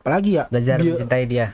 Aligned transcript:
apalagi 0.00 0.30
ya? 0.34 0.44
Belajar 0.46 0.76
Bio- 0.76 0.92
mencintai 0.92 1.24
dia. 1.24 1.46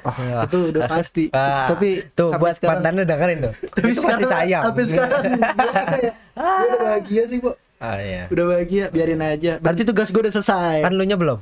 Ah, 0.00 0.12
Iya. 0.14 0.38
itu 0.44 0.58
udah 0.68 0.82
pasti. 0.92 1.24
Ah, 1.30 1.64
tapi 1.66 2.04
tuh 2.10 2.28
buat 2.34 2.52
sekarang- 2.54 2.84
mantannya 2.84 3.04
dengerin 3.04 3.38
tuh. 3.40 3.52
Tapi 3.74 3.88
itu 3.88 4.00
pasti 4.00 4.24
sayang. 4.26 4.62
sampai 4.62 4.84
sekarang 4.84 5.22
kayak, 5.32 6.14
udah 6.36 6.78
bahagia 6.78 7.22
sih 7.24 7.38
bu. 7.38 7.50
Ah 7.76 7.96
iya. 7.96 8.28
Udah 8.28 8.44
bahagia 8.46 8.84
biarin 8.88 9.20
aja. 9.20 9.56
Berarti 9.58 9.82
tugas 9.82 10.08
gue 10.08 10.20
udah 10.20 10.32
selesai. 10.32 10.80
kan 10.80 10.92
lu 10.92 11.02
nya 11.02 11.16
belum? 11.16 11.40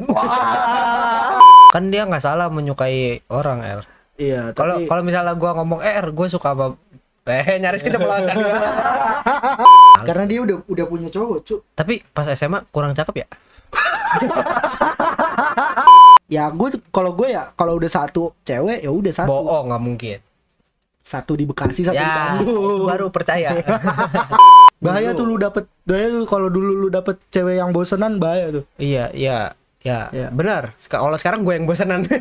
Kan 1.70 1.86
dia 1.86 2.02
nggak 2.02 2.18
salah 2.20 2.46
menyukai 2.46 3.22
orang 3.28 3.62
R 3.62 3.80
iya 4.16 4.50
kalau 4.50 4.76
tapi 4.76 4.84
kalau 4.84 5.02
misalnya 5.02 5.32
gua 5.32 5.54
ngomong 5.54 5.80
eh 5.80 5.94
R 5.94 6.10
gue 6.10 6.26
suka 6.26 6.50
sama 6.50 6.74
eh 7.24 7.56
nyaris 7.56 7.80
keceplosan. 7.80 8.36
Karena 10.02 10.24
dia 10.26 10.40
udah 10.40 10.56
udah 10.62 10.84
punya 10.84 11.08
cowok 11.08 11.38
cu 11.40 11.56
tapi 11.72 12.02
pas 12.04 12.26
SMA 12.28 12.66
kurang 12.68 12.90
cakep 12.92 13.14
ya 13.16 13.26
ya 16.30 16.46
gue 16.54 16.78
kalau 16.94 17.10
gue 17.18 17.34
ya 17.34 17.50
kalau 17.58 17.74
udah 17.74 17.90
satu 17.90 18.30
cewek 18.46 18.86
ya 18.86 18.90
udah 18.94 19.10
satu. 19.10 19.26
Bohong 19.26 19.74
nggak 19.74 19.82
mungkin. 19.82 20.18
Satu 21.02 21.34
di 21.34 21.42
Bekasi 21.42 21.82
satu 21.82 21.98
di 21.98 22.06
ya 22.06 22.38
itu 22.38 22.54
Bandung 22.54 22.86
baru 22.86 23.10
percaya. 23.10 23.50
Bahaya 24.84 25.12
tuh 25.12 25.28
lu 25.28 25.36
dapet 25.36 25.68
bahaya 25.84 26.08
tuh 26.08 26.24
kalau 26.24 26.48
dulu 26.48 26.72
lu 26.72 26.88
dapet 26.88 27.20
cewek 27.28 27.60
yang 27.60 27.74
bosenan 27.74 28.16
bahaya 28.16 28.62
tuh. 28.62 28.64
Iya 28.80 29.12
iya 29.12 29.52
ya. 29.82 30.08
Iya. 30.14 30.32
benar. 30.32 30.72
Kalau 30.78 31.18
sekarang 31.18 31.44
gue 31.44 31.52
yang 31.52 31.66
bosenan. 31.68 32.06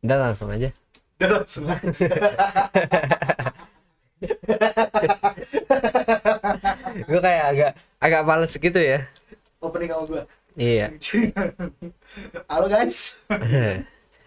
Udah 0.00 0.16
langsung 0.26 0.50
aja 0.50 0.74
udah 1.20 1.28
langsung 1.36 1.68
gue 7.04 7.20
kayak 7.20 7.44
agak 7.52 7.70
agak 8.00 8.22
males 8.24 8.52
gitu 8.56 8.80
ya 8.80 9.04
opening 9.60 9.92
sama 9.92 10.04
gue 10.08 10.22
iya 10.56 10.86
halo 12.48 12.66
guys 12.66 13.20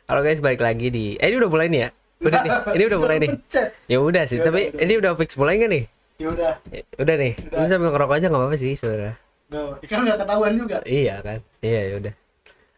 Halo 0.04 0.20
guys, 0.20 0.44
balik 0.44 0.60
lagi 0.60 0.92
di. 0.92 1.16
Eh 1.16 1.32
ini 1.32 1.40
udah 1.40 1.48
mulai 1.48 1.72
nih 1.72 1.88
ya? 1.88 1.90
Udah 2.20 2.40
nih. 2.44 2.52
Ini 2.76 2.84
udah 2.92 3.00
mulai 3.00 3.18
nih. 3.24 3.32
Ya 3.88 3.98
udah 4.04 4.28
sih, 4.28 4.36
Ya 4.36 4.44
tapi 4.44 4.68
udah, 4.68 4.76
udah. 4.76 4.84
ini 4.84 4.94
udah 5.00 5.12
fix 5.16 5.32
mulai 5.40 5.54
nggak 5.56 5.72
nih? 5.72 5.84
ya 6.20 6.28
udah 6.28 6.54
Ya, 6.76 6.82
Udah 7.00 7.16
nih. 7.16 7.34
Udah. 7.40 7.60
Lu 7.64 7.68
sambil 7.72 7.90
ngerokok 7.96 8.16
aja 8.20 8.28
nggak 8.28 8.42
apa-apa 8.44 8.58
sih 8.60 8.76
sebenarnya. 8.76 9.16
Nggak, 9.48 9.88
kan 9.88 10.00
nggak 10.04 10.18
ketahuan 10.20 10.54
juga 10.60 10.78
Iya 10.84 11.16
kan? 11.24 11.40
Iya 11.64 11.82
ya 11.88 11.94
udah. 12.04 12.14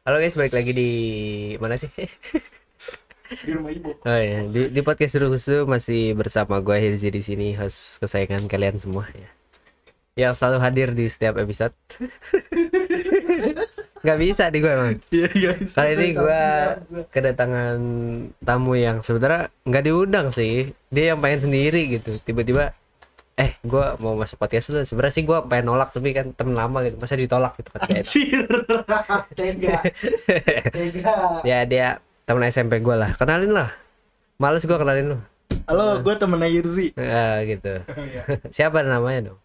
Halo 0.06 0.18
guys, 0.22 0.36
balik 0.38 0.54
lagi 0.54 0.72
di 0.78 0.90
mana 1.58 1.76
sih? 1.82 1.90
di 3.44 3.52
rumah 3.52 3.72
ibu 3.72 3.92
Oh 4.00 4.20
iya, 4.20 4.40
di, 4.48 4.72
di 4.72 4.82
podcast 4.86 5.20
Susu 5.20 5.68
masih 5.68 6.16
bersama 6.16 6.64
gue 6.64 6.78
Hirzi 6.80 7.12
di 7.12 7.20
sini, 7.20 7.52
host 7.60 8.00
kesayangan 8.00 8.48
kalian 8.48 8.80
semua 8.80 9.04
ya. 9.12 9.28
Yang 10.16 10.40
selalu 10.40 10.58
hadir 10.64 10.90
di 10.96 11.12
setiap 11.12 11.36
episode. 11.36 11.76
Gak 14.06 14.22
bisa 14.22 14.54
di 14.54 14.62
gue 14.62 14.70
emang. 14.70 15.02
iya 15.12 15.58
Kali 15.58 15.92
ini 15.98 16.08
gue 16.14 16.42
kedatangan 17.10 17.78
tamu 18.38 18.78
yang 18.78 19.02
sebenarnya 19.02 19.50
nggak 19.66 19.84
diundang 19.84 20.28
sih. 20.30 20.70
Dia 20.94 21.18
yang 21.18 21.20
pengen 21.26 21.50
sendiri 21.50 22.00
gitu. 22.00 22.22
Tiba-tiba 22.22 22.70
eh 23.36 23.58
gue 23.66 23.86
mau 24.00 24.14
masuk 24.14 24.38
podcast 24.38 24.72
lu. 24.72 24.86
Sebenarnya 24.86 25.16
sih 25.20 25.26
gue 25.26 25.38
pengen 25.50 25.74
nolak 25.74 25.90
tapi 25.90 26.14
kan 26.14 26.30
temen 26.38 26.54
lama 26.54 26.86
gitu. 26.86 27.02
Masa 27.02 27.18
ditolak 27.18 27.58
gitu 27.58 27.70
kan. 27.74 27.90
Tega 29.36 29.82
tega 30.78 31.16
ya 31.42 31.66
dia 31.66 31.98
temen 32.26 32.44
SMP 32.46 32.82
gue 32.82 32.96
lah. 32.96 33.14
Kenalin 33.14 33.54
lah. 33.54 33.70
Males 34.36 34.66
gue 34.66 34.76
kenalin 34.76 35.16
lu. 35.16 35.20
halo 35.66 36.02
gue 36.04 36.14
temennya 36.14 36.50
Yurzi 36.52 36.92
Ah, 36.98 37.42
gitu. 37.42 37.82
Iya. 37.88 38.22
Siapa 38.56 38.82
namanya 38.82 39.32
dong? 39.32 39.40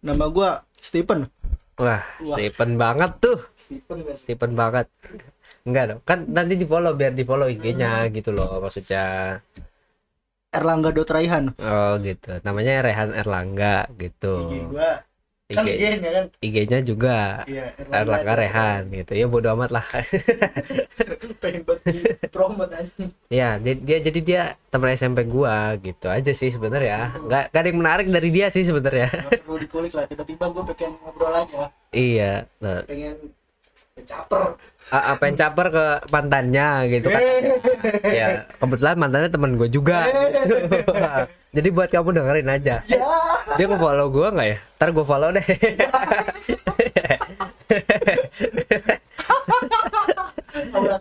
nama 0.00 0.30
gue 0.30 0.48
Stephen 0.78 1.26
Wah, 1.76 2.00
Stephen 2.24 2.78
banget 2.80 3.20
tuh. 3.20 3.38
Stephen 3.52 4.00
Stephen 4.16 4.56
banget. 4.56 4.86
Enggak 5.66 5.84
dong. 5.92 6.00
Kan 6.06 6.24
nanti 6.30 6.56
di 6.56 6.64
follow 6.64 6.96
biar 6.96 7.12
di 7.12 7.20
follow 7.20 7.44
IG-nya 7.44 8.06
gitu 8.08 8.32
loh 8.32 8.62
maksudnya. 8.62 9.36
Erlangga 10.48 10.88
Dotraihan 10.88 11.52
Oh 11.58 12.00
gitu. 12.00 12.40
Namanya 12.40 12.80
Rehan 12.80 13.12
Erlangga 13.12 13.90
gitu. 13.98 14.48
IG 14.48 14.72
gue 15.46 15.54
kan 15.54 15.62
IG 15.62 15.78
IG-nya 15.78 16.10
kan 16.10 16.24
IG-nya 16.42 16.78
juga 16.82 17.46
iya 17.46 17.70
Erlangga 17.86 18.34
Rehan 18.34 18.90
gitu. 18.90 19.14
Ya 19.14 19.30
bodo 19.30 19.46
amat 19.54 19.70
lah. 19.70 19.86
pengen 21.42 21.62
di 21.86 22.02
promote 22.34 22.74
aja 22.74 22.90
ya, 23.30 23.54
dia, 23.62 23.74
dia 23.78 23.98
jadi 24.02 24.20
dia 24.26 24.42
teman 24.74 24.90
SMP 24.98 25.22
gua 25.22 25.78
gitu 25.78 26.10
aja 26.10 26.34
sih 26.34 26.50
sebenarnya. 26.50 27.14
Enggak 27.14 27.54
ada 27.54 27.68
yang 27.70 27.78
menarik 27.78 28.06
dari 28.10 28.34
dia 28.34 28.50
sih 28.50 28.66
sebenarnya. 28.66 29.06
nggak 29.06 29.46
perlu 29.46 29.58
dikulik 29.62 29.92
lah 29.94 30.04
tiba-tiba 30.10 30.44
gue 30.50 30.62
pengen 30.74 30.92
ngobrol 30.98 31.30
aja 31.30 31.70
iya. 31.94 32.50
Nah, 32.58 32.82
pengen 32.82 33.14
caper 34.04 34.60
a- 34.92 35.16
apa 35.16 35.22
yang 35.26 35.36
caper 35.40 35.66
ke 35.72 35.84
mantannya 36.12 36.68
gitu 36.92 37.08
kan. 37.08 37.22
ya, 38.06 38.26
kebetulan 38.60 38.96
mantannya 39.00 39.30
teman 39.32 39.56
gue 39.56 39.66
juga. 39.66 40.04
jadi 41.56 41.68
buat 41.72 41.88
kamu 41.90 42.14
dengerin 42.14 42.48
aja. 42.52 42.84
ya 42.86 42.98
Dia 43.56 43.66
mau 43.66 43.80
follow 43.80 44.06
gua 44.12 44.28
nggak 44.30 44.48
ya? 44.52 44.58
Ntar 44.78 44.88
gue 44.92 45.04
follow 45.06 45.30
deh. 45.34 45.46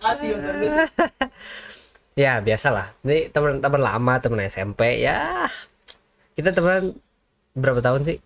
kasih 0.02 0.28
gue 0.34 0.72
ya 2.16 2.40
biasalah. 2.40 2.96
Ini 3.04 3.30
teman-teman 3.30 3.82
lama, 3.84 4.14
teman 4.24 4.40
SMP 4.48 5.04
ya. 5.04 5.46
Kita 6.34 6.56
teman 6.56 6.96
berapa 7.54 7.80
tahun 7.84 8.08
sih? 8.08 8.18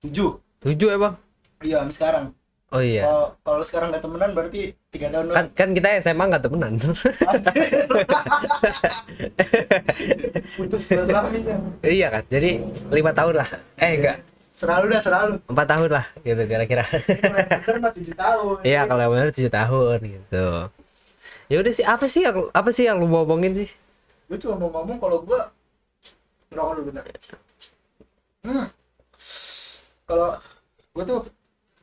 tujuh 0.00 0.40
Tujuh 0.64 0.88
emang. 0.96 1.12
iya 1.60 1.84
sekarang 1.92 2.32
Oh 2.70 2.78
iya. 2.78 3.02
kalau 3.02 3.26
kalau 3.42 3.62
sekarang 3.66 3.90
nggak 3.90 4.04
temenan 4.06 4.30
berarti 4.30 4.70
tiga 4.94 5.10
tahun 5.10 5.34
Kan 5.34 5.46
kan 5.58 5.68
kita 5.74 5.88
SMA 6.06 6.24
nggak 6.30 6.44
temenan. 6.46 6.72
putus 10.54 10.84
kan 10.86 11.26
iya 11.82 12.08
kan. 12.14 12.22
Jadi 12.30 12.50
lima 12.94 13.10
tahun 13.10 13.34
lah. 13.42 13.48
Eh 13.74 13.98
enggak. 13.98 14.18
selalu 14.50 14.92
dah 14.92 15.00
selalu 15.00 15.32
Empat 15.48 15.66
tahun 15.72 15.88
lah 15.88 16.04
gitu 16.20 16.42
kira-kira. 16.44 16.84
bener 16.84 17.78
mah 17.80 17.92
tujuh 17.96 18.12
tahun 18.12 18.56
Iya 18.60 18.80
kalau 18.84 19.00
yang 19.02 19.12
benar 19.16 19.28
tujuh 19.32 19.52
tahun 19.52 19.98
gitu. 20.04 20.46
Ya 21.50 21.56
udah 21.58 21.72
sih 21.74 21.82
apa 21.86 22.04
sih 22.06 22.22
yang 22.28 22.36
apa 22.54 22.70
sih 22.70 22.84
yang 22.86 23.00
lu 23.00 23.08
mau 23.08 23.24
ngomongin 23.24 23.56
sih? 23.56 23.70
gue 24.30 24.38
cuma 24.38 24.54
mau 24.62 24.70
ngomong 24.70 25.02
kalau 25.02 25.26
gue 25.26 25.40
ngerokok 26.54 26.72
dulu 26.78 26.84
bentar 26.86 27.04
hmm. 28.46 28.66
kalau 30.06 30.38
gue 30.94 31.02
tuh 31.02 31.20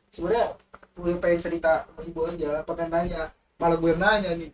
sebenarnya 0.08 0.56
gue 0.98 1.14
pengen 1.16 1.40
cerita 1.40 1.86
sama 1.86 2.02
ibu 2.02 2.20
aja 2.26 2.48
pengen 2.62 2.88
nanya 2.90 3.22
malah 3.56 3.78
gue 3.78 3.92
nanya 3.94 4.30
nih 4.34 4.50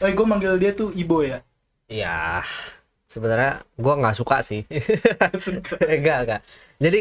eh 0.00 0.12
gue 0.12 0.26
manggil 0.26 0.56
dia 0.56 0.72
tuh 0.72 0.88
ibu 0.92 1.20
ya 1.22 1.38
Iya. 1.86 2.40
Sebenarnya 3.04 3.60
gua 3.76 4.00
nggak 4.00 4.16
suka 4.16 4.40
sih. 4.40 4.64
Suka. 5.36 5.76
enggak 5.92 6.18
enggak. 6.24 6.40
Jadi 6.80 7.00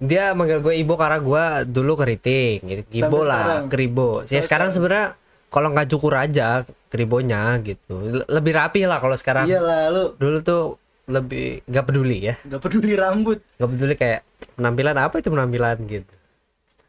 dia 0.00 0.32
manggil 0.32 0.64
gue 0.64 0.74
ibu 0.80 0.96
karena 0.96 1.20
gua 1.20 1.44
dulu 1.68 1.92
keriting 2.00 2.56
gitu. 2.64 2.82
Ibu 3.04 3.20
Sampai 3.20 3.28
lah, 3.28 3.36
sekarang? 3.44 3.64
keribo. 3.68 4.08
Ya 4.24 4.40
sekarang 4.40 4.68
sebenarnya 4.72 5.06
kalau 5.52 5.68
nggak 5.68 5.88
cukur 5.92 6.16
aja 6.16 6.64
keribonya 6.88 7.60
gitu. 7.60 8.00
Le- 8.00 8.28
Lebih 8.32 8.52
rapi 8.56 8.88
lah 8.88 8.96
kalau 8.96 9.12
sekarang. 9.12 9.44
iya 9.44 9.60
lah 9.60 9.92
lu 9.92 10.16
Dulu 10.16 10.38
tuh 10.40 10.62
lebih 11.04 11.60
nggak 11.68 11.84
peduli 11.84 12.18
ya. 12.24 12.34
nggak 12.40 12.62
peduli 12.64 12.92
rambut 12.96 13.38
Nggak 13.60 13.70
peduli 13.76 13.94
kayak 13.98 14.20
penampilan 14.56 14.96
apa 14.96 15.14
itu 15.20 15.28
penampilan 15.28 15.76
gitu. 15.84 16.12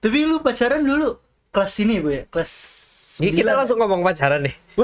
Tapi 0.01 0.25
lu 0.25 0.41
pacaran 0.41 0.81
dulu 0.81 1.15
kelas 1.49 1.73
ini 1.79 1.95
bu 1.97 2.09
ya 2.11 2.23
kelas 2.27 2.51
Ini 3.13 3.29
kita 3.35 3.53
9. 3.53 3.59
langsung 3.59 3.77
ngomong 3.77 4.01
pacaran 4.01 4.41
nih. 4.41 4.55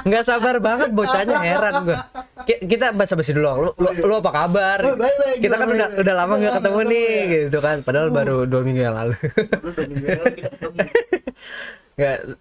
Nggak 0.00 0.24
sabar 0.24 0.56
banget 0.56 0.90
bocahnya 0.90 1.36
heran 1.36 1.82
gua. 1.82 2.08
Ki- 2.40 2.62
Kita 2.62 2.94
basa-basi 2.94 3.34
dulu. 3.34 3.50
Lu, 3.60 3.70
lu, 3.76 3.90
lu 4.00 4.14
apa 4.16 4.30
kabar? 4.32 4.78
Oh, 4.80 4.94
baik, 4.94 5.12
baik, 5.12 5.36
kita 5.40 5.54
kan 5.54 5.66
baik, 5.66 5.76
udah 5.76 5.88
baik. 5.90 6.00
udah 6.00 6.14
lama 6.14 6.34
nggak 6.36 6.54
ketemu 6.56 6.80
nih 6.86 7.04
ya. 7.04 7.24
gitu 7.28 7.58
kan. 7.60 7.76
Padahal 7.82 8.08
baru 8.08 8.36
dua 8.46 8.60
minggu 8.62 8.80
yang 8.80 8.96
lalu. 8.96 9.16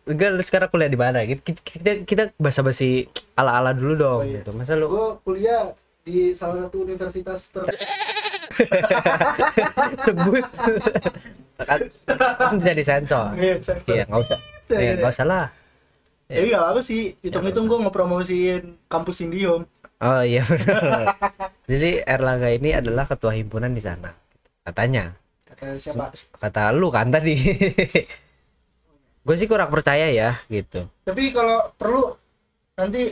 Enggak 0.07 0.29
lu 0.35 0.41
sekarang 0.41 0.69
kuliah 0.69 0.87
di 0.87 0.99
mana? 0.99 1.19
Kita 1.25 1.51
kita, 1.51 1.91
kita 2.05 2.23
basa-basi 2.37 3.09
ala-ala 3.33 3.73
dulu 3.73 3.93
dong 3.93 4.19
Oh, 4.19 4.23
iya. 4.23 4.39
gitu. 4.39 4.53
Masa 4.53 4.77
lu 4.77 4.87
gue 4.87 5.07
kuliah 5.25 5.73
di 5.99 6.31
salah 6.31 6.63
satu 6.63 6.79
universitas 6.79 7.51
ter 7.51 7.65
sebut 10.05 10.45
kan, 11.59 11.79
kan 12.07 12.55
bisa 12.55 12.71
disensor. 12.71 13.35
Iya. 13.35 13.55
Iya, 13.85 14.03
nggak 14.07 14.21
usah. 14.23 14.39
Iya, 14.71 14.91
nggak 14.99 15.11
usah 15.11 15.25
lah. 15.27 15.45
Jadi 16.29 16.47
gak 16.53 16.61
apa 16.61 16.81
sih, 16.85 17.17
hitung-hitung 17.25 17.65
gue 17.65 17.79
ngepromosiin 17.89 18.85
kampus 18.85 19.25
Indihome 19.25 19.65
Oh 19.97 20.21
iya 20.21 20.45
benar. 20.45 21.17
Jadi 21.65 22.05
Erlangga 22.05 22.53
ini 22.53 22.71
adalah 22.71 23.09
ketua 23.09 23.33
himpunan 23.35 23.73
di 23.73 23.81
sana. 23.81 24.13
Katanya. 24.63 25.11
Kata 25.43 25.75
siapa? 25.75 26.13
Kata 26.37 26.71
lu 26.71 26.87
kan 26.93 27.09
tadi. 27.11 27.35
Gue 29.27 29.35
sih 29.35 29.49
kurang 29.49 29.67
percaya 29.67 30.07
ya 30.07 30.39
gitu. 30.47 30.87
Tapi 31.03 31.35
kalau 31.35 31.75
perlu 31.75 32.15
nanti 32.79 33.11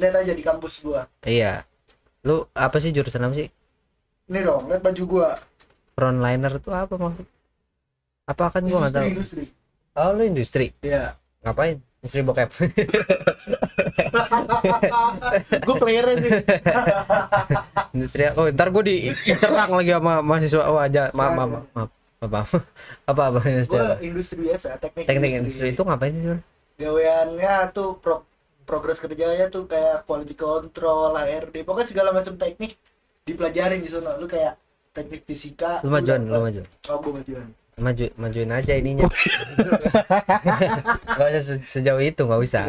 lihat 0.00 0.14
aja 0.24 0.32
di 0.32 0.40
kampus 0.42 0.80
gua 0.80 1.04
iya 1.28 1.62
lu 2.24 2.48
apa 2.56 2.80
sih 2.80 2.90
jurusan 2.90 3.28
apa 3.28 3.36
sih 3.36 3.48
ini 4.30 4.46
dong 4.46 4.70
lihat 4.70 4.82
baju 4.86 5.02
gua. 5.10 5.34
Frontliner 5.98 6.54
itu 6.54 6.70
apa 6.70 6.94
maksud? 6.94 7.26
Apa 8.30 8.44
kan 8.54 8.62
gua 8.62 8.86
nggak 8.86 8.94
tahu. 8.94 9.06
industri. 9.10 9.44
Industri 9.50 9.98
oh 9.98 10.10
lu 10.14 10.22
industri? 10.22 10.66
Ya 10.86 11.18
ngapain? 11.42 11.82
Industri 12.00 12.24
bokep. 12.24 12.48
Gua 15.66 15.76
player 15.76 16.06
sih 16.16 16.32
industri 17.94 18.22
oh 18.32 18.48
ntar 18.48 18.72
gua 18.72 18.82
diserang 18.86 19.70
lagi 19.74 19.92
sama 19.92 20.22
mahasiswa. 20.22 20.64
Oh 20.70 20.78
aja. 20.78 21.10
Maaf 21.12 21.32
maaf 21.34 21.50
maaf, 21.74 21.90
apa? 22.24 22.40
Apa 23.04 23.22
apa? 23.34 23.38
Industri 23.50 23.76
gua 23.76 23.84
apa? 23.84 23.94
industri 24.00 24.38
biasa 24.46 24.78
teknik 24.78 25.04
teknik 25.10 25.30
industri. 25.42 25.66
itu 25.74 25.82
ngapain 25.82 26.14
sih 26.14 26.38
gaweannya 26.80 27.76
tuh 27.76 28.00
pro 28.00 28.24
progres 28.64 29.02
kerjanya 29.02 29.52
tuh 29.52 29.68
kayak 29.68 30.08
quality 30.08 30.32
control 30.32 31.12
HRD 31.18 31.66
pokoknya 31.66 31.88
segala 31.90 32.14
macam 32.14 32.38
teknik 32.40 32.78
dipelajarin 33.30 33.78
di 33.78 33.88
sana. 33.88 34.18
Lu 34.18 34.26
kayak 34.26 34.58
teknik 34.90 35.22
fisika 35.22 35.78
lu 35.86 35.88
majuan 35.88 36.26
lu 36.26 36.34
maju. 36.34 36.60
Oh 36.90 36.98
gua 36.98 37.22
majuan 37.22 37.46
maju 37.80 38.04
majuin 38.18 38.50
aja 38.50 38.74
ininya. 38.76 39.06
Nggak 41.16 41.28
usah 41.32 41.42
se- 41.42 41.64
sejauh 41.64 42.02
itu 42.02 42.20
nggak 42.20 42.42
usah. 42.42 42.64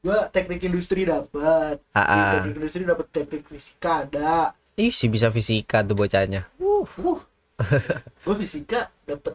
Gua 0.00 0.30
teknik 0.30 0.62
industri 0.64 1.04
dapat 1.04 1.82
Ah, 1.92 2.00
ah. 2.00 2.30
teknik 2.38 2.56
industri 2.56 2.82
dapat 2.86 3.06
teknik 3.10 3.42
fisika 3.44 4.06
ada. 4.06 4.54
Ih 4.78 4.94
sih 4.94 5.10
bisa 5.10 5.28
fisika 5.28 5.82
tuh 5.82 5.92
bocahnya. 5.92 6.46
Uh. 6.56 6.86
Gua 8.24 8.34
fisika 8.38 8.88
dapat 9.04 9.34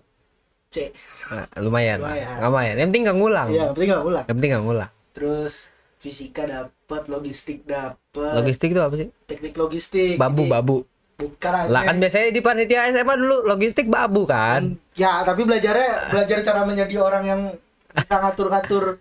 C. 0.71 0.89
Nah, 1.29 1.45
lumayan. 1.61 1.99
Lumayan. 2.01 2.35
lumayan. 2.41 2.75
Yang 2.79 2.87
penting 2.89 3.03
nggak 3.05 3.17
ngulang. 3.19 3.47
Iya 3.51 3.59
yang 3.59 3.71
penting 3.75 3.89
nggak 3.91 4.03
ulang 4.03 4.23
yang 4.25 4.35
penting 4.39 4.49
nggak 4.49 4.65
ngulang. 4.65 4.91
Terus 5.13 5.53
fisika 5.99 6.41
dapat 6.47 6.71
logistik 7.03 7.57
dapat 7.63 8.33
logistik 8.35 8.69
itu 8.69 8.79
apa 8.79 8.95
sih? 8.95 9.07
Teknik 9.25 9.53
logistik. 9.53 10.15
Babu 10.15 10.43
Jadi, 10.43 10.53
babu. 10.53 10.77
Bukan 11.13 11.69
lah 11.69 11.81
kan 11.83 11.95
biasanya 11.97 12.29
di 12.29 12.41
panitia 12.41 12.89
SMA 12.89 13.13
dulu 13.15 13.45
logistik 13.45 13.85
babu 13.85 14.25
kan? 14.25 14.75
Ya 14.93 15.21
tapi 15.21 15.41
belajarnya 15.43 16.09
belajar 16.09 16.37
cara 16.41 16.61
menjadi 16.63 16.95
orang 16.97 17.23
yang 17.23 17.41
bisa 17.89 18.15
ngatur-ngatur 18.15 18.97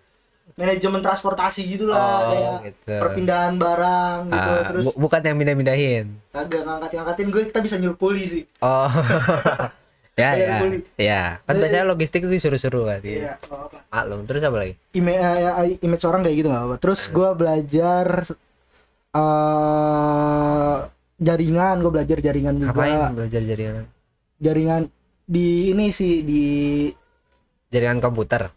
manajemen 0.53 1.01
transportasi 1.01 1.65
gitu 1.67 1.89
lah 1.89 1.97
Oh, 1.97 2.29
kayak 2.29 2.53
gitu. 2.69 2.93
perpindahan 2.95 3.57
barang 3.57 4.17
gitu 4.29 4.51
Ah, 4.53 4.61
terus 4.69 4.85
bu- 4.85 4.97
bukan 5.01 5.19
yang 5.19 5.37
pindah-pindahin? 5.37 6.05
Kagak 6.29 6.61
ngangkat-ngangkatin. 6.61 7.27
Gue 7.29 7.41
kita 7.49 7.59
bisa 7.59 7.75
nyuruh 7.77 7.97
kuli 7.97 8.23
sih. 8.25 8.43
Oh 8.59 8.85
ya 10.13 10.29
ya. 10.37 10.57
kuli. 10.61 10.77
ya. 10.97 11.23
Kan 11.45 11.55
biasanya 11.57 11.85
logistik 11.89 12.21
itu 12.25 12.37
disuruh-suruh 12.37 12.83
kan 12.85 13.01
iya. 13.01 13.33
Iya. 13.33 13.33
maklum. 13.89 14.21
Terus 14.29 14.41
apa 14.45 14.57
lagi? 14.61 14.73
Ime, 14.93 15.13
eh, 15.17 15.77
image 15.81 16.05
orang 16.05 16.21
kayak 16.21 16.37
gitu 16.37 16.47
nggak 16.53 16.65
apa 16.69 16.75
terus 16.77 17.01
gue 17.09 17.29
belajar 17.33 18.05
eh 19.13 20.77
jaringan. 21.17 21.75
Gue 21.81 21.91
belajar 21.93 22.17
jaringan 22.21 22.55
juga. 22.61 22.69
Ngapain 22.73 22.99
belajar 23.17 23.41
jaringan? 23.41 23.85
Jaringan 24.37 24.81
di 25.23 25.71
ini 25.73 25.89
sih 25.89 26.21
di 26.21 26.43
jaringan 27.73 28.01
komputer? 28.03 28.53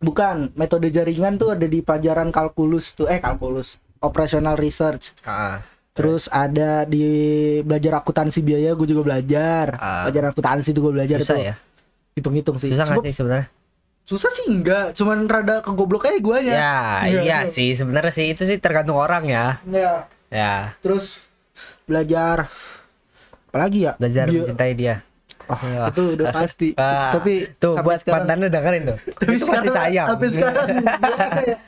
Bukan. 0.00 0.54
Metode 0.54 0.88
jaringan 0.94 1.36
tuh 1.36 1.58
ada 1.58 1.66
di 1.66 1.82
pelajaran 1.82 2.30
kalkulus 2.30 2.94
tuh. 2.94 3.10
Eh 3.10 3.18
kalkulus. 3.18 3.82
Operational 4.00 4.56
research. 4.56 5.12
Ah 5.26 5.60
terus 5.90 6.26
ada 6.26 6.84
di 6.84 7.04
belajar 7.60 7.98
akuntansi 7.98 8.40
biaya 8.40 8.72
gue 8.72 8.86
juga 8.86 9.02
belajar. 9.04 9.74
Ah. 9.74 10.06
pelajaran 10.06 10.28
akuntansi 10.30 10.70
tuh 10.70 10.82
gue 10.82 10.92
belajar 10.94 11.18
susah 11.18 11.34
tuh. 11.34 11.44
ya? 11.44 11.54
Hitung-hitung 12.12 12.56
sih. 12.56 12.68
Susah 12.68 12.84
nggak 12.84 13.04
sih 13.04 13.14
sebenarnya? 13.14 13.48
Susah 14.02 14.26
sih 14.28 14.46
enggak 14.48 14.92
cuman 14.92 15.24
rada 15.24 15.60
kegoblok 15.60 16.04
aja 16.04 16.18
guanya. 16.18 16.52
Ya 16.52 16.78
Iya, 17.04 17.20
iya 17.20 17.20
iya. 17.22 17.38
sih. 17.44 17.70
Sebenarnya 17.72 18.10
sih 18.10 18.26
itu 18.28 18.42
sih 18.44 18.56
tergantung 18.56 18.96
orang 18.96 19.22
ya. 19.24 19.58
Ya 19.64 20.06
ya. 20.28 20.74
Terus 20.80 21.18
belajar 21.84 22.50
apalagi 23.46 23.84
ya? 23.84 23.92
Belajar 23.96 24.26
Bio- 24.26 24.42
mencintai 24.42 24.74
dia. 24.74 25.02
Oh, 25.46 25.58
Iya. 25.58 25.90
itu 25.90 26.02
udah 26.14 26.26
pasti. 26.38 26.68
Ah, 26.76 27.10
tapi 27.12 27.50
tuh 27.56 27.74
buat 27.76 27.98
sekarang- 27.98 28.22
mantannya 28.24 28.48
dengerin 28.48 28.82
tuh. 28.86 28.98
Tapi 29.12 29.30
itu 29.32 29.44
sekarang 29.44 29.66
sayang. 29.68 30.06
sampai 30.08 30.28
sekarang 30.28 30.66
ya? 30.74 30.94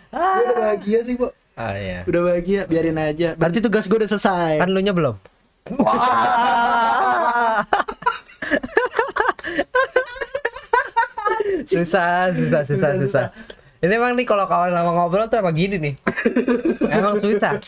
Gua 0.09 0.31
udah 0.39 0.55
bahagia 0.57 0.99
sih 1.03 1.15
bu 1.17 1.27
ah 1.57 1.75
iya. 1.77 2.05
Udah 2.09 2.21
bahagia 2.25 2.65
biarin 2.67 2.99
aja. 2.99 3.35
Berarti 3.37 3.59
tugas 3.61 3.89
gue 3.89 3.99
udah 3.99 4.11
selesai. 4.11 4.59
Kan 4.61 4.71
lu 4.73 4.81
nya 4.81 4.93
belum? 4.95 5.17
Susah 11.63 12.35
susah 12.35 12.63
susah 12.67 12.91
susah 13.01 13.27
ini 13.83 13.99
emang 13.99 14.15
nih 14.15 14.23
kalau 14.23 14.47
kawan 14.47 14.71
lama 14.71 14.95
ngobrol 14.95 15.27
tuh 15.27 15.43
emang 15.43 15.59
gini 15.59 15.75
nih. 15.75 15.95
Emang 16.97 17.19
susah. 17.19 17.59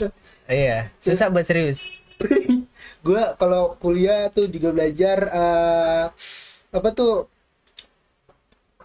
Iya 0.47 0.95
susah 1.03 1.27
buat 1.35 1.43
serius. 1.43 1.91
Gue 3.07 3.23
kalau 3.35 3.75
kuliah 3.83 4.31
tuh 4.31 4.47
juga 4.47 4.71
belajar 4.71 5.27
eh, 5.27 6.05
apa 6.71 6.89
tuh? 6.95 7.27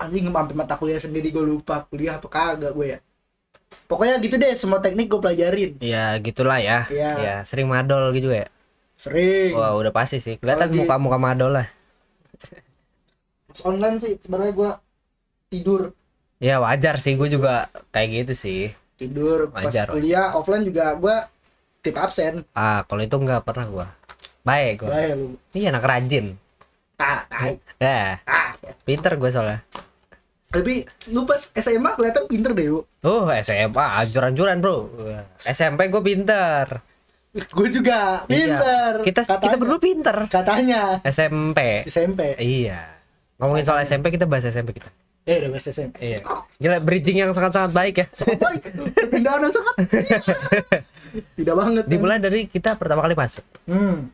Anjing 0.02 0.34
sampai 0.34 0.58
mata 0.58 0.74
kuliah 0.74 0.98
sendiri 0.98 1.30
gue 1.30 1.46
lupa. 1.46 1.86
Kuliah 1.86 2.18
apa 2.18 2.26
kagak 2.26 2.74
gue 2.74 2.98
ya 2.98 3.00
pokoknya 3.90 4.22
gitu 4.22 4.36
deh 4.38 4.54
semua 4.54 4.80
teknik 4.80 5.10
gue 5.10 5.20
pelajarin. 5.22 5.72
Ya 5.82 6.18
gitulah 6.22 6.62
ya. 6.62 6.86
Iya. 6.90 7.12
ya 7.18 7.36
sering 7.46 7.66
madol 7.66 8.14
gitu 8.14 8.30
ya? 8.30 8.46
Sering. 8.94 9.58
Wah 9.58 9.74
udah 9.78 9.90
pasti 9.90 10.22
sih. 10.22 10.38
Kelihatan 10.38 10.74
muka 10.78 10.96
muka 11.02 11.18
madol 11.18 11.58
lah. 11.58 11.68
Pas 13.50 13.60
online 13.66 13.98
sih 13.98 14.14
sebenarnya 14.22 14.54
gue 14.54 14.72
tidur. 15.50 15.82
Ya 16.38 16.62
wajar 16.62 17.02
sih. 17.02 17.18
Gue 17.18 17.34
juga 17.34 17.74
kayak 17.90 18.26
gitu 18.26 18.34
sih. 18.38 18.62
Tidur. 19.00 19.50
Pas 19.50 19.66
Wajar, 19.66 19.90
kuliah 19.90 20.36
offline 20.38 20.68
juga 20.68 20.94
gue 20.94 21.16
tip 21.82 21.96
absen. 21.98 22.46
Ah 22.54 22.86
kalau 22.86 23.02
itu 23.02 23.16
nggak 23.16 23.48
pernah 23.48 23.66
gua. 23.66 23.88
Baik 24.44 24.86
lu. 24.86 24.92
Iya 25.56 25.74
anak 25.74 25.88
rajin. 25.88 26.38
Ah, 27.00 27.24
tai. 27.32 27.56
ya 27.80 28.20
ah. 28.28 28.52
pinter 28.84 29.16
gue 29.16 29.32
soalnya 29.32 29.64
tapi 30.50 30.82
lu 31.14 31.30
pas 31.30 31.38
SMA 31.54 31.94
kelihatan 31.94 32.26
pinter 32.26 32.52
deh 32.58 32.68
bu 32.74 32.82
Oh 33.06 33.30
SMA 33.30 33.86
anjur-anjuran 34.02 34.58
bro. 34.58 34.90
SMP 35.46 35.94
gue 35.94 36.02
pinter. 36.02 36.66
Gue 37.54 37.70
juga 37.70 38.26
pinter. 38.26 38.98
Iya. 39.00 39.06
Kita 39.06 39.22
kita 39.24 39.38
Katanya. 39.38 39.58
berdua 39.62 39.80
pinter. 39.80 40.18
Katanya. 40.26 40.82
SMP 41.06 41.86
SMP 41.86 42.34
Iya. 42.42 42.82
Ngomongin 43.38 43.64
soal 43.64 43.86
SMP 43.86 44.10
kita 44.10 44.26
bahas 44.26 44.50
SMP 44.50 44.74
kita. 44.74 44.90
Eh 45.30 45.38
udah 45.38 45.50
bahas 45.54 45.70
SMP 45.70 45.96
Iya. 46.02 46.26
Gila 46.58 46.82
bridging 46.82 47.22
yang 47.22 47.32
sangat-sangat 47.32 47.70
baik 47.70 47.96
ya. 48.02 48.06
Sangat 48.10 48.42
baik. 48.42 48.62
Perpindahan 48.98 49.46
yang 49.46 49.54
sangat 49.54 49.76
tidak 51.38 51.54
banget 51.58 51.74
kan? 51.82 51.86
Dimulai 51.86 52.18
dari 52.18 52.50
kita 52.50 52.74
pertama 52.74 53.06
kali 53.06 53.14
masuk. 53.14 53.46
Hmm. 53.70 54.10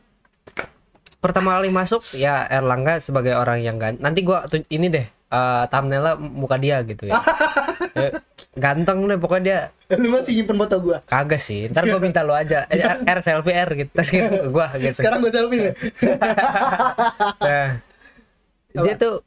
Pertama 1.24 1.58
kali 1.58 1.74
masuk 1.74 2.06
ya 2.14 2.46
Erlangga 2.46 3.02
sebagai 3.02 3.34
orang 3.34 3.66
yang 3.66 3.82
ganteng 3.82 4.04
Nanti 4.04 4.22
gua 4.22 4.46
ini 4.70 4.94
deh 4.94 5.08
eh 5.36 5.64
thumbnailnya 5.68 6.14
muka 6.16 6.56
dia 6.56 6.80
gitu 6.82 7.12
ya. 7.12 7.20
Eh, 7.96 8.12
Ganteng 8.56 9.08
deh 9.08 9.16
pokoknya 9.16 9.44
dia 9.44 9.60
lu 9.96 10.12
masih 10.12 10.36
nyimpen 10.36 10.56
foto 10.60 10.76
gua? 10.80 10.98
Kagak 11.08 11.40
sih 11.40 11.68
Ntar 11.68 11.88
gua 11.88 12.00
minta 12.00 12.24
lu 12.24 12.32
aja. 12.32 12.68
Eh, 12.72 12.84
R 12.84 13.20
selfie 13.20 13.56
R 13.56 13.70
gitu 13.74 13.92
Ntar 13.92 14.08
gitu 14.08 14.36
gua 14.56 14.68
gitu. 14.76 14.96
Sekarang 14.96 15.20
gua 15.20 15.32
selfie 15.32 15.60
deh. 15.62 15.76
Nah, 17.40 17.70
dia 18.76 18.96
tuh 18.96 19.24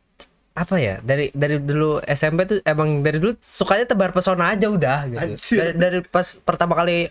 apa 0.53 0.75
ya 0.77 0.99
dari 1.00 1.31
dari 1.31 1.62
dulu 1.62 2.03
SMP 2.03 2.43
tuh 2.45 2.59
emang 2.67 3.00
dari 3.00 3.17
dulu 3.17 3.38
sukanya 3.38 3.87
tebar 3.87 4.11
pesona 4.11 4.53
aja 4.53 4.67
udah 4.69 4.99
gitu. 5.07 5.23
Anjir. 5.23 5.57
dari, 5.57 5.73
dari 5.79 5.99
pas 6.03 6.27
pertama 6.43 6.75
kali 6.75 7.07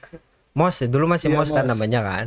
mos 0.51 0.75
ya 0.77 0.87
dulu 0.89 1.05
masih 1.07 1.31
Iya, 1.31 1.37
mos 1.37 1.49
kan 1.49 1.63
mos. 1.63 1.71
namanya 1.71 2.01
kan 2.03 2.25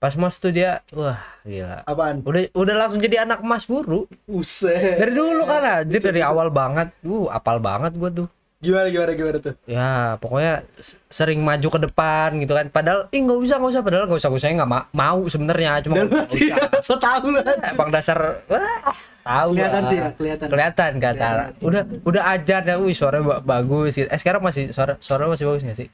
pas 0.00 0.16
mos 0.16 0.34
tuh 0.34 0.48
dia 0.48 0.80
wah 0.90 1.20
gila. 1.42 1.84
Apaan? 1.84 2.24
Udah 2.24 2.48
udah 2.52 2.74
langsung 2.74 2.98
jadi 2.98 3.22
anak 3.22 3.38
emas 3.38 3.64
guru. 3.64 4.08
Buset. 4.24 4.96
dari 4.96 5.12
dulu 5.12 5.44
kan 5.44 5.60
aja 5.78 5.96
dari 6.00 6.20
awal 6.20 6.48
banget. 6.50 6.88
Uh 7.00 7.28
apal 7.28 7.60
banget 7.60 7.92
gua 7.94 8.08
tuh. 8.10 8.24
Gimana 8.58 8.88
gimana 8.88 9.12
gimana 9.12 9.38
tuh? 9.38 9.54
Ya 9.64 9.90
pokoknya 10.16 10.64
sering 11.06 11.40
maju 11.40 11.64
ke 11.66 11.78
depan 11.82 12.32
gitu 12.38 12.52
kan. 12.54 12.68
Padahal 12.68 13.08
ih 13.08 13.20
nggak 13.20 13.38
usah 13.38 13.56
nggak 13.56 13.72
usah. 13.72 13.82
Padahal 13.82 14.04
nggak 14.04 14.20
usah 14.20 14.30
saya 14.34 14.52
nggak 14.54 14.70
ma- 14.70 14.88
mau 14.90 15.20
sebenarnya 15.26 15.80
cuma 15.80 15.94
dan 15.94 16.00
nggak 16.02 16.12
berarti 16.28 16.40
usah. 16.46 16.68
setahun 16.88 17.30
lah 17.30 17.44
Emang 17.66 17.88
dasar 17.90 18.18
wah 18.46 18.92
tahu 19.20 19.50
Kelihatan 19.52 19.82
sih 19.84 19.98
kelihatan. 20.14 20.46
kelihatan 20.48 20.90
kata 20.96 21.28
Kelihatan. 21.28 21.60
udah 21.60 21.82
udah 22.02 22.22
ajar 22.30 22.60
ya. 22.62 22.74
Wih 22.76 22.92
suara 22.92 23.20
ba- 23.20 23.40
bagus 23.42 23.92
gitu. 23.94 24.08
eh 24.08 24.16
sekarang 24.16 24.40
masih 24.40 24.72
suara 24.72 24.96
suara 24.96 25.24
masih 25.24 25.44
bagus 25.44 25.60
nggak 25.60 25.76
sih? 25.76 25.88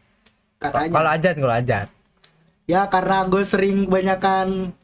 Katanya. 0.59 0.91
Kalau 0.91 1.11
ajan 1.11 1.35
kalau 1.37 1.55
ajan 1.55 1.87
ya 2.67 2.87
karena 2.87 3.25
gue 3.25 3.43
sering 3.43 3.87
kebanyakan 3.87 4.75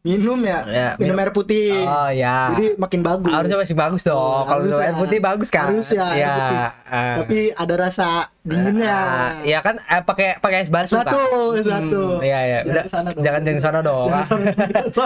minum 0.00 0.38
ya, 0.38 0.62
Ya, 0.62 0.88
minum 0.94 1.12
minum- 1.12 1.18
air 1.18 1.30
putih. 1.30 1.82
Oh 1.82 2.06
ya. 2.06 2.54
Jadi 2.54 2.78
makin 2.78 3.02
bagus. 3.02 3.26
harusnya 3.28 3.58
masih 3.58 3.74
bagus 3.74 4.02
dong. 4.02 4.14
Oh, 4.14 4.46
Kalau 4.46 4.62
minum 4.62 4.78
air 4.78 4.94
putih 4.94 5.18
bagus 5.18 5.50
kan? 5.50 5.74
Air 5.74 6.14
Ya. 6.14 6.30
putih. 6.32 6.58
ah. 6.86 7.14
Tapi 7.18 7.38
ada 7.50 7.74
rasa 7.76 8.08
dinginnya. 8.40 8.94
Ah, 8.94 9.30
ya 9.42 9.58
kan 9.58 9.74
eh, 9.76 9.98
pakai 10.00 10.38
pakai 10.38 10.62
es 10.62 10.70
batu 10.70 10.86
Es 10.86 10.94
batu, 10.94 11.10
kan? 11.18 11.58
es 11.58 11.66
batu. 11.66 12.02
Hmm, 12.06 12.22
Iya 12.22 12.38
iya. 12.40 12.58
Jangan 12.62 13.02
Udah. 13.10 13.18
Jangan 13.18 13.40
jangan 13.42 13.60
sana 13.60 13.80
dong. 13.82 14.06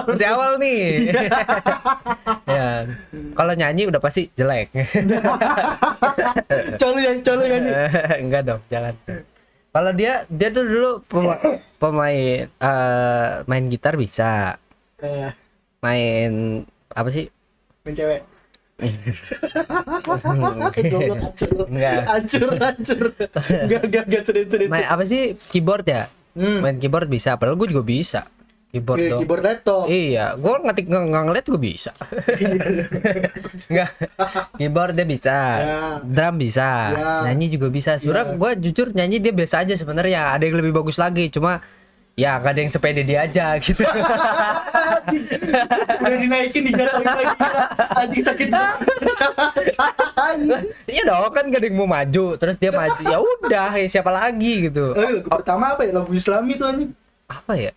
Masih 0.05 0.29
awal 0.29 0.51
nih. 0.61 0.81
ya. 2.53 2.69
Kalau 3.33 3.53
nyanyi 3.57 3.83
udah 3.89 3.99
pasti 3.99 4.29
jelek. 4.31 4.69
Colu 6.77 6.99
ya, 6.99 7.13
colu 7.21 7.43
ya 7.43 7.57
nih. 7.59 7.73
Enggak 8.21 8.43
dong, 8.45 8.61
jangan. 8.69 8.93
Kalau 9.71 9.93
dia 9.93 10.27
dia 10.27 10.49
tuh 10.49 10.65
dulu 10.65 10.91
pema- 11.05 11.39
pemain 11.83 12.47
eh, 12.47 13.31
main 13.45 13.65
gitar 13.67 13.95
bisa, 13.95 14.59
Eh, 14.99 15.31
main 15.81 16.63
apa 16.91 17.09
sih? 17.09 17.31
main 17.83 17.95
cewek. 17.95 18.21
Enggak. 21.69 22.01
Hancur, 22.07 22.51
hancur. 22.57 23.01
Enggak, 23.61 23.81
enggak, 23.85 24.05
enggak 24.07 24.23
serius, 24.25 24.49
serius. 24.49 24.71
Main 24.71 24.87
apa 24.87 25.03
sih? 25.05 25.37
Keyboard 25.51 25.87
ya? 25.87 26.03
Hmm. 26.33 26.61
Main 26.61 26.77
keyboard 26.79 27.07
bisa, 27.07 27.37
padahal 27.37 27.57
gue 27.57 27.69
juga 27.69 27.83
bisa. 27.83 28.21
Keyboard 28.71 28.99
Oke, 28.99 29.11
dong. 29.11 29.19
keyboard 29.19 29.43
laptop. 29.43 29.85
Iya, 29.85 30.39
gue 30.39 30.55
ngetik 30.63 30.87
nggak 30.87 31.03
nggak 31.11 31.23
ngeliat 31.27 31.43
gue 31.45 31.59
bisa. 31.61 31.91
Nggak, 33.67 33.91
keyboard 34.55 34.93
dia 34.95 35.03
bisa, 35.05 35.37
Ya. 35.59 35.79
drum 36.01 36.39
bisa, 36.39 36.71
Ya. 36.89 37.11
nyanyi 37.27 37.51
juga 37.51 37.67
bisa. 37.67 37.99
Sebenarnya 37.99 38.39
gue 38.39 38.51
jujur 38.63 38.95
nyanyi 38.95 39.19
dia 39.19 39.35
biasa 39.35 39.67
aja 39.67 39.75
sebenarnya. 39.75 40.31
Ada 40.31 40.47
yang 40.47 40.63
lebih 40.63 40.71
bagus 40.73 40.97
lagi, 40.97 41.27
cuma 41.29 41.59
ya 42.15 42.37
gak 42.37 42.53
ada 42.53 42.61
yang 42.61 42.71
sepede 42.71 43.03
dia 43.03 43.25
aja 43.25 43.59
gitu. 43.59 43.83
Udah 45.99 46.19
dinaikin 46.21 46.63
dijatuhin 46.65 47.07
lagi. 47.07 47.35
Anjing 47.97 48.23
sakit. 48.23 48.49
Iya 50.87 51.03
dong 51.05 51.33
kan 51.33 51.45
gak 51.49 51.59
ada 51.59 51.67
yang 51.67 51.75
mau 51.75 51.89
maju, 51.89 52.25
terus 52.37 52.55
dia 52.55 52.71
maju. 52.71 53.03
Ya 53.03 53.19
udah, 53.19 53.71
ya 53.75 53.87
siapa 53.89 54.11
lagi 54.11 54.71
gitu. 54.71 54.95
Eh, 54.95 55.11
lagu 55.19 55.27
pertama 55.27 55.75
apa 55.75 55.83
ya? 55.83 55.91
Lagu 55.93 56.13
Islami 56.13 56.55
tuh 56.55 56.67
anjing. 56.67 56.91
Apa 57.27 57.55
ya? 57.57 57.73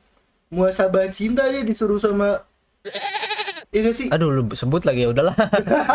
Muasabah 0.54 1.10
cinta 1.10 1.50
aja 1.50 1.66
disuruh 1.66 1.98
sama 1.98 2.46
Iya 3.74 3.90
gak 3.90 3.96
sih? 3.98 4.08
Aduh, 4.14 4.30
lu 4.30 4.42
sebut 4.54 4.86
lagi 4.86 5.02
ya 5.02 5.10
udahlah. 5.10 5.34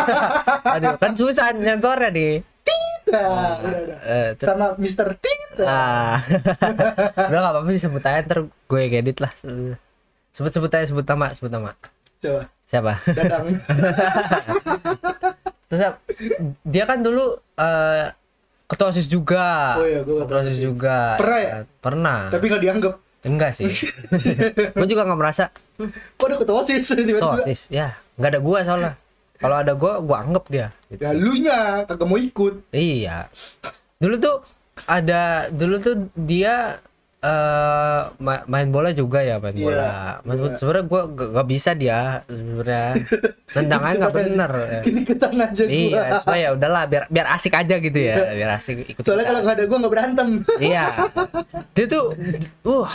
Aduh, 0.74 0.98
kan 0.98 1.14
susah 1.14 1.54
nyensornya 1.54 2.10
nih. 2.10 2.42
Tita. 2.66 3.22
Udah, 3.62 3.80
udah. 3.86 3.98
Eh, 4.02 4.28
ter- 4.34 4.48
Sama 4.50 4.74
Mr. 4.74 5.14
Tita. 5.14 5.62
Ah. 5.62 6.18
Udah 7.30 7.38
gak 7.38 7.52
apa-apa 7.54 7.70
sih 7.70 7.86
sebut 7.86 8.02
aja 8.02 8.18
ntar 8.26 8.50
gue 8.50 8.80
edit 8.82 9.22
lah. 9.22 9.30
Sebut-sebut 10.34 10.70
aja 10.74 10.90
sebut 10.90 11.06
nama, 11.06 11.30
sebut 11.30 11.54
nama. 11.54 11.70
Coba. 12.18 12.50
Siapa? 12.66 12.92
Terus 15.70 15.80
dia 16.66 16.84
kan 16.84 16.98
dulu 16.98 17.38
eh 17.54 18.10
ketua 18.68 18.90
OSIS 18.90 19.06
juga. 19.06 19.78
Oh 19.78 19.86
iya, 19.86 20.00
gua 20.02 20.26
ketua 20.26 20.42
OSIS 20.42 20.58
juga. 20.58 21.14
Pernah 21.14 21.38
ya? 21.40 21.52
Pernah. 21.78 22.18
Tapi 22.28 22.44
gak 22.50 22.62
dianggap. 22.66 22.94
Enggak 23.26 23.50
sih. 23.56 23.66
gue 24.78 24.86
juga 24.86 25.02
nggak 25.02 25.18
merasa 25.18 25.50
Kok 26.18 26.26
ada 26.26 26.36
ketua 26.42 26.56
ketua 26.66 26.86
tiba-tiba? 26.90 27.38
OSIS. 27.38 27.70
Ya, 27.70 27.94
nggak 28.18 28.30
ada 28.34 28.40
gua 28.42 28.58
soalnya. 28.66 28.92
Kalau 29.38 29.56
ada 29.62 29.72
gua, 29.78 30.02
gua 30.02 30.26
anggap 30.26 30.44
dia. 30.50 30.74
Gitu. 30.90 30.98
Ya 30.98 31.10
lu 31.14 31.38
nya 31.38 31.86
kagak 31.86 32.06
mau 32.10 32.18
ikut. 32.18 32.66
Iya. 32.74 33.30
Dulu 34.02 34.14
tuh 34.18 34.36
ada 34.90 35.46
dulu 35.54 35.78
tuh 35.78 35.94
dia 36.18 36.82
eh 37.18 38.02
ma- 38.22 38.46
main 38.46 38.70
bola 38.70 38.94
juga 38.94 39.18
ya 39.18 39.42
main 39.42 39.50
Iya, 39.50 39.66
bola. 39.66 39.90
Maksud 40.22 40.50
sebenarnya 40.54 40.84
gua 40.86 41.02
gak, 41.10 41.28
gak 41.34 41.48
bisa 41.48 41.70
dia 41.74 42.22
sebenarnya. 42.24 42.86
Tendangannya 43.48 43.96
nggak 43.98 44.14
bener. 44.14 44.52
Kini 44.86 45.00
ketan 45.02 45.34
aja 45.34 45.62
gua. 45.66 45.74
Iya, 45.74 46.02
cuma 46.22 46.36
ya 46.38 46.48
udahlah 46.54 46.82
biar 46.86 47.02
biar 47.10 47.26
asik 47.34 47.52
aja 47.52 47.74
gitu 47.76 47.98
ya, 47.98 48.14
biar 48.22 48.50
asik 48.54 48.86
ikut. 48.86 49.02
Soalnya 49.02 49.26
kalau 49.28 49.40
nggak 49.42 49.56
ada 49.58 49.64
gua 49.66 49.78
nggak 49.82 49.92
berantem. 49.92 50.28
Iya. 50.58 50.86
Dia 51.74 51.86
tuh 51.90 52.04
uh 52.62 52.90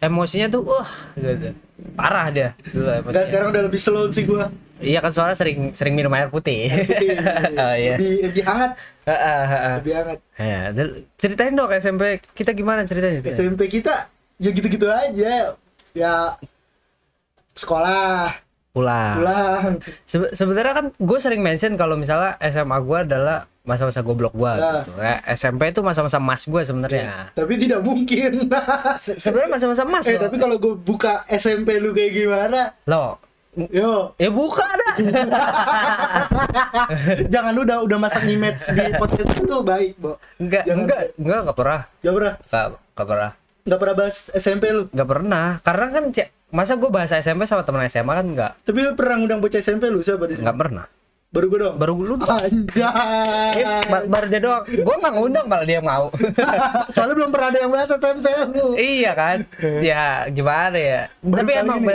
emosinya 0.00 0.48
tuh 0.48 0.62
uh 0.64 0.88
gitu. 1.14 1.52
Parah 1.92 2.32
dia 2.32 2.56
dulu 2.72 2.88
sekarang 3.12 3.52
udah 3.52 3.62
lebih 3.68 3.76
slow 3.76 4.08
sih 4.08 4.24
gua. 4.24 4.48
Iya 4.76 4.98
kan 4.98 5.08
soalnya 5.08 5.34
sering 5.34 5.72
sering 5.72 5.92
minum 5.92 6.12
air 6.12 6.28
putih. 6.28 6.68
Oh, 7.54 7.74
iya. 7.78 7.96
Lebih 7.96 8.28
lebih 8.28 8.42
hangat, 8.42 8.70
lebih 9.78 9.92
hangat. 9.94 10.18
Ya, 10.36 10.60
ceritain 11.16 11.52
dong 11.52 11.72
SMP 11.72 12.02
kita 12.32 12.52
gimana 12.52 12.84
ceritanya? 12.84 13.24
SMP 13.24 13.66
kita 13.66 14.08
ya 14.36 14.50
gitu-gitu 14.50 14.84
aja. 14.86 15.56
Ya 15.92 16.14
sekolah, 17.54 18.36
Pulang. 18.70 19.14
pulang. 19.16 19.64
Sebe- 20.04 20.32
sebenarnya 20.32 20.74
kan 20.74 20.86
gue 20.92 21.18
sering 21.18 21.40
mention 21.40 21.72
kalau 21.74 21.96
misalnya 21.96 22.36
SMA 22.42 22.76
gue 22.78 22.98
adalah 23.02 23.38
masa-masa 23.62 23.98
goblok 23.98 24.30
gue 24.32 24.52
Ya. 24.52 24.68
gitu. 24.78 24.92
Eh, 25.00 25.18
SMP 25.32 25.72
itu 25.72 25.80
masa-masa 25.80 26.20
mas 26.20 26.44
gue 26.44 26.62
sebenarnya. 26.62 27.32
Tapi 27.32 27.56
tidak 27.56 27.80
mungkin. 27.80 28.46
Se- 28.94 29.16
sebenarnya 29.16 29.50
masa-masa 29.50 29.82
mas 29.82 30.04
eh 30.04 30.14
loh. 30.14 30.28
tapi 30.28 30.36
kalau 30.36 30.56
gue 30.56 30.74
buka 30.76 31.24
SMP 31.26 31.80
lu 31.80 31.90
kayak 31.90 32.12
gimana? 32.14 32.76
Loh, 32.84 33.16
Yo, 33.56 34.12
ya 34.14 34.28
buka 34.28 34.60
dah. 34.62 34.94
jangan 37.26 37.50
lu 37.50 37.64
udah 37.64 37.78
udah 37.82 37.98
masak 37.98 38.24
image 38.24 38.68
di 38.68 38.92
podcast 38.94 39.32
itu 39.32 39.56
baik, 39.58 39.96
Bo. 39.96 40.20
enggak, 40.36 40.62
Jangan- 40.62 40.80
enggak, 40.82 41.00
enggak, 41.16 41.38
enggak 41.40 41.56
pernah. 41.56 41.80
Gak 41.96 42.14
pernah, 42.14 42.34
Enggak, 42.38 42.64
enggak 42.68 43.06
pernah. 43.06 43.30
gak 43.66 43.78
pernah 43.80 43.94
bahas 43.96 44.16
SMP 44.30 44.64
lu. 44.70 44.82
Enggak 44.88 45.08
pernah. 45.08 45.46
Karena 45.60 45.86
kan 45.90 46.04
cek 46.10 46.28
masa 46.46 46.72
gue 46.76 46.86
bahasa 46.86 47.16
SMP 47.16 47.42
sama 47.42 47.64
teman 47.64 47.82
SMA 47.84 48.12
kan 48.12 48.22
enggak 48.24 48.52
Tapi 48.62 48.78
lu 48.78 48.94
pernah 48.94 49.18
ngundang 49.18 49.40
bocah 49.40 49.58
SMP 49.58 49.88
lu 49.88 49.98
siapa 50.00 50.24
di 50.24 50.36
sini? 50.36 50.44
enggak 50.44 50.58
pernah. 50.58 50.86
Baru 51.26 51.46
gue 51.48 51.58
dong. 51.58 51.74
Baru 51.74 51.92
lu 51.98 52.14
doang. 52.14 52.38
Anjay. 52.38 53.58
Eh, 53.58 53.82
ba- 53.84 54.06
baru 54.06 54.26
dia 54.26 54.38
doang. 54.38 54.62
Gue 54.64 54.94
nggak 54.94 55.12
ngundang 55.12 55.46
malah 55.46 55.64
dia 55.64 55.80
mau. 55.80 56.12
Soalnya 56.94 57.14
belum 57.14 57.30
pernah 57.30 57.48
ada 57.50 57.58
yang 57.58 57.72
bahas 57.72 57.90
SMP 57.90 58.26
lu. 58.46 58.76
iya 58.76 59.12
kan 59.12 59.42
ya 59.80 60.28
gimana 60.28 60.76
ya 60.76 61.00
Baru 61.18 61.40
tapi 61.40 61.52
emang 61.56 61.80
ini 61.80 61.88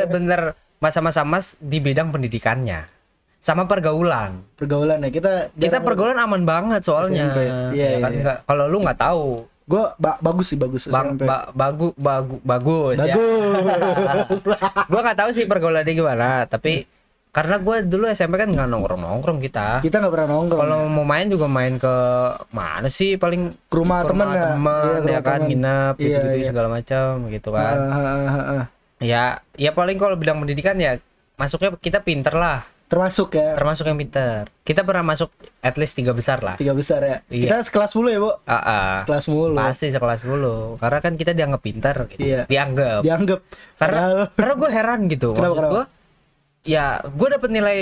ya. 0.82 1.24
mas 1.24 1.56
di 1.58 1.78
bidang 1.78 2.10
pendidikannya 2.10 2.90
sama 3.38 3.66
pergaulan 3.66 4.42
Pergaulan 4.54 4.98
ya 5.00 5.10
kita 5.10 5.32
kita 5.52 5.78
pergaulan 5.80 6.14
aman 6.16 6.42
banget 6.42 6.82
soalnya 6.82 7.26
SMP. 7.28 7.42
Iya, 7.74 7.88
Ya 7.88 7.98
kan? 8.00 8.12
Nggak- 8.16 8.40
kalau 8.46 8.66
lu 8.66 8.78
nggak 8.80 9.00
tahu 9.00 9.26
gue 9.64 9.84
bagus 9.98 10.48
sih 10.48 10.58
bagus 10.58 10.82
SMP. 10.86 11.24
ba- 11.24 11.48
bagu 11.52 11.94
bagu 11.96 12.42
bagus 12.42 12.98
ya 13.00 13.16
bagus. 13.16 14.42
gua 14.92 15.00
nggak 15.02 15.18
tahu 15.18 15.30
sih 15.32 15.46
pergaulannya 15.46 15.90
gimana 15.92 16.30
tapi 16.46 16.86
karena 17.32 17.56
gua 17.58 17.80
dulu 17.80 18.06
SMP 18.06 18.36
kan 18.36 18.46
nggak 18.46 18.68
nongkrong 18.68 19.00
nongkrong 19.00 19.40
kita 19.40 19.80
kita 19.80 20.04
nggak 20.04 20.12
pernah 20.12 20.28
nongkrong. 20.30 20.60
kalau 20.60 20.80
mau 20.86 21.08
main 21.08 21.26
juga 21.26 21.48
main 21.48 21.80
ke 21.80 21.96
mana 22.52 22.92
sih 22.92 23.16
paling 23.16 23.56
Ke 23.66 23.74
rumah 23.74 24.04
temen 24.04 24.28
ya? 24.28 24.44
teman 24.52 24.84
Iya, 24.84 24.92
ya 24.92 25.00
rumah 25.00 25.22
kan 25.24 25.32
temen. 25.40 25.48
nginep 25.48 25.94
Iya, 25.96 26.06
gitu, 26.12 26.26
iya. 26.28 26.46
segala 26.46 26.68
macam 26.68 27.10
gitu 27.26 27.50
kan 27.50 27.76
Ah, 27.80 27.96
ah, 27.96 28.04
ah, 28.28 28.44
ah. 28.60 28.66
Ya 29.02 29.24
ya 29.58 29.72
paling 29.74 29.98
kalau 29.98 30.14
bidang 30.16 30.38
pendidikan 30.38 30.78
ya 30.78 31.02
masuknya 31.36 31.74
kita 31.76 32.00
pinter 32.00 32.32
lah 32.32 32.64
Termasuk 32.86 33.32
ya 33.34 33.56
termasuk 33.56 33.88
yang 33.88 33.96
pinter 33.96 34.52
kita 34.62 34.84
pernah 34.84 35.02
masuk 35.02 35.32
at 35.60 35.80
least 35.80 35.96
tiga 35.96 36.12
besar 36.12 36.44
lah 36.44 36.60
tiga 36.60 36.76
besar 36.76 37.00
ya. 37.00 37.18
Iya. 37.32 37.48
Kita 37.48 37.58
sekelas 37.64 37.96
mulu 37.96 38.10
ya, 38.12 38.20
Bu. 38.20 38.32
Ah, 38.44 38.54
ah. 38.54 38.94
Sekelas 39.00 39.26
mulu. 39.32 39.56
pasti 39.56 39.88
sekelas 39.90 40.22
dulu 40.22 40.76
karena 40.76 41.00
kan 41.00 41.14
kita 41.16 41.32
dianggap 41.32 41.62
pinter 41.64 41.96
gitu. 42.12 42.20
Iya. 42.20 42.42
dianggap 42.46 43.00
Dianggap. 43.02 43.40
karena 43.80 43.96
Padahal- 43.96 44.28
karena 44.36 44.54
gue 44.60 44.70
heran 44.70 45.00
gitu 45.08 45.30
Kenapa, 45.32 45.56
kenapa? 45.56 45.72
gue 45.72 45.84
ya 46.68 46.86
gue 47.02 47.28
dapet 47.32 47.50
nilai 47.50 47.80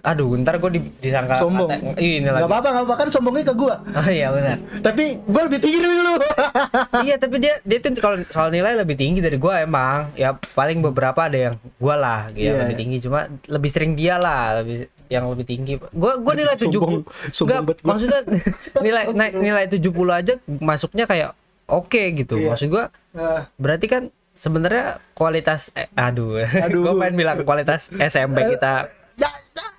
aduh 0.00 0.38
ntar 0.38 0.56
gue 0.56 0.70
di, 0.70 0.80
disangka 0.96 1.36
sombong. 1.36 1.66
kata- 1.68 1.98
Ih, 1.98 2.18
ini 2.18 2.24
Gak 2.24 2.34
lagi 2.36 2.46
apa-apa, 2.46 2.68
gak 2.70 2.84
apa 2.84 2.94
kan 2.96 3.06
sombongnya 3.08 3.44
ke 3.44 3.54
gua. 3.54 3.74
oh 3.98 4.08
iya 4.08 4.30
benar 4.30 4.56
Tapi 4.78 5.04
gua 5.22 5.42
lebih 5.44 5.58
tinggi 5.58 5.78
dari 5.78 5.98
lu. 5.98 6.14
iya 7.06 7.14
tapi 7.16 7.36
dia 7.36 7.54
dia 7.60 7.78
tuh 7.78 7.90
kalau 7.94 8.16
soal 8.26 8.48
nilai 8.48 8.72
lebih 8.74 8.94
tinggi 8.94 9.18
dari 9.18 9.36
gua 9.36 9.58
emang 9.60 10.14
ya 10.14 10.32
paling 10.48 10.78
beberapa 10.80 11.20
ada 11.20 11.38
yang 11.40 11.54
gua 11.76 11.94
lah 11.94 12.20
yang 12.32 12.54
Iya. 12.54 12.62
lebih 12.62 12.76
tinggi 12.76 12.96
cuma 13.00 13.20
lebih 13.44 13.68
sering 13.68 13.92
dia 13.92 14.16
lah 14.16 14.62
lebih 14.62 14.86
yang 15.08 15.24
lebih 15.26 15.44
tinggi 15.44 15.72
gua 15.90 16.14
gua 16.16 16.32
nilai 16.32 16.54
70 16.54 17.02
sombong 17.28 17.64
Nggak, 17.64 17.82
maksudnya 17.82 18.20
nilai 18.84 19.02
naik 19.10 19.32
nilai 19.34 19.64
70 19.66 19.82
aja 20.10 20.32
masuknya 20.56 21.04
kayak 21.04 21.30
oke 21.66 22.02
gitu 22.14 22.38
Iya. 22.38 22.48
maksud 22.48 22.68
gua 22.68 22.94
Nah, 23.10 23.50
berarti 23.54 23.86
kan 23.86 24.02
sebenarnya 24.32 25.02
kualitas 25.12 25.74
eh, 25.74 25.90
aduh, 25.92 26.38
Aduh. 26.38 26.86
gua 26.86 26.94
pengen 26.96 27.18
bilang 27.18 27.36
kualitas 27.42 27.90
SMP 27.90 28.46
kita 28.48 28.86
ya. 28.86 28.94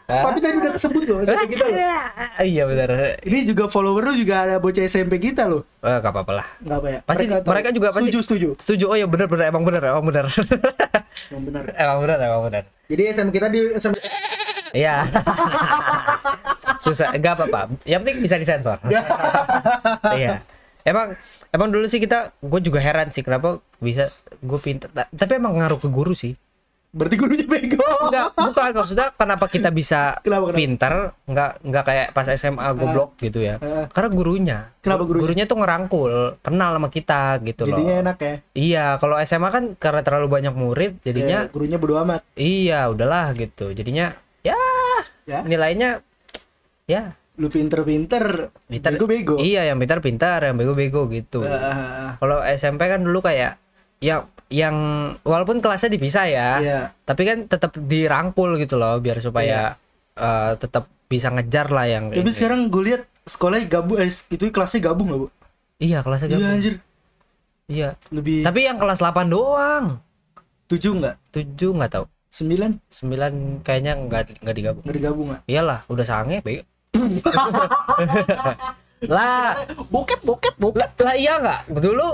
Tapi 0.10 0.40
tadi 0.40 0.56
udah 0.58 0.74
kesebut 0.74 1.02
loh 1.06 1.18
SMP 1.22 1.44
kita 1.52 1.66
loh. 1.66 1.78
iya 2.42 2.64
benar 2.66 2.90
Ini 3.20 3.40
juga 3.46 3.64
follower 3.66 4.02
lu 4.04 4.18
juga 4.18 4.36
ada 4.42 4.56
bocah 4.58 4.82
SMP 4.84 5.18
kita 5.18 5.46
loh. 5.46 5.62
eh, 5.80 5.96
gak 5.96 6.10
apa-apa 6.10 6.34
lah 6.36 6.48
Enggak 6.60 6.78
apa 6.78 6.88
ya? 6.88 7.00
pasti 7.04 7.26
mereka, 7.26 7.46
tahu. 7.70 7.76
juga 7.76 7.88
pasti 7.90 8.10
setuju, 8.10 8.20
setuju. 8.20 8.50
setuju 8.58 8.86
oh 8.88 8.98
ya 8.98 9.06
benar 9.06 9.28
benar 9.28 9.46
emang 9.48 9.62
benar 9.62 9.82
emang 9.88 10.04
benar 10.04 10.26
Yang 11.32 11.42
benar. 11.46 11.64
emang 11.74 11.98
benar 12.02 12.18
emang 12.20 12.42
benar 12.44 12.64
Jadi 12.86 13.02
SMP 13.08 13.30
kita 13.32 13.48
di 13.48 13.60
SMP 13.76 13.96
Iya. 14.70 15.02
Susah, 16.80 17.12
enggak 17.12 17.34
apa-apa. 17.36 17.74
Yang 17.84 18.00
penting 18.02 18.18
bisa 18.20 18.36
disensor. 18.36 18.78
iya. 20.14 20.40
Emang 20.82 21.18
emang 21.50 21.70
dulu 21.70 21.86
sih 21.86 21.98
kita 21.98 22.32
gue 22.40 22.60
juga 22.62 22.80
heran 22.80 23.10
sih 23.10 23.20
kenapa 23.20 23.60
bisa 23.78 24.10
gue 24.40 24.58
pintar 24.58 24.88
Ta- 24.88 25.10
tapi 25.10 25.36
emang 25.36 25.54
ngaruh 25.56 25.78
ke 25.78 25.88
guru 25.88 26.14
sih 26.14 26.38
Berarti 26.90 27.16
gurunya 27.16 27.46
bego. 27.46 27.86
Enggak, 28.02 28.34
bukan 28.34 28.72
maksudnya 28.74 29.14
kenapa 29.14 29.46
kita 29.46 29.70
bisa 29.70 30.14
Kenapa, 30.26 30.50
kenapa? 30.50 30.58
pinter, 30.58 30.94
enggak 31.24 31.50
enggak 31.62 31.84
kayak 31.86 32.08
pas 32.12 32.26
SMA 32.32 32.66
goblok 32.74 33.14
gitu 33.18 33.40
ya. 33.40 33.62
Heeh. 33.62 33.86
Karena 33.90 34.10
gurunya. 34.10 34.58
Kenapa 34.80 35.06
gurunya? 35.06 35.22
Gurunya 35.22 35.46
tuh 35.46 35.58
ngerangkul, 35.58 36.14
kenal 36.40 36.70
sama 36.74 36.90
kita 36.90 37.38
gitu 37.42 37.64
Jadinya 37.64 37.94
loh. 37.94 38.04
enak 38.04 38.18
ya. 38.18 38.34
Iya, 38.52 38.86
kalau 38.98 39.16
SMA 39.20 39.50
kan 39.50 39.64
karena 39.76 40.02
terlalu 40.02 40.28
banyak 40.32 40.54
murid, 40.54 40.98
jadinya 41.00 41.46
Ya, 41.46 41.52
gurunya 41.54 41.78
bodo 41.78 42.02
amat. 42.02 42.26
iya 42.34 42.90
udahlah 42.90 43.34
gitu. 43.34 43.70
Jadinya 43.70 44.10
ya 44.42 44.58
Ya. 45.24 45.46
nilainya 45.46 46.02
ya 46.86 47.14
Lu 47.38 47.48
pinter-pinter, 47.48 48.50
pintar. 48.66 48.92
bego-bego. 48.92 49.38
Iya, 49.38 49.64
yang 49.64 49.78
pintar 49.78 50.02
pintar, 50.02 50.42
yang 50.42 50.58
bego-bego 50.58 51.08
gitu. 51.08 51.40
Ah, 51.42 52.18
Kalau 52.18 52.42
SMP 52.44 52.84
kan 52.84 53.00
dulu 53.00 53.22
kayak 53.22 53.56
ya 54.00 54.26
yang 54.50 54.76
walaupun 55.22 55.58
kelasnya 55.58 55.90
dipisah 55.90 56.26
ya, 56.26 56.50
Iya. 56.58 56.80
tapi 57.00 57.22
kan 57.24 57.46
tetap 57.46 57.74
dirangkul 57.76 58.58
gitu 58.58 58.76
loh 58.76 58.98
biar 58.98 59.18
supaya 59.18 59.78
eh, 60.12 60.52
tetap 60.56 60.90
bisa 61.06 61.30
ngejar 61.30 61.70
lah 61.70 61.86
yang 61.86 62.10
Tapi 62.10 62.22
ini. 62.24 62.34
sekarang 62.34 62.68
gue 62.68 62.84
lihat 62.84 63.02
sekolahnya 63.24 63.66
gabung, 63.68 63.98
eh, 63.98 64.10
itu 64.10 64.44
kelasnya 64.48 64.82
gabung 64.84 65.08
gak 65.08 65.20
bu? 65.20 65.28
iya 65.78 66.00
kelasnya 66.00 66.28
Iya 66.28 66.36
gabung. 66.36 66.50
anjir, 66.52 66.74
Iya. 67.66 67.90
lebih 68.10 68.42
Tapi 68.42 68.60
yang 68.64 68.78
kelas 68.78 69.00
8 69.00 69.26
doang. 69.28 69.86
tujuh 70.66 70.94
nggak? 70.96 71.16
7 71.32 71.70
nggak 71.72 71.92
tahu. 71.92 72.06
Sembilan 72.30 72.72
9 72.90 73.34
kayaknya 73.60 73.94
nggak 74.00 74.22
nggak 74.40 74.56
digabung. 74.56 74.84
nggak 74.84 74.98
digabung 74.98 75.26
nggak? 75.30 75.42
Iyalah, 75.46 75.80
udah 75.86 76.04
sange 76.04 76.42
bego. 76.42 76.62
lah, 79.08 79.56
Bokep, 79.88 80.20
bokep, 80.22 80.56
bokep. 80.58 80.76
lah, 80.76 80.90
lah 81.00 81.16
iya 81.16 81.34
nggak? 81.38 81.62
Dulu 81.72 82.08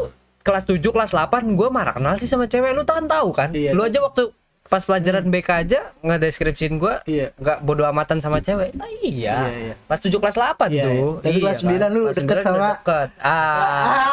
kelas 0.46 0.64
7 0.64 0.78
kelas 0.86 1.12
8 1.12 1.26
gua 1.52 1.68
marah 1.68 1.92
kenal 1.92 2.16
sih 2.16 2.26
sama 2.26 2.46
cewek 2.46 2.72
lu 2.72 2.86
kan 2.86 3.04
tahu 3.04 3.34
kan? 3.34 3.50
Iya. 3.50 3.74
Lu 3.74 3.82
aja 3.82 3.98
waktu 4.00 4.30
pas 4.66 4.82
pelajaran 4.82 5.26
BK 5.26 5.50
aja 5.60 5.80
Iya. 7.04 7.34
nggak 7.36 7.62
bodo 7.62 7.82
amatan 7.84 8.18
sama 8.18 8.38
cewek. 8.40 8.74
Nah, 8.74 8.86
iya. 9.00 9.36
Iya, 9.44 9.50
iya. 9.52 9.74
Kelas 9.84 10.02
7 10.02 10.18
kelas 10.20 10.36
8 10.36 10.70
Iya, 10.70 10.84
tuh. 10.84 10.94
iya. 10.94 11.24
Tapi 11.24 11.38
kelas 11.40 11.60
kan. 11.60 11.68
9 11.68 11.90
lu 11.92 12.02
Kelas 12.04 12.16
deket 12.16 12.26
9 12.32 12.32
udah 12.32 12.44
sama- 12.44 12.70
deket. 12.72 13.10
Ah, 13.20 13.34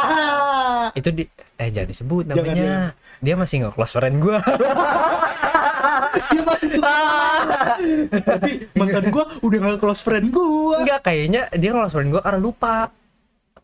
Ah. 0.03 0.87
itu 0.93 1.09
di 1.11 1.25
eh 1.55 1.69
jangan 1.69 1.89
disebut 1.89 2.25
Jangan, 2.27 2.43
namanya. 2.43 2.73
Dia 3.19 3.35
masih 3.35 3.55
nggak 3.63 3.75
close 3.75 3.93
friend 3.93 4.17
gua. 4.19 4.39
Siapa? 6.23 6.55
Tapi 8.13 8.51
mantan 8.73 9.05
gua 9.09 9.25
udah 9.41 9.59
gak 9.59 9.79
close 9.79 10.03
friend 10.03 10.29
gua. 10.29 10.77
Enggak, 10.79 11.01
kayaknya 11.03 11.49
dia 11.53 11.71
close 11.71 11.93
friend 11.93 12.11
gua 12.11 12.21
karena 12.21 12.39
lupa. 12.39 12.91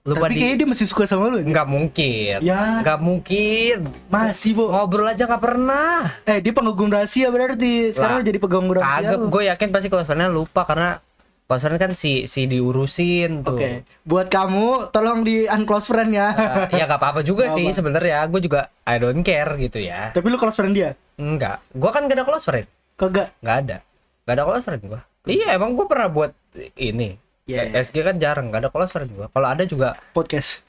Lupa 0.09 0.25
Tapi 0.25 0.33
di 0.33 0.41
kayaknya 0.41 0.57
dia 0.65 0.69
masih 0.73 0.87
suka 0.89 1.05
sama 1.05 1.29
lu. 1.29 1.37
ya? 1.39 1.45
nggak 1.45 1.69
mungkin. 1.69 2.37
Ya. 2.41 2.81
Nggak 2.81 2.99
mungkin. 3.05 3.77
Masih, 4.09 4.57
Bu. 4.57 4.73
Ngobrol 4.73 5.05
aja 5.05 5.29
nggak 5.29 5.43
pernah. 5.45 6.17
Eh, 6.25 6.41
dia 6.41 6.53
penggugum 6.57 6.89
rahasia 6.89 7.29
berarti. 7.29 7.93
Sekarang 7.93 8.21
Lah, 8.21 8.25
jadi 8.25 8.39
pegang 8.41 8.65
rahasia. 8.73 9.15
Kagak, 9.15 9.29
gue 9.29 9.43
yakin 9.53 9.69
pasti 9.69 9.87
close 9.93 10.09
friend-nya 10.09 10.33
lupa 10.33 10.65
karena 10.65 10.97
friend 11.49 11.81
kan 11.81 11.93
si 11.93 12.25
si 12.25 12.45
diurusin 12.45 13.41
tuh. 13.41 13.57
Oke, 13.57 13.85
buat 14.05 14.29
kamu 14.29 14.93
tolong 14.93 15.25
di 15.25 15.45
unclose 15.45 15.89
friend 15.89 16.13
ya. 16.13 16.29
Eh, 16.69 16.77
ya 16.77 16.85
nggak 16.85 17.01
apa-apa 17.01 17.21
juga 17.21 17.49
Nggak 17.49 17.57
sih 17.57 17.67
apa. 17.69 17.77
sebenarnya. 17.77 18.19
Gue 18.29 18.41
juga 18.41 18.61
I 18.85 18.97
don't 19.01 19.25
care 19.25 19.57
gitu 19.57 19.81
ya. 19.81 20.13
Tapi 20.13 20.29
lu 20.29 20.37
close 20.37 20.57
friend 20.57 20.77
dia? 20.77 20.93
Enggak. 21.17 21.61
Gue 21.73 21.89
kan 21.89 22.05
gak 22.05 22.17
ada 22.17 22.25
close 22.25 22.45
friend. 22.45 22.69
Kagak. 22.97 23.33
Nggak 23.41 23.57
ada. 23.65 23.77
Nggak 24.25 24.35
ada 24.37 24.45
close 24.45 24.65
friend 24.65 24.83
gue. 24.85 25.01
Iya 25.29 25.57
emang 25.57 25.73
gue 25.73 25.85
pernah 25.89 26.09
buat 26.09 26.33
ini. 26.77 27.17
Iya, 27.49 27.81
SG 27.81 28.05
kan 28.05 28.21
jarang 28.21 28.53
nggak 28.53 28.69
ada 28.69 28.71
friend 28.85 29.09
gue. 29.09 29.27
Kalau 29.33 29.49
ada 29.49 29.65
juga 29.65 29.97
Podcast. 30.13 30.69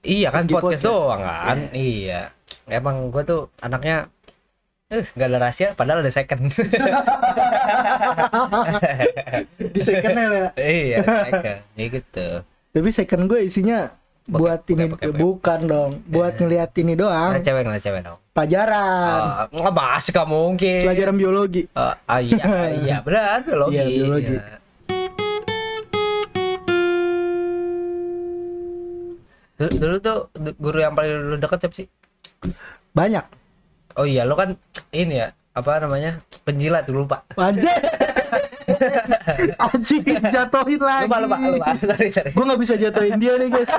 iya 0.00 0.30
kan 0.32 0.46
podcast, 0.48 0.80
podcast. 0.80 0.84
doang 0.88 1.20
kan. 1.20 1.58
Iya. 1.76 2.32
Emang 2.64 3.12
gue 3.12 3.22
tuh 3.28 3.52
anaknya 3.60 4.08
eh 4.88 5.04
nggak 5.04 5.28
ada 5.28 5.38
rahasia 5.38 5.76
padahal 5.76 6.00
ada 6.00 6.08
second. 6.08 6.48
Di 9.74 9.80
second 9.84 10.16
ya. 10.16 10.48
iya, 10.56 10.96
second. 11.04 11.58
Ya 11.76 11.86
gitu. 11.92 12.28
Tapi 12.72 12.88
second 12.88 13.22
gue 13.28 13.44
isinya 13.44 13.92
buat 14.24 14.64
ini 14.68 14.88
bokep, 14.88 15.12
bokep. 15.12 15.20
bukan 15.20 15.60
dong, 15.64 15.90
buat 16.08 16.36
ngeliat 16.36 16.72
ini 16.76 16.96
doang. 16.96 17.36
Ngeliat 17.36 17.44
cewek 17.44 17.62
ngeliat 17.64 17.84
cewek 17.84 18.00
dong. 18.04 18.18
Pelajaran, 18.32 19.18
Ah, 19.18 19.44
nggak 19.50 19.74
masih 19.74 20.10
gak 20.14 20.28
mungkin. 20.28 20.80
pelajaran 20.84 21.16
biologi. 21.16 21.62
Ah, 21.72 21.96
ah, 22.06 22.20
iya, 22.20 22.44
iya 22.80 22.96
benar 23.00 23.40
biologi. 23.44 23.76
Iya, 23.76 23.84
biologi. 23.88 24.36
Iya. 24.36 24.56
Dulu, 29.58 29.70
dulu 29.74 29.96
tuh 29.98 30.18
guru 30.54 30.78
yang 30.78 30.94
paling 30.94 31.12
lu 31.24 31.36
deket 31.36 31.58
siapa 31.60 31.74
sih? 31.74 31.86
Banyak. 32.90 33.24
Oh 33.94 34.06
iya, 34.06 34.22
lo 34.22 34.32
kan 34.32 34.54
ini 34.90 35.18
ya, 35.18 35.28
apa 35.50 35.82
namanya? 35.82 36.22
Penjilat 36.42 36.86
tuh 36.86 36.94
lupa. 36.96 37.26
Anjay. 37.34 37.74
Anjing 39.58 40.04
jatuhin 40.34 40.78
lagi. 40.78 41.04
Lupa, 41.04 41.18
lupa, 41.20 41.36
lupa. 41.40 41.66
Sorry, 41.76 42.08
sorry. 42.08 42.30
Gue 42.30 42.44
nggak 42.44 42.60
bisa 42.60 42.74
jatuhin 42.76 43.16
dia 43.16 43.34
nih 43.34 43.48
guys. 43.50 43.72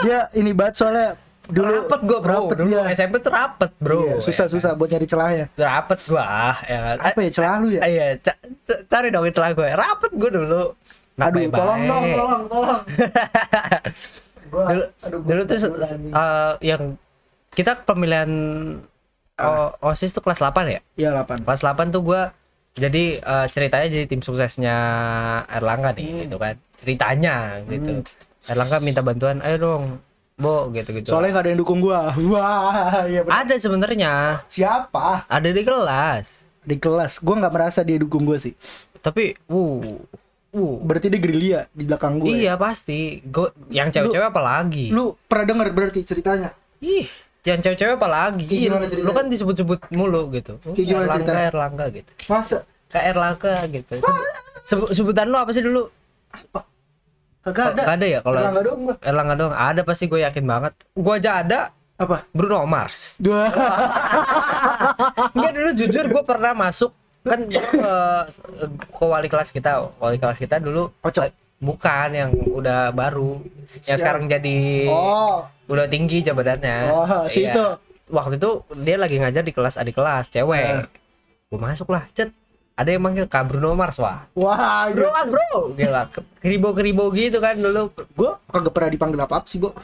Dia 0.00 0.18
ini 0.32 0.50
banget 0.52 0.74
soalnya 0.76 1.08
dulu 1.48 1.64
rapet 1.80 2.00
gua 2.04 2.18
bro, 2.20 2.36
rapet 2.44 2.56
dulu 2.58 2.68
dia. 2.70 2.82
SMP 2.92 3.14
tuh 3.18 3.32
rapet 3.32 3.70
bro. 3.78 4.00
Iya, 4.02 4.14
susah 4.20 4.46
Ya 4.46 4.52
susah 4.52 4.70
buat 4.72 4.88
nyari 4.88 5.04
celahnya. 5.04 5.46
kan? 5.50 5.64
Rapet 5.66 5.98
gua, 6.06 6.24
ya 6.62 6.78
kan. 6.82 6.96
Apa 7.02 7.18
ya 7.18 7.30
celah 7.30 7.56
lu 7.58 7.68
ya? 7.70 7.80
Ah, 7.80 7.88
Iya, 7.88 8.06
ca- 8.18 8.40
ca- 8.62 8.82
cari 8.86 9.08
dong 9.08 9.28
celah 9.28 9.50
gue. 9.52 9.68
Rapet 9.70 10.12
gua 10.14 10.30
dulu. 10.30 10.62
Aduh, 11.18 11.50
tolong 11.50 11.80
dong, 11.82 12.04
tolong, 12.14 12.42
tolong. 12.46 12.80
Gua, 14.48 14.64
dulu, 14.66 14.84
aduh, 15.04 15.18
gua 15.22 15.30
dulu 15.30 15.42
tuh 15.44 15.56
eh, 16.12 16.52
yang 16.64 16.82
kita 17.52 17.72
pemilihan 17.84 18.30
O- 19.38 19.72
OSIS 19.94 20.10
tuh 20.10 20.18
kelas 20.18 20.42
8 20.42 20.66
ya? 20.66 20.80
Iya 20.98 21.08
8. 21.22 21.46
Kelas 21.46 21.62
8 21.62 21.94
tuh 21.94 22.02
gua 22.02 22.34
jadi 22.74 23.18
eh, 23.18 23.46
ceritanya 23.50 23.86
jadi 23.86 24.06
tim 24.10 24.22
suksesnya 24.22 24.76
Erlangga 25.46 25.94
nih 25.94 26.26
gitu 26.26 26.36
kan. 26.38 26.58
Ceritanya 26.78 27.62
gitu. 27.66 28.02
Erlangga 28.50 28.78
minta 28.82 29.02
bantuan, 29.02 29.38
"Ayo 29.42 29.56
dong, 29.58 29.84
Bo," 30.34 30.70
gitu-gitu. 30.74 31.10
Soalnya 31.10 31.38
nggak 31.38 31.44
ada 31.46 31.50
yang 31.54 31.60
dukung 31.62 31.78
gua. 31.78 32.10
Wah, 32.32 33.06
iya 33.06 33.22
bener. 33.22 33.34
ada 33.34 33.54
sebenarnya, 33.58 34.12
Siapa? 34.50 35.26
ada 35.26 35.48
di 35.50 35.62
kelas. 35.62 36.26
Di 36.66 36.76
kelas. 36.78 37.22
Gua 37.22 37.38
nggak 37.38 37.54
merasa 37.54 37.80
dia 37.86 37.98
dukung 37.98 38.26
gua 38.26 38.38
sih. 38.42 38.54
Tapi 38.98 39.38
uh 39.46 39.82
uh 40.50 40.74
Berarti 40.80 41.06
dia 41.06 41.18
gerilya 41.18 41.60
di 41.70 41.84
belakang 41.84 42.16
gua. 42.16 42.26
ya? 42.26 42.34
iya 42.34 42.52
pasti. 42.54 43.20
Gua 43.22 43.48
yang 43.68 43.88
cewek-cewek 43.88 44.26
apa 44.26 44.40
lagi? 44.40 44.88
Lu 44.88 45.16
pernah 45.22 45.44
denger 45.46 45.68
berarti 45.70 46.00
ceritanya? 46.02 46.50
Ih, 46.78 47.04
yang 47.42 47.58
cewek-cewek 47.58 47.94
apa 47.94 48.08
lagi? 48.08 48.44
Kayak 48.44 48.54
Ih, 48.54 48.64
gimana 48.66 48.84
lu, 48.98 49.12
kan 49.12 49.26
disebut-sebut 49.26 49.78
mulu 49.90 50.22
gitu. 50.30 50.56
Kayak 50.66 50.86
gimana 50.86 51.04
Erlangga, 51.04 51.16
ceritanya? 51.18 51.44
Erlangga 51.46 51.84
gitu. 51.90 52.10
Masa? 52.26 52.58
Kayak 52.88 53.04
Erlangga 53.08 53.54
gitu. 53.68 53.92
Sebut- 53.98 54.28
sebu- 54.64 54.90
sebutan 54.92 55.26
lu 55.26 55.36
apa 55.36 55.50
sih 55.50 55.60
dulu? 55.60 55.82
Kagak 57.38 57.64
ada. 57.72 57.82
Gak 57.82 57.96
ada 57.96 58.06
ya 58.06 58.20
kalau 58.20 58.38
Erlangga 58.38 58.60
doang 58.62 58.80
gua. 58.82 58.96
Erlangga 59.00 59.34
doang. 59.34 59.54
Ada 59.54 59.80
pasti 59.82 60.04
gue 60.06 60.20
yakin 60.20 60.44
banget. 60.44 60.72
Gue 60.92 61.14
aja 61.14 61.40
ada 61.40 61.60
Apa? 61.94 62.22
Bruno 62.30 62.62
Mars. 62.62 63.18
Dua. 63.18 63.50
Enggak 65.34 65.52
dulu 65.52 65.70
jujur 65.74 66.04
gue 66.06 66.22
pernah 66.22 66.52
masuk 66.52 66.94
kan 67.22 67.40
ke, 67.46 67.92
ke 68.88 69.04
wali 69.04 69.28
kelas 69.28 69.50
kita. 69.50 69.90
Wali 69.96 70.16
kelas 70.16 70.36
kita 70.36 70.58
dulu 70.58 70.90
Ocok. 71.00 71.28
bukan 71.58 72.08
yang 72.10 72.30
udah 72.30 72.90
baru. 72.90 73.42
Yang 73.82 73.98
Siap. 73.98 73.98
sekarang 73.98 74.24
jadi 74.26 74.86
Oh. 74.86 75.42
udah 75.66 75.86
tinggi 75.86 76.22
jabatannya. 76.22 76.78
Oh, 76.88 77.26
si 77.26 77.42
Iya. 77.42 77.50
itu. 77.52 77.64
Waktu 78.08 78.38
itu 78.38 78.50
dia 78.78 78.96
lagi 78.96 79.18
ngajar 79.18 79.42
di 79.42 79.50
kelas 79.50 79.76
adik 79.76 79.94
kelas 79.94 80.30
cewek. 80.30 80.64
Eh. 80.80 80.86
Gue 81.48 81.58
masuk 81.58 81.90
lah, 81.90 82.06
cet. 82.10 82.30
Ada 82.72 82.94
yang 82.94 83.02
manggil 83.02 83.26
Kak 83.26 83.50
Bruno 83.50 83.74
Mars 83.74 83.98
wah. 83.98 84.30
Wah, 84.38 84.86
Bruno 84.88 85.10
Mars 85.10 85.28
bro, 85.28 85.74
gila. 85.74 86.06
Keribo-keribo 86.38 87.10
gitu 87.10 87.42
kan 87.42 87.58
dulu. 87.58 87.90
gua 88.14 88.38
kagak 88.46 88.70
pernah 88.70 88.90
dipanggil 88.94 89.18
apa 89.18 89.42
sih, 89.44 89.58
Bo. 89.58 89.74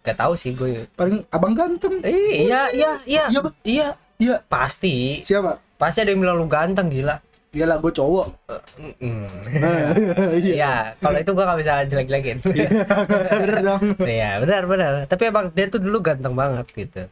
Gak 0.00 0.16
tahu 0.16 0.32
sih 0.32 0.56
gue. 0.56 0.88
Paling 0.96 1.28
abang 1.28 1.52
ganteng. 1.52 2.00
Eh, 2.00 2.48
iya, 2.48 2.72
iya, 2.72 2.90
iya. 3.04 3.24
Iya. 3.28 3.42
Iya. 3.62 3.88
Iya. 4.16 4.36
Pasti. 4.48 5.20
Siapa? 5.20 5.60
Pasti 5.78 6.02
ada 6.02 6.10
yang 6.10 6.20
bilang 6.20 6.36
lu 6.36 6.46
ganteng 6.46 6.90
gila. 6.90 7.16
Iyalah 7.48 7.78
gua 7.78 7.88
cowok. 7.88 8.26
Eh, 8.44 9.08
mm. 9.08 9.26
Iya. 10.44 10.52
Iya, 10.52 10.74
kalau 11.00 11.16
itu 11.16 11.30
gua 11.32 11.44
gak 11.48 11.58
bisa 11.58 11.72
jelek-jelekin. 11.86 12.36
Bener 12.44 13.58
dong. 13.64 13.80
Iya, 14.02 14.30
benar 14.42 14.62
benar. 14.66 14.92
Tapi 15.06 15.22
emang 15.24 15.48
dia 15.50 15.66
tuh 15.66 15.80
dulu 15.80 15.98
ganteng 15.98 16.34
banget 16.34 16.66
gitu. 16.68 17.02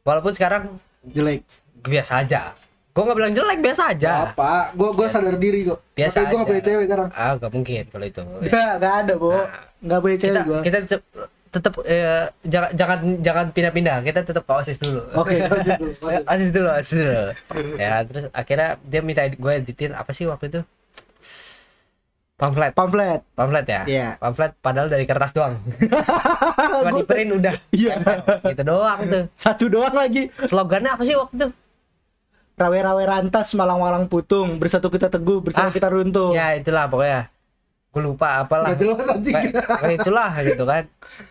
Walaupun 0.00 0.30
sekarang 0.30 0.78
Jelek. 1.02 1.42
biasa 1.80 2.22
aja. 2.22 2.52
Gua 2.90 3.02
nggak 3.02 3.16
bilang 3.16 3.32
jelek, 3.32 3.58
biasa 3.58 3.82
aja. 3.90 4.12
Apa? 4.30 4.70
Gua 4.74 4.90
gua 4.92 5.06
sadar 5.08 5.34
diri 5.34 5.64
kok. 5.64 5.80
Biasa 5.90 6.16
Makanya 6.20 6.28
gua 6.28 6.36
nggak 6.36 6.44
aja. 6.44 6.50
punya 6.52 6.62
cewek 6.62 6.84
sekarang. 6.84 7.08
Ah, 7.10 7.32
gak 7.34 7.50
mungkin 7.50 7.84
kalau 7.88 8.06
itu. 8.06 8.20
Enggak, 8.20 8.70
enggak 8.76 8.94
ada, 9.00 9.12
Bo. 9.16 9.30
Enggak 9.80 9.98
punya 10.00 10.16
cewek 10.16 10.30
kita 10.30 10.40
gua. 10.44 10.60
kita 10.60 10.78
tetep, 11.50 11.72
eh, 11.82 12.30
jangan 12.46 12.70
jangan 12.74 12.98
jangan 13.20 13.44
pindah-pindah. 13.50 13.96
Kita 14.06 14.20
tetap 14.22 14.46
ke 14.46 14.52
OSIS 14.54 14.78
dulu. 14.78 15.02
Oke, 15.18 15.42
lanjut 15.42 15.74
dulu, 15.76 15.92
lanjut. 16.06 16.24
OSIS 16.30 16.50
dulu, 16.56 16.68
OSIS 16.70 16.98
dulu. 17.02 17.22
ya, 17.76 17.92
terus 18.06 18.24
akhirnya 18.30 18.68
dia 18.86 19.00
minta 19.02 19.26
gue 19.26 19.52
editin 19.58 19.92
apa 19.92 20.10
sih 20.14 20.30
waktu 20.30 20.46
itu? 20.48 20.60
Pamflet. 22.40 22.72
Pamflet. 22.72 23.20
Pamflet 23.36 23.66
ya? 23.68 23.82
Iya. 23.84 24.08
Pamflet 24.16 24.56
padahal 24.64 24.88
dari 24.88 25.04
kertas 25.04 25.36
doang. 25.36 25.60
Cuma 26.80 26.90
di 26.96 27.04
print 27.04 27.36
udah. 27.36 27.54
Iya. 27.68 28.00
Gitu 28.48 28.62
doang 28.64 29.00
tuh. 29.04 29.24
Satu 29.36 29.68
doang 29.68 29.92
lagi. 29.92 30.32
Slogannya 30.48 30.96
apa 30.96 31.04
sih 31.04 31.20
waktu 31.20 31.36
itu? 31.36 31.48
rawe-rawe 32.60 33.04
rantas 33.08 33.56
malang-malang 33.56 34.04
putung 34.04 34.60
bersatu 34.60 34.92
kita 34.92 35.08
teguh 35.08 35.40
bersama 35.40 35.72
Ah, 35.72 35.72
kita 35.72 35.88
runtuh 35.88 36.36
ya 36.36 36.52
itulah 36.52 36.92
pokoknya 36.92 37.32
gue 37.90 38.02
lupa 38.02 38.46
apalah. 38.46 38.70
Gak 38.74 38.86
jelas 38.86 39.02
anjing. 39.02 39.34
Kayak- 39.34 39.98
itulah 39.98 40.30
gitu 40.46 40.62
kan. 40.62 40.84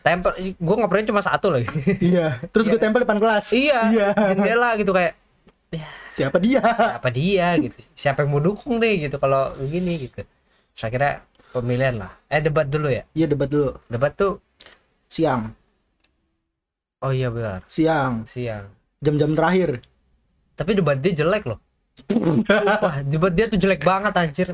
Tempel 0.03 0.31
gue 0.59 0.75
pernah 0.91 1.05
cuma 1.07 1.21
satu 1.23 1.47
lagi 1.55 1.71
iya. 2.03 2.43
Terus 2.51 2.67
gue 2.67 2.79
tempel 2.79 3.07
depan 3.07 3.19
kelas. 3.19 3.55
Iya 3.55 3.79
iya. 3.95 4.07
jendela 4.35 4.75
gitu 4.75 4.91
kayak 4.91 5.15
siapa 6.11 6.35
dia? 6.41 6.59
siapa 6.59 7.07
dia 7.15 7.47
gitu. 7.63 7.77
Siapa 7.95 8.27
yang 8.27 8.29
mau 8.35 8.41
dukung 8.43 8.75
nih 8.83 9.07
gitu 9.07 9.15
kalau 9.21 9.55
begini 9.55 10.09
gitu. 10.09 10.27
Saya 10.75 10.89
kira 10.91 11.09
pemilihan 11.55 11.95
lah. 11.95 12.11
Eh 12.27 12.43
debat 12.43 12.67
dulu 12.67 12.91
ya? 12.91 13.07
Iya 13.15 13.31
debat 13.31 13.47
dulu. 13.47 13.79
Debat 13.87 14.11
tuh 14.11 14.43
siang. 15.07 15.55
Oh 16.99 17.15
iya 17.15 17.31
benar. 17.31 17.63
Siang. 17.71 18.27
Siang. 18.27 18.67
Jam-jam 18.99 19.31
terakhir. 19.31 19.79
Tapi 20.59 20.75
debat 20.75 20.99
dia 20.99 21.15
jelek 21.15 21.47
loh 21.47 21.63
Wah, 22.79 22.95
debat 23.01 23.31
dia 23.31 23.45
tuh 23.45 23.57
jelek 23.57 23.81
banget 23.81 24.13
anjir. 24.13 24.47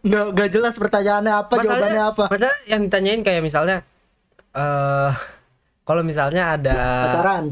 Nggak 0.00 0.24
nggak 0.32 0.48
jelas 0.50 0.74
pertanyaannya 0.76 1.34
apa 1.34 1.54
jawabannya 1.56 2.04
apa. 2.04 2.24
masalah 2.28 2.56
yang 2.64 2.80
ditanyain 2.84 3.20
kayak 3.20 3.40
misalnya 3.40 3.76
eh 4.52 5.10
kalau 5.82 6.02
misalnya 6.02 6.54
ada 6.54 6.76
pacaran? 7.08 7.44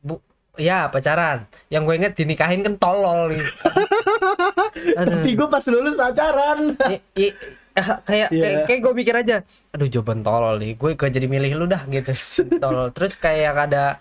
Bu, 0.00 0.20
ya 0.54 0.86
pacaran. 0.86 1.48
Yang 1.66 1.82
gue 1.82 1.94
inget 1.96 2.12
dinikahin 2.14 2.60
kan 2.60 2.74
tolol 2.76 3.32
nih. 3.32 3.42
Aduh. 5.00 5.12
tapi 5.18 5.30
gue 5.32 5.48
pas 5.48 5.64
lulus 5.66 5.94
pacaran. 5.94 6.58
I- 6.86 7.04
i- 7.18 7.36
eh, 7.72 7.88
kayak 8.02 8.28
Iya. 8.30 8.42
kayak, 8.42 8.58
kayak 8.64 8.80
gue 8.80 8.92
mikir 8.94 9.14
aja 9.16 9.36
aduh 9.68 9.88
jawaban 9.88 10.20
tolol 10.20 10.56
nih. 10.56 10.76
Gue 10.76 10.94
gak 10.94 11.10
jadi 11.10 11.26
milih 11.26 11.52
lu 11.54 11.66
dah 11.66 11.84
gitu. 11.86 12.12
Tolol. 12.62 12.88
Terus 12.92 13.16
kayak 13.16 13.68
ada 13.68 14.00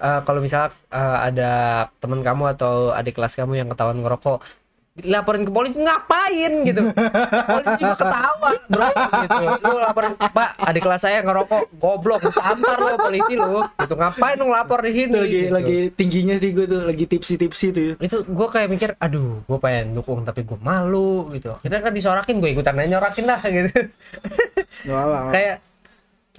eh, 0.00 0.20
kalau 0.24 0.40
misalnya 0.40 0.72
eh, 0.90 1.18
ada 1.30 1.52
teman 2.00 2.20
kamu 2.24 2.56
atau 2.56 2.90
adik 2.96 3.20
kelas 3.20 3.36
kamu 3.36 3.60
yang 3.60 3.68
ketahuan 3.68 4.00
ngerokok 4.00 4.40
laporin 5.04 5.46
ke 5.46 5.52
polisi 5.52 5.78
ngapain? 5.80 6.52
gitu. 6.66 6.82
Polisi 7.46 7.74
juga 7.78 7.96
ketawa 7.96 8.50
bro 8.68 8.88
gitu. 8.90 9.44
Lu 9.64 9.76
laporin 9.80 10.12
pak 10.18 10.48
adik 10.60 10.82
kelas 10.84 11.00
saya 11.04 11.22
ngerokok. 11.24 11.78
Goblok 11.78 12.20
tampar 12.34 12.78
lo 12.80 12.98
polisi 12.98 13.34
lu. 13.38 13.62
Gitu 13.80 13.94
ngapain 13.94 14.36
lu 14.36 14.50
ngelapor 14.50 14.78
di 14.84 14.92
sini? 14.92 15.14
Lagi 15.14 15.30
gitu. 15.30 15.52
lagi 15.54 15.78
tingginya 15.94 16.34
sih 16.36 16.50
gue 16.52 16.66
tuh 16.66 16.80
lagi 16.84 17.04
tipsi-tipsi 17.06 17.66
tuh. 17.72 17.94
Itu 18.02 18.26
gue 18.26 18.48
kayak 18.50 18.68
mikir 18.68 18.90
aduh 18.98 19.46
gue 19.46 19.58
pengen 19.62 19.96
dukung 19.96 20.26
tapi 20.26 20.44
gue 20.44 20.58
malu 20.60 21.30
gitu. 21.32 21.54
Akhirnya 21.54 21.80
kan 21.80 21.92
disorakin 21.94 22.36
gue 22.42 22.50
ikutan 22.52 22.76
aja 22.76 22.88
nyorakin 22.98 23.24
lah 23.24 23.40
gitu. 23.46 23.78
Kayak 25.30 25.69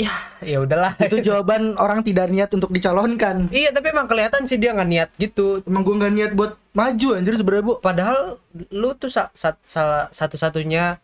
ya 0.02 0.14
ya 0.42 0.58
udahlah. 0.60 0.98
Itu 0.98 1.22
jawaban 1.28 1.76
orang 1.76 2.02
tidak 2.02 2.28
niat 2.28 2.50
untuk 2.50 2.70
dicalonkan. 2.70 3.48
Iya 3.48 3.70
tapi 3.70 3.90
emang 3.90 4.06
kelihatan 4.06 4.44
sih 4.44 4.56
dia 4.56 4.72
nggak 4.72 4.90
niat 4.90 5.10
gitu. 5.16 5.62
Emang 5.64 5.82
gue 5.82 5.96
nggak 5.96 6.14
niat 6.14 6.32
buat 6.32 6.58
maju 6.72 7.08
anjir 7.14 7.36
sebenarnya 7.36 7.64
bu. 7.64 7.74
Padahal 7.78 8.42
lu 8.70 8.90
tuh 8.94 9.08
sa- 9.08 9.30
sa- 9.32 9.62
salah 9.62 10.10
satu-satunya 10.10 10.98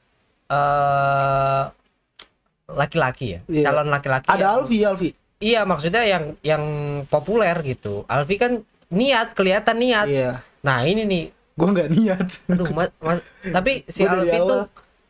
eh 0.47 1.63
laki-laki 2.67 3.25
ya 3.29 3.39
Iya. 3.47 3.63
calon 3.65 3.87
laki-laki 3.87 4.27
ada 4.27 4.37
yang- 4.37 4.55
Alfi 4.57 4.77
Alfi. 4.81 5.09
Iya 5.37 5.61
maksudnya 5.63 6.01
yang 6.01 6.23
yang 6.41 6.63
populer 7.05 7.53
gitu. 7.61 8.03
Alfi 8.05 8.35
kan 8.35 8.59
niat 8.89 9.31
kelihatan 9.31 9.77
niat. 9.77 10.07
Iya. 10.07 10.31
Nah 10.61 10.81
ini 10.81 11.03
nih. 11.03 11.25
Gue 11.53 11.67
nggak 11.69 11.89
niat. 11.89 12.25
Aduh 12.49 12.67
mas, 12.71 12.89
mas- 12.97 13.25
tapi 13.47 13.85
si 13.85 14.01
Alfi 14.03 14.33
tuh. 14.35 14.65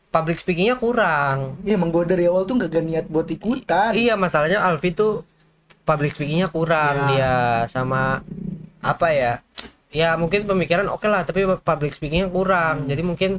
Public 0.08 0.40
speakingnya 0.40 0.76
kurang. 0.80 1.60
Iya 1.64 1.76
emang 1.76 1.92
gue 1.92 2.04
dari 2.08 2.24
awal 2.28 2.48
tuh 2.48 2.56
nggak 2.56 2.70
gak 2.72 2.84
niat 2.84 3.06
buat 3.08 3.28
ikutan. 3.28 3.92
Iya 3.92 4.16
masalahnya 4.16 4.64
Alfi 4.64 4.96
tuh 4.96 5.24
public 5.84 6.12
speakingnya 6.12 6.48
kurang 6.52 6.94
Ya. 6.96 7.08
dia 7.08 7.34
sama 7.72 8.20
apa 8.78 9.08
ya 9.10 9.32
ya 9.88 10.14
mungkin 10.20 10.44
pemikiran 10.44 10.86
oke 10.92 11.08
lah 11.08 11.24
tapi 11.24 11.44
public 11.60 11.92
speakingnya 11.92 12.28
kurang. 12.32 12.88
Jadi 12.88 13.02
mungkin 13.04 13.30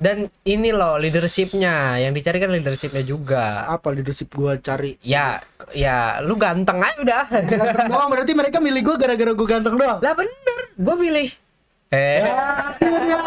dan 0.00 0.32
ini 0.48 0.72
loh 0.72 0.96
leadershipnya 0.96 2.00
yang 2.00 2.16
dicari 2.16 2.40
kan 2.40 2.48
leadershipnya 2.48 3.04
juga. 3.04 3.68
Apa 3.68 3.92
leadership 3.92 4.32
gue 4.32 4.56
cari? 4.60 4.96
Ya 5.04 5.44
ya 5.76 6.24
lu 6.24 6.40
ganteng 6.40 6.80
aja 6.80 6.98
udah. 7.04 7.22
Ganteng 7.28 7.88
doang 7.92 8.08
berarti 8.08 8.32
mereka 8.32 8.64
milih 8.64 8.80
gue 8.80 8.96
gara-gara 8.96 9.32
gue 9.36 9.48
ganteng 9.48 9.76
doang? 9.76 10.00
Lah 10.00 10.14
bener 10.16 10.60
gue 10.72 10.94
pilih 10.96 11.28
eh. 11.90 12.22
Ya 12.22 13.18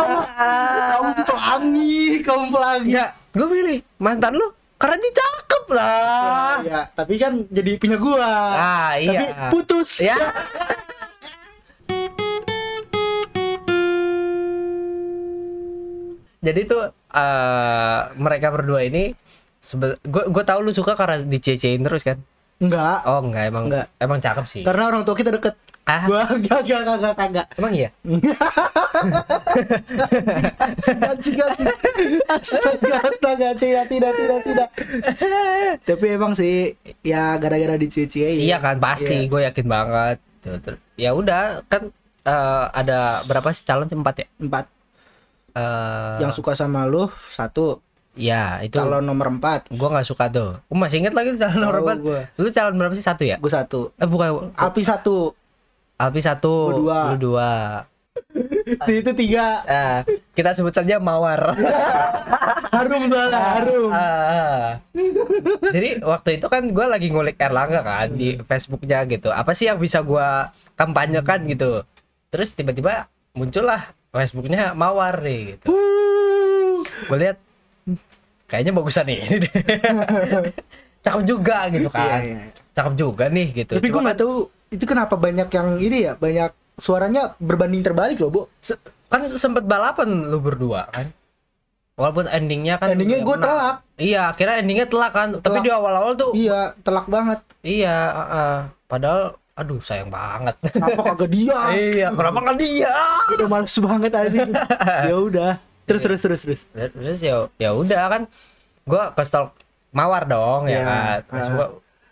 kamu 0.96 1.12
pelangi 1.28 2.04
kamu 2.24 2.46
pelangi. 2.48 2.92
Ya 2.96 3.06
gue 3.36 3.48
pilih 3.48 3.80
mantan 4.00 4.40
lu 4.40 4.48
karena 4.80 4.96
dia 5.00 5.14
cakep 5.20 5.64
lah. 5.76 6.56
Ya 6.64 6.82
tapi 6.96 7.20
kan 7.20 7.44
jadi 7.52 7.76
punya 7.76 8.00
gue 8.00 8.24
ah 8.24 8.96
tapi 8.96 9.08
iya 9.08 9.52
putus. 9.52 10.00
Ya. 10.00 10.16
Jadi 16.44 16.68
tuh 16.68 16.92
eh, 16.92 18.00
mereka 18.20 18.52
berdua 18.52 18.84
ini 18.84 19.16
gue 20.04 20.24
gue 20.28 20.44
tahu 20.44 20.60
lu 20.60 20.76
suka 20.76 20.96
karena 21.00 21.24
dicecein 21.24 21.80
terus 21.80 22.04
kan 22.04 22.20
enggak. 22.64 22.98
Oh 23.04 23.20
enggak 23.20 23.44
emang 23.52 23.64
Enggak. 23.68 23.86
emang 24.00 24.20
cakep 24.24 24.46
sih. 24.48 24.64
Karena 24.64 24.84
orang 24.88 25.04
tua 25.04 25.16
kita 25.16 25.32
deket. 25.36 25.56
Ah. 25.84 26.08
gua 26.08 26.24
enggak 26.32 26.64
enggak 26.64 26.80
enggak 26.80 26.96
enggak 26.96 27.28
enggak 27.28 27.48
emang 27.60 27.74
iya? 27.76 27.90
Gaji, 30.88 31.32
gaji. 31.36 31.66
astaga 32.32 32.96
astaga 33.04 33.50
tidak 33.60 33.86
tidak 33.92 34.12
tidak 34.16 34.40
tidak. 34.48 34.70
Tapi 35.84 36.06
emang 36.08 36.34
sih 36.40 36.80
ya 37.04 37.36
gara-gara 37.36 37.76
dicecein 37.76 38.40
iya 38.40 38.64
kan 38.64 38.80
pasti 38.80 39.28
gue 39.28 39.44
yakin 39.44 39.68
banget. 39.68 40.18
Ya 40.96 41.12
udah 41.12 41.68
kan 41.68 41.92
eh, 42.24 42.66
ada 42.72 43.20
berapa 43.28 43.52
sih 43.52 43.68
calon 43.68 43.92
empat 43.92 44.16
ya? 44.24 44.28
Empat. 44.40 44.66
Eh, 45.54 46.18
yang 46.24 46.32
suka 46.32 46.56
sama 46.56 46.88
lu 46.88 47.12
satu 47.28 47.84
ya 48.14 48.62
itu 48.62 48.78
calon 48.78 49.02
nomor 49.02 49.28
empat. 49.30 49.68
gue 49.68 49.88
nggak 49.90 50.06
suka 50.06 50.30
tuh. 50.30 50.52
Gue 50.64 50.78
masih 50.78 51.02
inget 51.02 51.14
lagi 51.14 51.34
tuh 51.34 51.42
calon 51.42 51.60
nomor 51.60 51.74
Tahu 51.74 51.84
empat. 51.84 51.98
gua. 52.00 52.20
lu 52.38 52.50
calon 52.50 52.74
berapa 52.78 52.94
sih? 52.94 53.02
Satu 53.02 53.24
ya? 53.24 53.38
Gue 53.38 53.50
satu. 53.50 53.90
Eh 53.96 54.06
bukan. 54.06 54.54
Api 54.54 54.82
satu. 54.82 55.34
Alpi 55.96 56.20
satu. 56.20 56.54
Gua 56.70 56.78
dua. 56.78 57.00
lu 57.10 57.18
dua. 57.20 57.52
Si 58.86 59.02
itu 59.02 59.12
tiga. 59.14 59.62
Eh, 59.64 59.98
kita 60.34 60.54
sebut 60.54 60.70
saja 60.70 60.98
mawar. 60.98 61.58
Harum 62.74 63.06
soalnya 63.06 63.38
harum. 63.54 63.90
Ah. 63.90 64.82
Jadi 65.70 66.02
waktu 66.02 66.30
itu 66.38 66.48
kan 66.48 66.66
gue 66.66 66.86
lagi 66.86 67.08
ngulik 67.10 67.38
Erlangga 67.38 67.82
kan 67.82 68.10
di 68.10 68.38
Facebooknya 68.40 69.06
gitu. 69.06 69.30
Apa 69.30 69.54
sih 69.54 69.70
yang 69.70 69.78
bisa 69.78 70.02
gue 70.02 70.28
kampanyekan 70.74 71.46
gitu. 71.46 71.86
Terus 72.30 72.50
tiba-tiba 72.52 73.06
muncullah 73.34 73.94
Facebooknya 74.10 74.74
Mawar 74.74 75.22
nih 75.22 75.58
gitu. 75.58 75.70
Gue 77.06 77.18
lihat 77.18 77.38
"Hmm, 77.38 77.43
kayaknya 78.46 78.72
bagusan 78.72 79.06
nih 79.06 79.18
ini 79.22 79.36
deh. 79.40 79.54
Cakep 81.04 81.22
juga 81.24 81.68
gitu 81.68 81.88
kan. 81.88 82.08
Iya, 82.16 82.18
iya. 82.24 82.40
Cakep 82.72 82.94
juga 82.94 83.26
nih 83.28 83.48
gitu. 83.54 83.72
tapi 83.76 83.88
gue 83.88 84.02
nggak 84.02 84.18
tahu 84.18 84.34
itu 84.70 84.84
kenapa 84.84 85.14
banyak 85.14 85.48
yang 85.48 85.70
ini 85.78 85.98
ya 86.02 86.14
banyak 86.16 86.50
suaranya 86.76 87.36
berbanding 87.38 87.82
terbalik 87.82 88.18
loh 88.18 88.30
bu 88.30 88.42
se- 88.58 88.80
kan 89.06 89.30
sempet 89.30 89.64
balapan 89.64 90.10
lu 90.26 90.40
berdua 90.40 90.88
kan. 90.88 91.12
Walaupun 91.94 92.26
endingnya 92.26 92.76
kan 92.76 92.90
Endingnya 92.90 93.22
menang. 93.22 93.38
telak. 93.38 93.76
Iya, 93.96 94.22
akhirnya 94.28 94.56
endingnya 94.58 94.88
telak 94.88 95.12
kan. 95.12 95.30
Tapi 95.36 95.46
Telak. 95.54 95.62
di 95.62 95.72
awal-awal 95.72 96.12
tuh 96.14 96.32
iya 96.34 96.74
telak 96.80 97.06
banget 97.06 97.40
Iya, 97.62 97.96
heeh. 98.12 98.58
padahal 98.88 99.22
aduh 99.54 99.78
sayang 99.78 100.10
banget. 100.10 100.58
kenapa 100.66 101.02
kagak 101.06 101.30
dia 101.30 101.60
iya, 101.94 102.08
kenapa 102.10 102.40
kan 102.42 102.56
dia? 102.58 102.90
udah 103.30 103.48
males 103.48 103.76
banget 103.78 104.12
aja 104.12 104.40
ya 105.10 105.16
udah 105.16 105.52
terus 105.84 106.02
terus 106.02 106.20
terus 106.20 106.42
terus 106.42 106.62
Terus 106.74 107.20
ya 107.20 107.36
ya 107.56 107.70
udah 107.72 108.02
kan 108.10 108.22
gua 108.84 109.12
ke 109.12 109.22
stalk 109.22 109.56
Mawar 109.90 110.26
dong 110.26 110.66
ya 110.66 110.74
Iya, 110.74 110.84
kan. 110.84 111.20
Terus 111.24 111.46
ah. 111.46 111.54
gua 111.54 111.68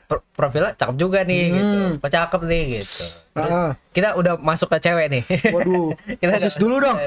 pro- 0.05 0.25
profilnya 0.31 0.71
cakep 0.71 0.95
juga 0.95 1.19
nih 1.21 1.43
Hmm. 1.43 1.55
gitu. 1.55 1.77
Kok 1.97 2.11
cakep 2.11 2.41
nih 2.43 2.63
gitu. 2.77 3.03
Terus 3.31 3.53
Ah. 3.53 3.73
kita 3.89 4.09
udah 4.13 4.33
masuk 4.37 4.67
ke 4.67 4.77
cewek 4.79 5.07
nih. 5.09 5.23
waduh 5.49 5.89
kita 6.19 6.29
proses 6.31 6.51
udah- 6.51 6.61
dulu 6.61 6.75
dong 6.77 6.97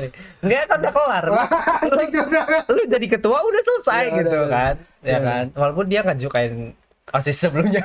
Enggak 0.40 0.62
kan 0.64 0.76
udah 0.78 0.92
kelar. 0.92 1.24
lu, 1.86 1.96
lu 2.74 2.82
jadi 2.88 3.06
ketua 3.08 3.38
udah 3.38 3.62
selesai 3.62 4.02
Ya, 4.04 4.16
gitu 4.18 4.36
udah, 4.36 4.48
kan. 4.48 4.74
Ya 5.00 5.10
Ya. 5.10 5.18
kan. 5.20 5.44
Walaupun 5.52 5.84
dia 5.86 6.00
nggak 6.00 6.18
sukain 6.18 6.72
OSIS 7.06 7.36
sebelumnya. 7.38 7.84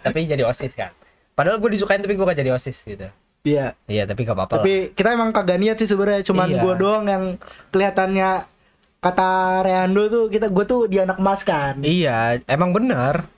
tapi 0.00 0.24
jadi 0.24 0.42
OSIS 0.42 0.72
kan. 0.74 0.90
Padahal 1.32 1.58
gue 1.58 1.70
disukain 1.70 2.00
tapi 2.00 2.12
gue 2.12 2.24
gak 2.24 2.34
jadi 2.34 2.50
OSIS 2.50 2.80
gitu. 2.82 3.06
Iya 3.46 3.78
Iya, 3.86 4.02
tapi 4.04 4.20
gak 4.20 4.34
apa-apa 4.34 4.52
lah. 4.52 4.58
tapi 4.58 4.74
kita 4.90 5.08
emang 5.12 5.30
kagak 5.30 5.56
niat 5.56 5.76
sih 5.76 5.86
sebenarnya 5.86 6.20
cuman 6.22 6.48
Iya. 6.48 6.60
gua 6.60 6.74
doang 6.74 7.04
yang 7.06 7.24
kelihatannya 7.70 8.30
kata 8.98 9.30
Reando 9.62 10.02
tuh 10.06 10.24
kita 10.26 10.46
gue 10.48 10.64
tuh 10.64 10.80
di 10.84 10.98
anak 10.98 11.16
emas 11.16 11.40
kan 11.40 11.78
Iya, 11.78 12.42
emang 12.44 12.74
benar. 12.74 13.30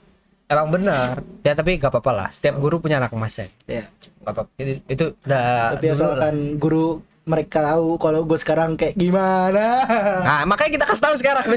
Emang 0.45 0.65
benar. 0.67 1.21
Ya 1.39 1.53
tapi 1.53 1.77
gak 1.77 1.93
apa-apa 1.93 2.09
lah. 2.11 2.27
Setiap 2.27 2.57
guru 2.57 2.81
punya 2.81 2.97
anak 2.97 3.13
emasnya. 3.13 3.53
ya 3.63 3.85
Gak 4.19 4.33
apa-apa. 4.33 4.49
Itu, 4.57 4.73
itu 4.89 5.05
udah 5.21 5.45
tapi 5.71 5.85
dulu 5.85 5.93
lah. 5.93 6.01
asalkan 6.09 6.35
guru 6.57 6.85
mereka 7.23 7.61
tahu 7.63 7.89
kalau 7.95 8.25
gue 8.25 8.33
sekarang 8.35 8.73
kayak 8.73 8.97
gimana 8.97 9.85
Nah, 10.19 10.41
makanya 10.43 10.71
kita 10.73 10.85
kasih 10.87 11.03
tahu 11.03 11.15
sekarang. 11.15 11.45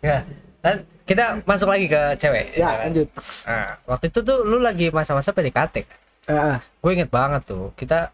ya, 0.00 0.24
kan 0.58 0.76
kita 1.04 1.24
masuk 1.42 1.68
lagi 1.68 1.86
ke 1.86 2.00
cewek. 2.16 2.46
ya 2.54 2.64
kan? 2.66 2.76
lanjut 2.86 3.08
Nah, 3.44 3.68
waktu 3.86 4.04
itu 4.08 4.18
tuh 4.22 4.38
lu 4.42 4.58
lagi 4.58 4.88
masa-masa 4.88 5.28
PDKT. 5.30 5.84
Ah, 6.28 6.60
Gue 6.78 6.90
inget 6.92 7.08
banget 7.08 7.42
tuh. 7.44 7.72
Kita 7.72 8.12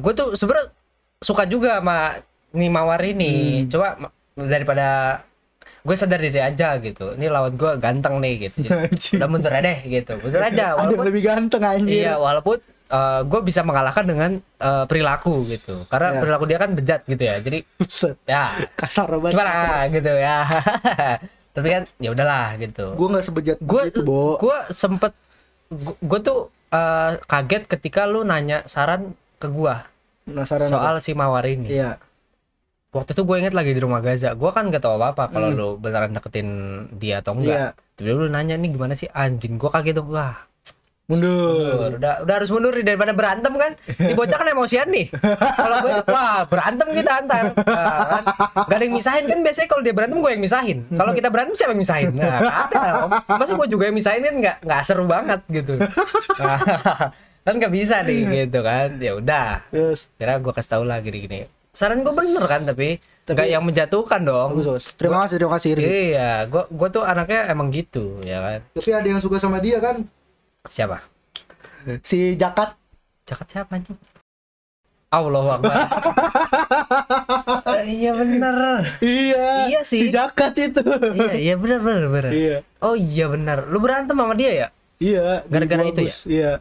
gue 0.00 0.12
tuh 0.12 0.32
sebenarnya 0.32 0.72
suka 1.18 1.44
juga 1.44 1.78
sama 1.78 2.16
nih 2.50 2.70
mawar 2.70 3.00
ini. 3.02 3.64
Hmm. 3.64 3.68
coba 3.68 3.88
daripada 4.34 5.20
gue 5.80 5.94
sadar 5.94 6.18
diri 6.18 6.40
aja 6.40 6.76
gitu. 6.78 7.14
Ini 7.14 7.28
lawan 7.28 7.54
gue 7.54 7.72
ganteng 7.76 8.18
nih 8.18 8.48
gitu. 8.48 8.58
Jadi, 8.66 9.20
udah 9.20 9.28
mundur 9.28 9.52
aja 9.52 9.62
deh 9.62 9.78
gitu. 9.86 10.12
Mundur 10.18 10.40
aja 10.40 10.64
Ada 10.72 10.78
walaupun 10.78 11.04
lebih 11.06 11.22
ganteng 11.22 11.62
anjir. 11.62 11.92
iya 12.02 12.14
walaupun 12.16 12.58
gue 13.26 13.40
bisa 13.42 13.60
mengalahkan 13.60 14.04
dengan 14.06 14.30
eh, 14.40 14.84
perilaku 14.86 15.42
gitu. 15.46 15.84
Karena 15.86 16.14
Iya. 16.14 16.20
perilaku 16.22 16.44
dia 16.46 16.58
kan 16.58 16.70
bejat 16.72 17.00
gitu 17.04 17.22
ya. 17.22 17.36
Jadi 17.38 17.58
ya. 18.24 18.44
Kasar 18.74 19.10
banget. 19.12 19.34
gimana? 19.36 19.52
gitu 19.90 20.12
ya. 20.14 20.36
Tapi 21.56 21.68
kan 21.70 21.82
ya 21.96 22.08
udahlah 22.12 22.56
gitu. 22.56 22.92
Gue 22.94 23.06
gak 23.10 23.24
sebejat 23.24 23.58
gue 23.58 23.80
gitu, 23.88 24.02
gue 24.36 24.56
sempet 24.70 25.12
gue 25.98 26.18
tuh 26.20 26.52
eh, 26.68 27.12
kaget 27.20 27.62
ketika 27.66 28.04
lu 28.04 28.22
nanya 28.22 28.64
saran 28.64 29.12
ke 29.36 29.46
gua 29.46 29.86
Penasaran 30.22 30.66
soal 30.66 30.94
apa? 30.94 31.00
si 31.00 31.12
mawar 31.12 31.44
ini 31.44 31.70
Iya. 31.70 32.02
waktu 32.88 33.12
itu 33.12 33.22
gue 33.22 33.36
inget 33.36 33.52
lagi 33.52 33.70
di 33.70 33.78
rumah 33.78 34.00
Gaza 34.00 34.32
gue 34.32 34.50
kan 34.50 34.66
gak 34.66 34.80
tahu 34.80 34.96
apa 34.96 35.12
apa 35.12 35.24
kalau 35.28 35.48
lu 35.50 35.68
beneran 35.76 36.10
deketin 36.10 36.48
dia 36.92 37.20
atau 37.20 37.32
Hmm. 37.32 37.44
Iya. 37.44 37.46
enggak 37.46 37.72
Tapi 37.96 38.08
lu 38.10 38.26
nanya 38.26 38.54
nih 38.54 38.70
gimana 38.70 38.92
sih 38.92 39.08
anjing 39.08 39.54
gue 39.54 39.68
kaget 39.68 39.94
tuh 39.94 40.06
wah 40.08 40.34
Mundur. 41.06 41.70
mundur. 41.70 41.90
udah 41.96 42.14
udah 42.20 42.34
harus 42.34 42.50
mundur 42.50 42.74
daripada 42.76 43.12
berantem 43.12 43.54
kan 43.54 43.72
di 43.86 44.10
bocah 44.10 44.36
kan 44.36 44.48
emosian 44.48 44.90
nih 44.90 45.06
kalau 45.54 45.76
gue 45.80 46.02
wah 46.04 46.42
berantem 46.44 46.88
kita 46.90 47.10
antar 47.16 47.44
Nah, 47.56 48.06
kan? 48.12 48.24
gak 48.64 48.74
ada 48.74 48.84
yang 48.84 48.96
misahin 48.96 49.24
kan 49.24 49.38
biasanya 49.38 49.68
kalau 49.68 49.82
dia 49.82 49.94
berantem 49.94 50.18
gue 50.18 50.30
yang 50.30 50.42
misahin 50.42 50.78
kalau 50.90 51.12
kita 51.12 51.28
berantem 51.28 51.54
siapa 51.54 51.70
yang 51.70 51.80
misahin 51.80 52.10
nah 52.10 52.38
gak 52.66 52.74
ada 52.74 52.90
masa 53.32 53.52
gue 53.54 53.68
juga 53.68 53.84
yang 53.84 53.94
misahin 53.94 54.20
kan 54.20 54.34
nggak 54.36 54.56
nggak 54.60 54.80
seru 54.82 55.06
banget 55.06 55.40
gitu 55.48 55.74
nah, 56.36 56.58
kan 57.40 57.54
nggak 57.54 57.70
bisa 57.72 57.96
nih 58.02 58.20
gitu 58.42 58.58
kan 58.60 58.88
ya 58.98 59.12
udah 59.14 59.48
Terus. 59.68 60.10
kira 60.12 60.36
gue 60.36 60.52
kasih 60.52 60.70
tau 60.72 60.82
lah 60.82 60.98
gini 60.98 61.18
gini 61.22 61.38
saran 61.70 62.02
gue 62.02 62.10
bener 62.10 62.42
kan 62.42 62.66
tapi 62.66 62.98
Tapi- 63.22 63.30
nggak 63.32 63.48
yang 63.48 63.62
menjatuhkan 63.62 64.20
dong 64.22 64.50
Bagus, 64.56 64.66
bagus. 64.66 64.84
Terima 64.96 65.18
kasih, 65.20 65.36
terima 65.36 65.52
kasih. 65.54 65.70
Iya 65.76 66.30
gue 66.46 66.62
gue 66.66 66.88
tuh 66.88 67.02
anaknya 67.02 67.46
emang 67.46 67.70
gitu 67.70 68.18
ya 68.22 68.38
kan 68.38 68.60
Tapi 68.72 68.90
ada 68.90 69.06
yang 69.06 69.18
suka 69.18 69.36
sama 69.36 69.58
dia 69.58 69.78
kan? 69.78 70.02
Siapa 70.70 71.02
Si 72.02 72.34
Jakat. 72.34 72.74
Jakat 73.22 73.46
siapa 73.46 73.78
anjing? 73.78 73.94
Allah 75.14 75.54
Akbar. 75.54 75.74
Iya 77.86 78.18
bener. 78.18 78.56
Iya. 78.98 79.70
Iya 79.70 79.80
sih. 79.86 80.10
Si 80.10 80.10
Jakat 80.10 80.58
itu. 80.58 80.82
iya, 81.14 81.32
iya 81.38 81.54
bener 81.54 81.78
bener 81.78 82.10
bener. 82.10 82.32
Iya. 82.34 82.56
Oh 82.82 82.98
iya 82.98 83.30
bener. 83.30 83.70
Lu 83.70 83.78
berantem 83.78 84.18
sama 84.18 84.34
dia 84.34 84.50
ya? 84.50 84.68
Iya. 84.98 85.46
Gara-gara 85.46 85.86
itu 85.86 86.02
Bagus. 86.02 86.26
Iya. 86.26 86.58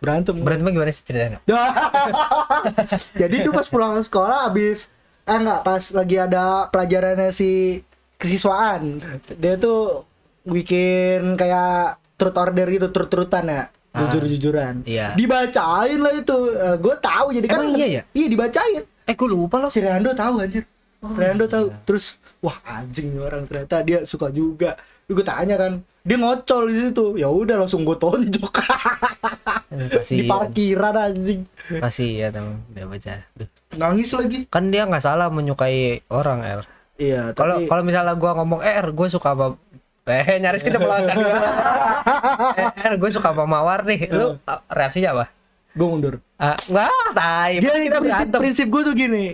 Berantem. 0.00 0.40
Berantemnya 0.40 0.72
gimana 0.72 0.92
sih 0.96 1.04
ceritanya? 1.04 1.38
Jadi 3.20 3.34
tuh 3.44 3.52
pas 3.52 3.68
pulang 3.68 4.00
sekolah 4.00 4.48
abis 4.48 4.88
eh 5.22 5.38
enggak 5.38 5.62
pas 5.62 5.84
lagi 5.94 6.16
ada 6.18 6.66
pelajarannya 6.74 7.30
si 7.30 7.78
kesiswaan 8.18 8.98
dia 9.38 9.54
tuh 9.54 10.02
bikin 10.42 11.38
kayak 11.38 12.01
truth 12.22 12.38
order 12.38 12.66
gitu 12.68 12.86
truth-truthan 12.88 13.44
ya 13.44 13.62
Ah. 13.90 14.08
jujur-jujuran 14.08 14.86
Iya. 14.86 15.12
dibacain 15.12 15.98
lah 15.98 16.14
itu 16.14 16.36
gue 16.78 16.94
tahu 16.98 17.26
jadi 17.34 17.44
kan 17.46 17.60
Emang 17.60 17.76
iya 17.76 17.86
ya? 17.90 18.02
iya 18.12 18.26
dibacain 18.26 18.82
Eh 19.02 19.12
gue 19.12 19.28
lupa 19.28 19.58
loh. 19.58 19.68
si 19.68 19.78
Rando 19.78 20.10
tahu 20.12 20.38
anjir 20.38 20.64
Oh, 20.98 21.12
Rando 21.12 21.44
tahu 21.44 21.66
iya. 21.66 21.76
terus 21.82 22.16
wah 22.38 22.56
anjing 22.64 23.10
nih 23.10 23.20
orang 23.20 23.42
ternyata 23.44 23.82
dia 23.82 23.98
suka 24.02 24.30
juga 24.30 24.78
gue 25.04 25.20
tanya 25.20 25.58
kan 25.58 25.72
dia 26.00 26.16
ngocol 26.16 26.62
di 26.66 26.78
situ 26.80 27.04
ya 27.16 27.28
udah 27.28 27.58
langsung 27.58 27.82
gue 27.82 27.92
tonjok 27.94 28.54
Eh, 29.68 29.88
di 29.88 29.88
Pasti 29.90 30.16
parkiran 30.22 30.94
anjing 30.94 31.40
pasti 31.74 32.06
ya 32.14 32.28
teman 32.28 32.60
dia 32.68 32.84
baca. 32.84 33.12
Duh. 33.34 33.48
nangis 33.74 34.08
lagi 34.10 34.38
Kan 34.46 34.68
dia 34.68 34.84
nggak 34.84 35.00
salah 35.00 35.28
menyukai 35.28 36.04
orang 36.08 36.40
R. 36.42 36.60
iya 36.96 37.32
Kalau 37.32 37.56
tapi 37.56 37.66
kalau 37.66 37.82
misalnya 37.82 38.12
gua 38.14 38.32
ngomong 38.34 38.60
eh 38.60 38.72
R 38.74 38.88
gue 38.90 39.06
suka 39.06 39.32
sama 39.32 39.56
eh 40.04 40.38
nyaris 40.38 40.60
keceplosan 40.60 41.14
gua. 41.16 41.36
eh 42.54 42.68
R 42.84 42.94
gue 42.96 43.10
suka 43.10 43.30
sama 43.30 43.44
mawar 43.44 43.82
nih. 43.82 44.06
Lu 44.08 44.34
uh, 44.36 44.60
reaksinya 44.68 45.12
apa? 45.12 45.26
gue 45.72 45.86
mundur 45.86 46.20
Ah, 46.36 46.52
wah, 46.68 46.92
tai. 47.12 47.56
dia 47.56 47.72
kita 47.72 47.96
prinsip, 47.96 48.04
berantem. 48.04 48.38
prinsip 48.38 48.66
gue 48.68 48.82
tuh 48.82 48.94
gini 48.94 49.24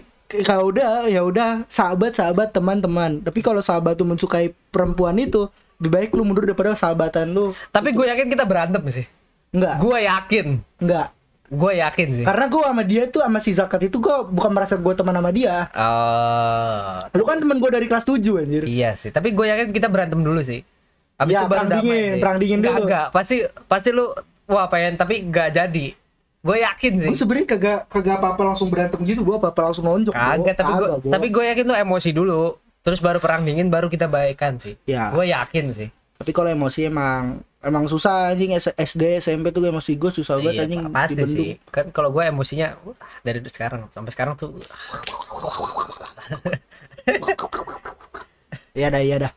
kalau 0.45 0.69
udah 0.69 1.03
ya 1.05 1.21
udah 1.21 1.67
sahabat 1.67 2.15
sahabat 2.15 2.53
teman 2.53 2.79
teman 2.79 3.19
tapi 3.19 3.41
kalau 3.41 3.59
sahabat 3.59 3.97
tuh 3.97 4.05
mensukai 4.05 4.53
perempuan 4.69 5.17
itu 5.17 5.51
lebih 5.77 5.91
baik 5.91 6.09
lu 6.13 6.23
mundur 6.23 6.45
daripada 6.45 6.75
sahabatan 6.75 7.27
lu 7.29 7.51
Tapi 7.69 7.91
gue 7.91 8.07
yakin 8.07 8.27
kita 8.29 8.45
berantem 8.45 8.79
sih. 8.87 9.07
enggak 9.51 9.75
Gue 9.79 9.99
yakin. 10.01 10.47
enggak 10.79 11.11
Gue 11.49 11.81
yakin 11.81 12.09
sih. 12.13 12.25
karena 12.25 12.45
gue 12.47 12.61
sama 12.61 12.83
dia 12.85 13.03
tuh 13.09 13.25
sama 13.25 13.41
si 13.41 13.57
zakat 13.57 13.81
itu 13.83 13.97
gue 13.97 14.17
bukan 14.29 14.53
merasa 14.53 14.77
gue 14.77 14.93
teman 14.93 15.17
sama 15.17 15.33
dia 15.33 15.65
Oh, 15.73 17.01
lu 17.13 17.25
kan 17.25 17.41
teman 17.41 17.57
gue 17.57 17.71
dari 17.73 17.87
kelas 17.89 18.05
7 18.05 18.21
anjir 18.39 18.63
iya 18.65 18.93
sih. 18.93 19.09
Tapi 19.09 19.33
gue 19.33 19.47
yakin 19.47 19.73
kita 19.73 19.89
berantem 19.89 20.21
dulu 20.21 20.41
sih. 20.41 20.61
Abis 21.17 21.33
Ya, 21.33 21.41
itu 21.41 21.49
baru 21.49 21.57
perang 21.59 21.71
damai 21.73 21.83
dingin, 21.83 22.05
sih. 22.07 22.21
perang 22.21 22.37
dingin 22.39 22.61
dulu. 22.61 22.83
nggak. 22.85 23.07
Pasti 23.11 23.37
pasti 23.65 23.89
lu 23.91 24.07
wah 24.45 24.69
pengen 24.69 24.95
tapi 24.95 25.25
nggak 25.25 25.49
jadi. 25.51 25.87
Gue 26.39 26.57
yakin 26.63 26.93
sih. 26.95 27.09
gue 27.11 27.19
sebenarnya 27.19 27.47
kagak 27.51 27.81
kagak 27.91 28.15
apa 28.21 28.27
apa 28.37 28.43
langsung 28.45 28.69
berantem 28.69 29.01
gitu 29.03 29.25
gue 29.25 29.35
apa 29.35 29.49
apa 29.51 29.61
langsung 29.67 29.85
nonjok. 29.85 30.15
Kagak, 30.15 30.57
gue 30.63 31.11
tapi 31.11 31.27
gue 31.29 31.45
yakin 31.49 31.65
tuh 31.65 31.77
emosi 31.77 32.11
dulu. 32.13 32.55
Terus 32.79 33.01
baru 33.01 33.19
perang 33.19 33.43
dingin 33.43 33.67
baru 33.67 33.89
kita 33.89 34.07
baikan 34.07 34.61
sih. 34.61 34.79
Ya. 34.85 35.11
Gue 35.11 35.29
yakin 35.29 35.73
sih. 35.73 35.89
Tapi 36.19 36.33
kalau 36.33 36.49
emosi 36.49 36.85
emang 36.85 37.41
emang 37.59 37.85
susah 37.87 38.29
anjing 38.29 38.53
SD 38.59 39.19
SMP 39.19 39.49
tuh 39.49 39.65
emosi 39.65 39.95
gue 39.95 40.11
susah 40.13 40.37
banget 40.37 40.53
Iya, 40.53 40.63
anjing 40.67 40.81
pasti 40.89 41.13
dibendung. 41.15 41.39
sih. 41.39 41.51
Kan 41.69 41.85
kalau 41.89 42.09
gue 42.11 42.23
emosinya 42.25 42.75
wah, 42.81 42.97
dari 43.21 43.39
sekarang 43.45 43.87
sampai 43.89 44.11
sekarang 44.11 44.33
tuh 44.35 44.53
iya 48.73 48.89
dah 48.89 48.99
iya 48.99 49.17
dah 49.19 49.31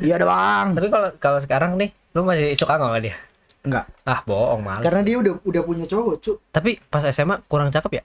iya 0.00 0.14
dah 0.16 0.26
bang 0.26 0.66
Tapi 0.74 0.86
kalau 0.88 1.08
kalau 1.18 1.38
sekarang 1.38 1.70
nih, 1.76 1.90
lu 2.10 2.22
masih 2.22 2.54
suka 2.54 2.74
nggak 2.74 3.02
dia? 3.02 3.16
enggak 3.60 3.84
Ah, 4.02 4.18
bohong 4.22 4.60
males. 4.60 4.80
karena 4.80 5.00
dia 5.02 5.16
udah 5.16 5.32
udah 5.42 5.62
punya 5.62 5.84
cowok 5.84 6.14
cu 6.18 6.32
Tapi 6.48 6.80
pas 6.82 7.04
SMA 7.06 7.38
kurang 7.44 7.68
cakep 7.68 7.92
ya? 7.94 8.02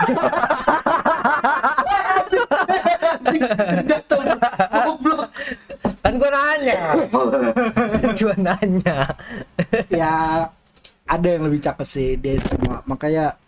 jatuh 3.82 4.22
goblok 4.86 5.26
Kan 6.10 6.18
gua 6.18 6.26
nanya. 6.28 6.78
gua 8.18 8.34
nanya. 8.36 8.98
ya 9.88 10.14
ada 11.06 11.26
yang 11.28 11.42
lebih 11.42 11.60
cakep 11.60 11.86
sih 11.86 12.08
dia 12.14 12.34
sama 12.36 12.82
makanya 12.84 13.38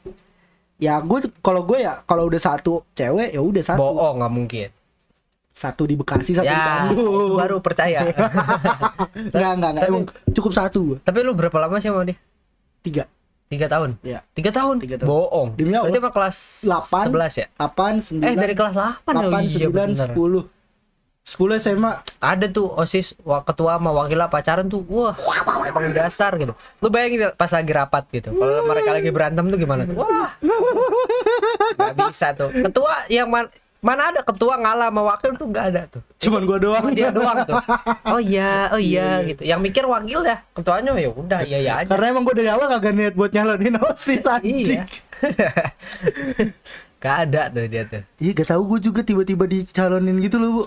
ya 0.77 0.99
gue 0.99 1.15
kalau 1.39 1.63
gue 1.63 1.79
ya 1.81 2.03
kalau 2.03 2.27
udah 2.27 2.39
satu 2.39 2.83
cewek 2.93 3.31
ya 3.31 3.39
udah 3.39 3.63
satu 3.65 3.79
Bohong 3.81 4.19
nggak 4.19 4.33
mungkin. 4.33 4.69
satu 5.53 5.85
di 5.85 5.95
Bekasi 5.95 6.33
satu 6.33 6.43
di 6.43 6.49
Ya, 6.49 6.89
itu 6.89 7.05
Bandung 7.05 7.37
baru 7.37 7.57
percaya. 7.59 8.03
enggak 9.31 9.53
enggak 9.53 9.71
enggak 9.71 9.83
Tapi- 9.85 9.91
emang 9.93 10.05
cukup 10.33 10.53
satu. 10.53 10.83
Tapi 10.99 11.19
lu 11.21 11.35
berapa 11.35 11.55
lama 11.57 11.77
sih 11.77 11.87
sama 11.87 12.03
dia? 12.03 12.17
tiga 12.81 13.05
Tiga 13.47 13.69
tahun? 13.69 14.01
ya 14.01 14.25
Tiga 14.33 14.49
tahun? 14.49 14.81
Tiga 14.81 14.97
tahun. 14.97 15.07
Bohong. 15.07 15.49
Demi. 15.55 15.77
Berarti 15.77 16.01
apa 16.01 16.11
kelas 16.11 16.37
Delapan. 16.65 17.05
11 17.05 17.37
ya? 17.37 17.47
delapan 17.53 17.93
sembilan 18.01 18.27
Eh 18.27 18.35
dari 18.35 18.55
kelas 18.57 18.75
8 18.75 19.05
delapan 19.05 19.29
oh, 19.29 19.41
iya 19.45 19.51
sembilan 19.53 19.91
sepuluh 19.93 20.45
sepuluh 21.23 21.55
SMA 21.57 22.03
Ada 22.19 22.47
tuh 22.47 22.67
OSIS 22.69 23.15
ketua 23.19 23.79
sama 23.79 23.91
wakilnya 23.91 24.27
pacaran 24.27 24.67
tuh. 24.67 24.83
Wah, 24.87 25.15
emang 25.65 25.91
dasar 25.91 26.35
gitu. 26.37 26.53
Lu 26.79 26.89
bayangin 26.89 27.31
pas 27.33 27.49
lagi 27.49 27.73
rapat 27.73 28.05
gitu. 28.11 28.31
Kalau 28.31 28.67
mereka 28.67 28.91
lagi 28.91 29.11
berantem 29.11 29.45
tuh 29.47 29.59
gimana 29.59 29.83
tuh? 29.83 29.97
Wah. 29.97 30.31
Gak 31.79 31.95
bisa 32.11 32.35
tuh. 32.35 32.51
Ketua 32.51 33.07
yang 33.07 33.31
man- 33.31 33.51
mana 33.83 34.15
ada 34.15 34.23
ketua 34.23 34.55
ngalah 34.55 34.95
sama 34.95 35.03
wakil 35.03 35.35
tuh 35.35 35.51
gak 35.51 35.75
ada 35.75 35.83
tuh. 35.91 35.99
cuman 36.23 36.47
gue 36.47 36.59
doang 36.63 36.87
Cuma 36.87 36.95
dia 36.95 37.11
doang 37.11 37.43
tuh. 37.43 37.59
Oh 38.07 38.23
iya, 38.23 38.71
oh 38.71 38.79
iya 38.79 39.27
gitu. 39.27 39.43
Yang 39.43 39.59
mikir 39.59 39.85
wakil 39.91 40.23
ya, 40.23 40.39
ketuanya 40.55 40.95
ya 40.95 41.11
udah 41.11 41.43
iya 41.43 41.59
iya 41.59 41.73
aja. 41.83 41.91
karena 41.91 42.15
emang 42.15 42.23
gue 42.23 42.35
dari 42.39 42.47
awal 42.47 42.71
kagak 42.71 42.95
niat 42.95 43.15
buat 43.19 43.35
nyalonin 43.35 43.75
osis 43.83 44.23
anjing 44.23 44.87
Iya. 44.87 44.87
Gak 47.03 47.17
ada 47.27 47.51
tuh 47.51 47.67
dia 47.67 47.83
tuh. 47.83 48.07
Iya 48.23 48.31
gak 48.33 48.49
tahu 48.55 48.63
gue 48.71 48.79
juga 48.87 49.01
tiba-tiba 49.03 49.51
dicalonin 49.51 50.15
gitu 50.23 50.39
loh 50.39 50.51
bu 50.55 50.63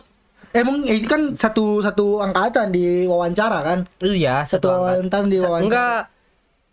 Emang 0.56 0.88
eh, 0.88 0.96
ini 0.96 1.04
kan 1.04 1.36
satu 1.36 1.84
satu 1.84 2.24
angkatan 2.24 2.72
di 2.72 3.04
wawancara 3.04 3.60
kan? 3.60 3.80
Iya, 4.00 4.48
Satu 4.48 4.72
angkatan 4.72 5.28
di 5.28 5.38
Sa- 5.38 5.52
wawancara. 5.52 5.68
Enggak 5.68 6.02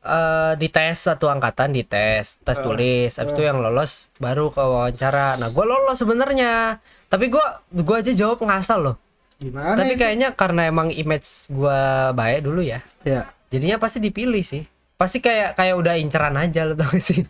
eh 0.03 0.53
di 0.59 0.67
tes 0.67 0.99
satu 0.99 1.31
angkatan 1.31 1.71
di 1.71 1.87
tes 1.87 2.43
tes 2.43 2.59
tulis 2.59 3.07
habis 3.15 3.33
itu 3.35 3.43
yang 3.43 3.63
lolos 3.63 4.11
baru 4.19 4.51
ke 4.51 4.59
wawancara. 4.59 5.39
Nah 5.39 5.47
gue 5.47 5.63
lolos 5.63 5.95
sebenarnya 5.95 6.79
tapi 7.07 7.31
gue 7.31 7.45
gua 7.83 8.03
aja 8.03 8.11
jawab 8.11 8.43
ngasal 8.43 8.83
loh. 8.83 8.97
Gimana 9.39 9.79
tapi 9.79 9.95
ya? 9.95 9.99
kayaknya 9.99 10.29
karena 10.35 10.67
emang 10.67 10.91
image 10.91 11.47
gue 11.51 11.81
baik 12.15 12.47
dulu 12.47 12.63
ya 12.63 12.83
Ya 13.03 13.31
jadinya 13.51 13.79
pasti 13.79 13.99
dipilih 13.99 14.43
sih. 14.43 14.67
Pasti 14.99 15.19
kayak 15.19 15.55
kayak 15.55 15.75
udah 15.79 15.95
inceran 15.99 16.35
aja 16.35 16.67
lo 16.67 16.75
tau 16.75 16.91
gak 16.91 16.99
sih 16.99 17.23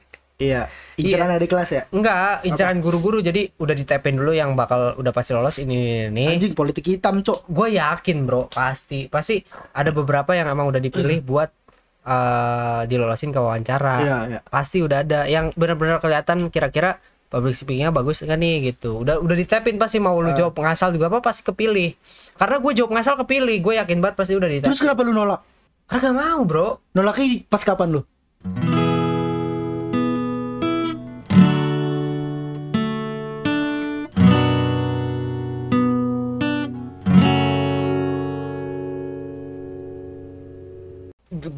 Iya. 0.43 0.63
Inceran 0.99 1.31
adik 1.31 1.49
kelas 1.51 1.71
ya? 1.71 1.83
Enggak 1.95 2.43
inceran 2.43 2.83
guru-guru. 2.83 3.23
Jadi 3.23 3.49
udah 3.57 3.75
ditepin 3.75 4.19
dulu 4.19 4.35
yang 4.35 4.59
bakal 4.59 4.99
udah 4.99 5.13
pasti 5.15 5.33
lolos 5.33 5.63
ini 5.63 6.09
ini, 6.11 6.25
ini. 6.25 6.25
Anjing 6.37 6.55
politik 6.59 6.85
hitam 6.91 7.23
cok. 7.23 7.49
Gue 7.49 7.79
yakin 7.79 8.27
bro 8.27 8.51
pasti. 8.51 9.07
Pasti 9.07 9.41
ada 9.73 9.91
beberapa 9.95 10.35
yang 10.35 10.51
emang 10.51 10.69
udah 10.69 10.83
dipilih 10.83 11.23
buat 11.23 11.51
eh 12.03 12.81
dilolosin 12.91 13.31
ke 13.31 13.39
wawancara. 13.39 13.95
Iya, 14.03 14.19
iya. 14.27 14.41
pasti 14.43 14.83
udah 14.83 15.07
ada 15.07 15.31
yang 15.31 15.55
benar-benar 15.55 16.03
kelihatan 16.03 16.51
kira-kira 16.51 16.99
public 17.31 17.57
speakingnya 17.57 17.95
bagus 17.95 18.21
nggak 18.21 18.39
nih 18.43 18.55
gitu. 18.75 19.07
Udah 19.07 19.23
udah 19.23 19.37
ditapin 19.39 19.79
pasti 19.79 20.03
mau 20.03 20.19
lu 20.19 20.35
jawab 20.35 20.53
ngasal 20.53 20.93
juga 20.93 21.09
apa 21.09 21.23
pasti 21.23 21.47
kepilih. 21.47 21.95
Karena 22.37 22.59
gue 22.59 22.73
jawab 22.75 22.91
ngasal 22.99 23.15
kepilih. 23.23 23.57
Gue 23.63 23.75
yakin 23.79 24.03
banget 24.03 24.17
pasti 24.19 24.35
udah 24.37 24.51
ditapin 24.51 24.69
Terus 24.75 24.83
kenapa 24.83 25.01
lu 25.07 25.15
nolak? 25.15 25.41
karena 25.93 26.09
gak 26.09 26.17
mau 26.17 26.41
bro. 26.49 26.69
Nolaknya 26.97 27.45
pas 27.49 27.63
kapan 27.63 28.01
lu? 28.01 28.01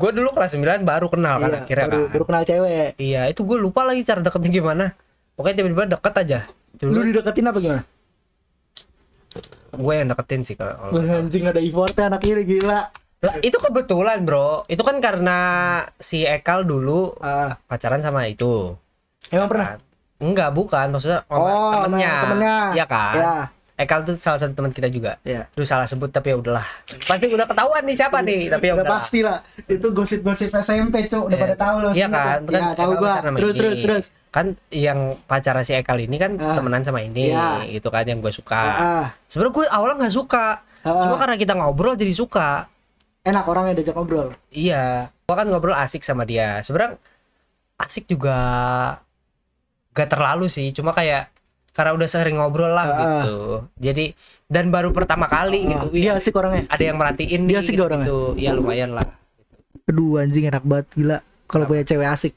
Gue 0.05 0.11
dulu 0.13 0.29
kelas 0.31 0.53
9 0.53 0.85
baru 0.85 1.07
kenal 1.09 1.37
kan 1.39 1.49
Iya, 1.49 1.59
akhirnya 1.63 1.87
baru, 1.87 1.97
kan 1.99 2.13
baru 2.13 2.25
kenal 2.27 2.43
cewek. 2.45 2.89
iya 2.99 3.23
itu 3.25 3.41
gue 3.41 3.57
lupa 3.57 3.81
lagi 3.83 4.03
cara 4.03 4.21
deketnya 4.21 4.51
gimana 4.53 4.85
pokoknya 5.35 5.57
tiba-tiba 5.59 5.85
deket 5.91 6.15
aja 6.19 6.41
Lu 6.77 6.91
dulu 6.93 7.01
dideketin 7.07 7.47
apa 7.47 7.59
gimana? 7.59 7.83
gue 9.75 9.93
yang 9.93 10.07
deketin 10.07 10.41
sih 10.43 10.55
kalau 10.55 10.77
anjing 10.95 11.45
ada 11.45 11.59
effortnya 11.59 12.07
anak 12.07 12.23
ini 12.23 12.43
gila. 12.45 12.81
Lah, 13.19 13.35
itu 13.41 13.57
kebetulan 13.57 14.21
bro 14.23 14.69
itu 14.69 14.79
kan 14.79 15.01
karena 15.01 15.39
si 15.97 16.23
Ekal 16.23 16.63
dulu 16.63 17.17
Ah, 17.19 17.57
pacaran 17.65 17.99
sama 17.99 18.29
itu 18.29 18.77
emang 19.31 19.49
pernah? 19.49 19.69
Kan? 19.73 19.81
enggak 20.21 20.51
bukan 20.53 20.87
maksudnya 20.91 21.25
Oh, 21.27 21.73
temennya 21.75 22.15
temennya. 22.23 22.57
iya 22.73 22.85
kan 22.87 23.15
Ya. 23.17 23.35
Ekal 23.75 24.03
tuh 24.03 24.15
salah 24.15 24.39
satu 24.39 24.55
teman 24.55 24.71
kita 24.71 24.87
juga 24.87 25.19
Iya. 25.21 25.51
Duh 25.51 25.63
salah 25.63 25.83
sebut 25.85 26.07
tapi 26.07 26.31
ya 26.31 26.39
udahlah 26.39 26.63
pasti 27.03 27.27
udah 27.27 27.43
ketahuan 27.45 27.83
nih 27.83 27.97
siapa 27.97 28.19
nih 28.21 28.47
tapi 28.47 28.65
ya 28.67 28.75
udah 28.75 28.87
pasti 28.89 29.19
lah. 29.21 29.43
Itu 29.65 29.91
gosip-gosip 29.91 30.55
SMP, 30.55 31.05
Cuk. 31.05 31.27
Udah 31.27 31.35
Iya. 31.35 31.45
pada 31.45 31.57
tahu 31.59 31.77
loh. 31.81 31.91
Iya 31.91 32.07
semua, 32.07 32.19
kan, 32.21 32.39
Cuk. 32.41 32.53
kan 32.53 32.63
tahu 32.77 32.93
gua. 32.97 33.15
Terus 33.35 33.55
terus 33.55 33.79
terus. 33.81 34.07
kan 34.31 34.47
yang 34.69 34.99
pacara 35.25 35.63
si 35.63 35.71
Ekal 35.73 35.99
ini 36.01 36.15
kan 36.17 36.35
Ah. 36.37 36.55
temenan 36.55 36.83
sama 36.83 36.99
ini 37.01 37.31
Iya. 37.31 37.67
gitu 37.73 37.87
kan 37.89 38.03
yang 38.03 38.19
gue 38.19 38.31
suka 38.31 38.63
Ah, 38.63 39.07
sebenarnya 39.25 39.55
gue 39.55 39.65
awalnya 39.69 39.97
nggak 40.01 40.11
suka 40.13 40.47
Ah. 40.83 41.03
cuma 41.03 41.15
karena 41.17 41.35
kita 41.35 41.55
ngobrol 41.55 41.95
jadi 41.95 42.11
suka 42.11 42.67
enak 43.23 43.43
orangnya 43.45 43.75
diajak 43.75 43.95
ngobrol. 43.95 44.35
iya 44.51 45.07
gue 45.09 45.33
kan 45.33 45.47
ngobrol 45.47 45.73
asik 45.73 46.03
sama 46.03 46.23
dia 46.23 46.59
sebenarnya 46.61 46.99
asik 47.77 48.07
juga 48.07 48.35
gak 49.91 50.09
terlalu 50.09 50.47
sih 50.47 50.71
cuma 50.71 50.91
kayak 50.91 51.31
karena 51.75 51.91
udah 51.93 52.07
sering 52.07 52.37
ngobrol 52.37 52.71
lah 52.71 52.87
Ah. 52.87 52.95
gitu 52.95 53.35
jadi 53.77 54.05
dan 54.47 54.71
baru 54.71 54.91
pertama 54.91 55.27
kali 55.27 55.67
gitu 55.67 55.91
Dia 55.91 56.01
iya 56.01 56.13
asik 56.17 56.33
orangnya. 56.33 56.65
ada 56.67 56.81
yang 56.81 56.95
merhatiin 56.95 57.43
Dia 57.45 57.59
asik 57.59 57.75
gitu, 57.75 57.85
orangnya? 57.85 58.09
ya 58.37 58.51
lumayan 58.51 58.91
lah 58.93 59.07
Aduh 59.85 60.17
anjing 60.17 60.47
enak 60.47 60.63
banget 60.63 60.87
gila. 60.93 61.19
Kalau 61.45 61.67
punya 61.67 61.83
cewek 61.83 62.09
asik. 62.09 62.35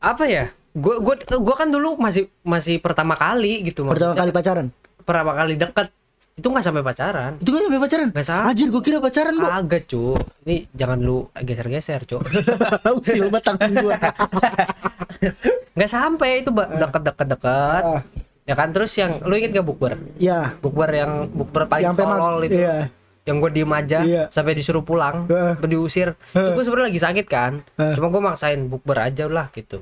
apa 0.00 0.24
ya 0.24 0.44
gue 0.70 0.94
gue 0.98 1.14
gue 1.30 1.54
kan 1.54 1.68
dulu 1.68 1.94
masih 1.96 2.26
masih 2.42 2.76
pertama 2.76 3.14
kali 3.14 3.62
gitu 3.62 3.86
Pertama 3.86 4.12
kali 4.12 4.30
pacaran. 4.30 4.66
pertama 5.00 5.32
kali 5.32 5.54
deket 5.54 5.88
itu 6.34 6.44
nggak 6.44 6.62
sampai 6.62 6.82
pacaran 6.82 7.32
Itu 7.36 7.48
kan 7.48 7.60
sampai 7.62 7.80
pacaran? 7.80 8.06
Nggak 8.10 8.26
sampai. 8.26 8.48
Anjir 8.48 8.68
gua 8.68 8.82
kira 8.82 8.98
pacaran 8.98 9.32
lu. 9.32 9.44
agak 9.44 9.82
cu 9.84 10.18
ini 10.42 10.66
jangan 10.72 10.98
lu 10.98 11.18
geser-geser 11.36 12.02
cu 12.04 12.18
Usil 12.98 13.26
batang 13.28 13.54
gua. 13.72 13.94
nggak 15.74 15.90
sampai 15.90 16.30
itu 16.40 16.50
ba- 16.50 16.70
deket-deket 16.70 17.26
deket 17.28 17.82
Ah. 17.84 18.02
ya 18.44 18.54
kan 18.54 18.70
terus 18.70 18.92
yang 18.92 19.18
lu 19.20 19.34
inget 19.34 19.50
gak 19.52 19.64
bukber 19.64 19.94
Ya, 20.16 20.54
bukber 20.56 20.90
yang 20.92 21.12
bukber 21.28 21.64
paling 21.64 21.84
yang 21.84 21.96
tolol 21.96 22.42
itu 22.42 22.60
Iya. 22.60 22.90
yang 23.24 23.36
gue 23.38 23.50
diem 23.50 23.72
aja 23.72 23.98
Iya. 24.00 24.22
sampai 24.28 24.52
disuruh 24.52 24.82
pulang 24.82 25.24
sampai 25.24 25.64
diusir 25.66 26.12
itu 26.28 26.50
gue 26.50 26.62
sebenarnya 26.62 26.88
lagi 26.90 27.00
sakit 27.00 27.26
kan 27.26 27.52
Heeh. 27.72 27.94
cuma 27.94 28.06
gue 28.08 28.20
maksain 28.20 28.60
bukber 28.64 28.98
aja 29.00 29.24
lah 29.26 29.48
gitu 29.50 29.80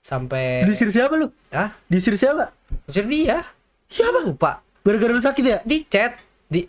sampai 0.00 0.66
Diusir 0.66 0.90
siapa 0.90 1.14
lu? 1.14 1.30
ah 1.50 1.70
Diusir 1.86 2.16
siapa? 2.16 2.50
usir 2.84 3.06
dia 3.06 3.46
siapa 3.86 4.18
lupa 4.20 4.58
Gara-gara 4.82 5.10
lu 5.10 5.20
sakit 5.20 5.44
ya? 5.44 5.58
di 5.62 5.82
chat 5.84 6.18
di 6.44 6.66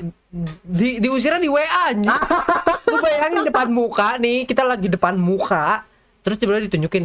di 0.63 0.97
diusirnya 0.97 1.37
di 1.37 1.47
WA 1.47 1.65
anjing. 1.87 2.07
lu 2.87 2.97
bayangin 2.99 3.43
depan 3.43 3.67
muka 3.67 4.15
nih 4.15 4.43
kita 4.43 4.61
lagi 4.61 4.87
depan 4.87 5.13
muka 5.13 5.83
terus 6.19 6.37
tiba-tiba 6.37 6.65
ditunjukin 6.67 7.03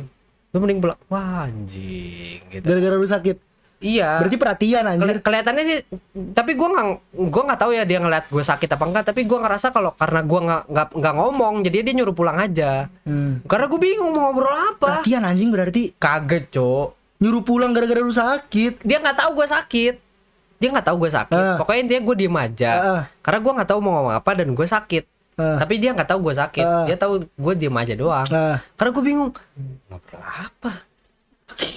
lu 0.48 0.56
mending 0.56 0.78
pulang 0.78 0.98
wah 1.06 1.44
anjing 1.44 2.38
gitu 2.46 2.62
Gara-gara 2.62 2.94
lu 2.94 3.04
sakit. 3.04 3.36
iya 3.78 4.16
Berarti 4.16 4.36
perhatian 4.36 4.82
Keli- 4.82 4.92
anjir. 4.96 5.16
kelihatannya 5.20 5.64
sih 5.64 5.78
tapi 6.32 6.54
gua 6.54 6.68
nggak 6.68 6.86
gua 7.26 7.42
nggak 7.44 7.60
tahu 7.60 7.72
ya 7.72 7.82
dia 7.82 7.98
ngeliat 7.98 8.26
gue 8.26 8.40
sakit 8.42 8.68
apa 8.68 8.84
enggak 8.84 9.04
tapi 9.06 9.20
gua 9.22 9.38
ngerasa 9.40 9.66
kalau 9.68 9.90
karena 9.92 10.20
gua 10.20 10.40
nggak 10.40 10.62
nggak 10.68 10.88
nggak 10.94 11.14
ngomong 11.14 11.54
jadi 11.62 11.76
dia 11.82 11.94
nyuruh 11.94 12.12
pulang 12.12 12.38
aja 12.38 12.86
Hmm. 13.02 13.40
karena 13.42 13.66
gue 13.66 13.78
bingung 13.78 14.10
mau 14.10 14.28
ngobrol 14.28 14.52
apa 14.52 15.00
Perhatian 15.00 15.22
anjing 15.22 15.48
berarti 15.48 15.94
kaget 15.94 16.44
cok 16.50 16.88
nyuruh 17.18 17.42
pulang 17.42 17.70
gara-gara 17.70 17.98
lu 17.98 18.10
sakit. 18.10 18.80
dia 18.80 18.98
nggak 18.98 19.16
tahu 19.16 19.30
gue 19.34 19.46
sakit 19.46 19.94
dia 20.58 20.68
nggak 20.68 20.84
tahu 20.84 20.96
gue 20.98 21.10
sakit 21.12 21.34
Ah. 21.34 21.56
pokoknya 21.56 21.80
intinya 21.80 22.02
gue 22.04 22.16
diem 22.16 22.36
aja 22.36 22.72
Ah. 22.74 23.02
karena 23.20 23.38
gue 23.40 23.52
nggak 23.54 23.68
tahu 23.68 23.78
mau 23.78 23.92
ngomong 23.96 24.14
apa 24.14 24.30
dan 24.34 24.48
gue 24.50 24.66
sakit 24.66 25.04
Ah. 25.34 25.56
tapi 25.56 25.74
dia 25.76 25.90
nggak 25.92 26.08
tahu 26.08 26.18
gue 26.20 26.34
sakit 26.36 26.62
Ah. 26.62 26.84
dia 26.84 26.96
tahu 26.96 27.14
gue 27.22 27.54
diem 27.54 27.72
aja 27.72 27.94
doang 27.94 28.26
Nah, 28.26 28.58
karena 28.74 28.90
gue 28.90 29.04
bingung 29.04 29.30
ngobrol 29.86 30.18
apa 30.20 30.72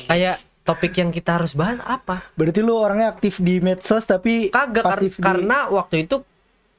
kayak 0.05 0.35
topik 0.61 0.93
yang 0.95 1.09
kita 1.09 1.37
harus 1.37 1.53
bahas 1.53 1.77
apa 1.79 2.25
berarti 2.33 2.59
lu 2.59 2.73
orangnya 2.73 3.09
aktif 3.09 3.37
di 3.37 3.57
medsos 3.57 4.03
tapi 4.03 4.49
kagak 4.49 4.83
kar- 4.83 4.99
di- 4.99 5.13
karena 5.13 5.65
waktu 5.67 6.05
itu 6.05 6.21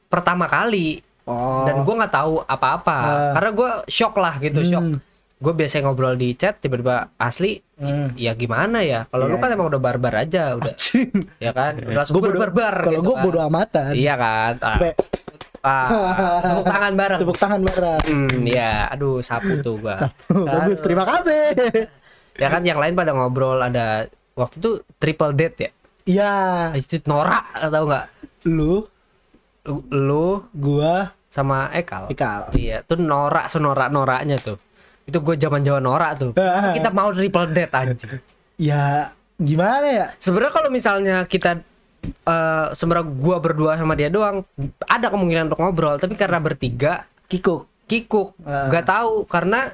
pertama 0.05 0.45
kali 0.45 0.99
Oh. 1.23 1.63
dan 1.63 1.79
gue 1.79 1.95
nggak 1.95 2.11
tahu 2.13 2.43
apa-apa 2.43 2.97
Ah. 2.97 3.31
karena 3.31 3.49
gue 3.53 3.69
shock 3.87 4.13
lah 4.13 4.35
gitu 4.37 4.59
shock 4.61 4.83
Hmm. 4.85 4.99
Gue 5.43 5.53
biasa 5.53 5.83
ngobrol 5.83 6.15
di 6.15 6.31
chat 6.33 6.57
tiba-tiba 6.57 7.11
asli 7.17 7.59
Hmm. 7.73 8.15
ya 8.15 8.31
gimana 8.31 8.79
ya? 8.79 9.03
Kalau 9.05 9.27
lu 9.27 9.35
Iya, 9.35 9.43
kan 9.43 9.49
emang 9.51 9.67
udah 9.67 9.81
barbar 9.81 10.13
aja 10.17 10.55
udah 10.55 10.71
ya 11.37 11.51
kan? 11.51 11.75
Udah 11.75 11.99
langsung 11.99 12.15
bodo- 12.15 12.39
barbar 12.39 12.75
Kalau 12.79 12.91
gitu 12.93 13.03
gue 13.03 13.13
kan. 13.13 13.23
bodo 13.25 13.39
amatan. 13.41 13.91
iya 13.91 14.15
kan? 14.15 14.53
Ah, 14.55 14.71
Sampai 14.71 14.91
ah, 15.61 15.87
tepuk 16.41 16.65
tangan 16.65 16.93
bareng. 16.93 17.19
Tepuk 17.19 17.37
tangan 17.37 17.61
bareng. 17.61 18.01
hmm 18.05 18.39
ya 18.45 18.87
aduh 18.87 19.19
sapu 19.19 19.59
tuh 19.59 19.75
gua. 19.77 20.07
Bagus, 20.29 20.79
terima 20.79 21.03
kasih. 21.03 21.43
ya 22.33 22.47
kan 22.47 22.61
yang 22.61 22.77
lain 22.77 22.93
pada 22.93 23.11
ngobrol 23.11 23.59
ada 23.59 24.07
waktu 24.33 24.55
itu 24.57 24.71
triple 24.95 25.33
date 25.33 25.57
ya? 25.57 25.69
Iya, 26.03 26.33
itu 26.73 27.03
norak 27.05 27.51
atau 27.53 27.83
enggak 27.83 28.05
lu, 28.45 28.83
lu, 29.63 29.75
lu 29.89 30.27
gua, 30.51 31.11
sama 31.25 31.67
Ekal? 31.69 32.07
Ikal. 32.07 32.51
iya 32.53 32.79
tuh 32.81 32.95
norak 32.97 33.47
senorak 33.47 33.87
noraknya 33.87 34.35
tuh 34.37 34.55
itu 35.03 35.17
gue 35.17 35.35
zaman 35.37 35.59
zaman 35.59 35.81
norak 35.81 36.11
tuh 36.17 36.31
Ah. 36.39 36.71
kita 36.71 36.89
mau 36.89 37.09
triple 37.09 37.47
date 37.49 37.71
anjing 37.71 38.19
Ya, 38.53 39.09
gimana 39.35 39.83
ya? 39.83 40.07
sebenarnya 40.15 40.53
kalau 40.53 40.69
misalnya 40.69 41.25
kita 41.25 41.59
eh 42.03 42.67
sebenarnya 42.69 43.07
gua 43.09 43.37
berdua 43.37 43.71
sama 43.73 43.93
dia 43.93 44.07
doang 44.07 44.43
ada 44.85 45.07
kemungkinan 45.07 45.47
untuk 45.47 45.57
ngobrol 45.57 45.95
tapi 45.95 46.13
karena 46.13 46.37
bertiga 46.37 47.07
Kikuk. 47.25 47.65
kikuk 47.83 48.35
Ah. 48.41 48.67
nggak 48.67 48.85
tahu 48.85 49.23
karena 49.25 49.71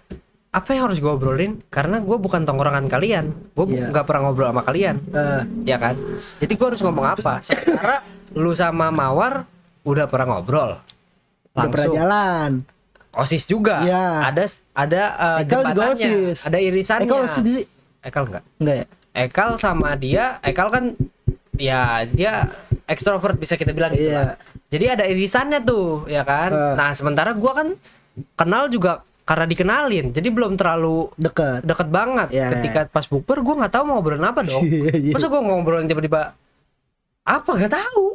apa 0.49 0.69
yang 0.71 0.85
harus 0.85 0.97
gue 0.97 1.05
obrolin 1.07 1.61
karena 1.67 1.99
gue 1.99 2.15
bukan 2.15 2.41
tongkrongan 2.41 2.85
kalian 2.85 3.25
gue 3.51 3.65
Iya. 3.67 3.89
nggak 3.89 4.01
pernah 4.03 4.21
ngobrol 4.23 4.47
sama 4.47 4.63
kalian 4.63 4.95
Eh, 5.07 5.41
ya 5.63 5.77
kan 5.77 5.93
jadi 6.37 6.53
gue 6.53 6.67
harus 6.67 6.81
ngomong 6.81 7.05
apa 7.07 7.33
sementara 7.39 8.01
lu 8.31 8.53
sama 8.53 8.89
mawar 8.89 9.45
udah 9.83 10.05
pernah 10.05 10.25
ngobrol 10.31 10.77
udah 11.51 11.65
pernah 11.65 11.65
langsung 11.67 11.93
jalan. 11.95 12.51
Osis 13.11 13.43
juga 13.43 13.81
Iya. 13.81 14.05
ada 14.25 14.43
ada 14.71 15.01
eh, 15.09 15.37
Ekal 15.43 15.61
jembatannya 15.65 16.09
OSIS. 16.27 16.39
ada 16.43 16.57
irisannya 16.57 17.03
Eh, 17.03 17.09
kalau 17.09 17.25
sendiri 17.27 17.61
ekal 17.99 18.23
enggak 18.25 18.43
enggak 18.57 18.75
ya? 18.75 18.85
Ekal 19.11 19.49
sama 19.57 19.89
dia, 19.93 20.37
Ekal 20.39 20.67
kan 20.69 20.83
ya 21.53 21.81
dia 22.07 22.47
ekstrovert 22.85 23.35
bisa 23.35 23.53
kita 23.53 23.69
bilang 23.69 23.91
gitu 23.91 24.07
Iya. 24.07 24.15
lah. 24.15 24.35
Jadi 24.69 24.85
ada 24.87 25.03
irisannya 25.03 25.59
tuh, 25.59 26.05
ya 26.05 26.21
kan. 26.21 26.49
Eh. 26.49 26.73
Nah, 26.75 26.89
sementara 26.93 27.33
gua 27.33 27.51
kan 27.55 27.67
kenal 28.35 28.69
juga 28.69 29.01
karena 29.23 29.45
dikenalin. 29.45 30.09
Jadi 30.09 30.29
belum 30.29 30.53
terlalu 30.55 31.09
Dekat. 31.15 31.61
deket 31.61 31.89
banget. 31.89 32.27
Iya. 32.29 32.47
Ketika 32.51 32.79
pas 32.87 33.05
bukber 33.05 33.41
gua 33.41 33.55
nggak 33.59 33.73
tahu 33.73 33.83
mau 33.83 33.97
ngobrolin 33.97 34.23
apa 34.23 34.41
dong. 34.41 34.61
Iya, 34.69 34.93
iya. 34.95 35.13
Masa 35.13 35.25
gua 35.27 35.41
ngobrolin 35.41 35.85
tiba-tiba 35.85 36.37
apa 37.29 37.51
gak 37.55 37.69
tahu. 37.71 38.05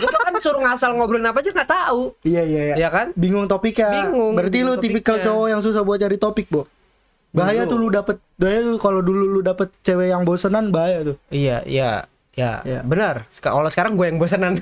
gua 0.00 0.10
kan 0.16 0.34
suruh 0.40 0.60
ngasal 0.60 0.96
ngobrolin 0.96 1.28
apa 1.28 1.38
aja 1.38 1.52
nggak 1.52 1.68
tahu. 1.68 2.16
Iya, 2.24 2.42
iya, 2.42 2.60
iya. 2.64 2.74
Ya 2.76 2.88
kan? 2.88 3.12
Bingung 3.12 3.44
topiknya. 3.44 3.92
Bingung, 4.08 4.32
Berarti 4.32 4.58
lu 4.58 4.72
bingung 4.72 4.80
tipikal 4.80 5.16
topiknya. 5.16 5.28
cowok 5.30 5.46
yang 5.46 5.60
susah 5.60 5.82
buat 5.82 5.98
cari 6.00 6.16
topik, 6.16 6.46
Bu. 6.48 6.64
Bahaya 7.30 7.66
Dulu. 7.66 7.70
tuh 7.70 7.78
lu 7.78 7.88
dapet 7.90 8.16
bahaya 8.34 8.60
tuh 8.62 8.78
kalau 8.78 9.00
dulu 9.02 9.24
lu 9.28 9.40
dapet 9.42 9.68
cewek 9.82 10.08
yang 10.08 10.22
bosenan 10.22 10.70
bahaya 10.70 11.04
tuh. 11.04 11.16
Iya, 11.28 11.60
iya. 11.64 12.08
Ya, 12.34 12.66
Iya. 12.66 12.82
benar. 12.82 13.30
Kalau 13.30 13.70
sekarang 13.70 13.94
gue 13.94 14.10
yang 14.10 14.18
bosanan. 14.18 14.58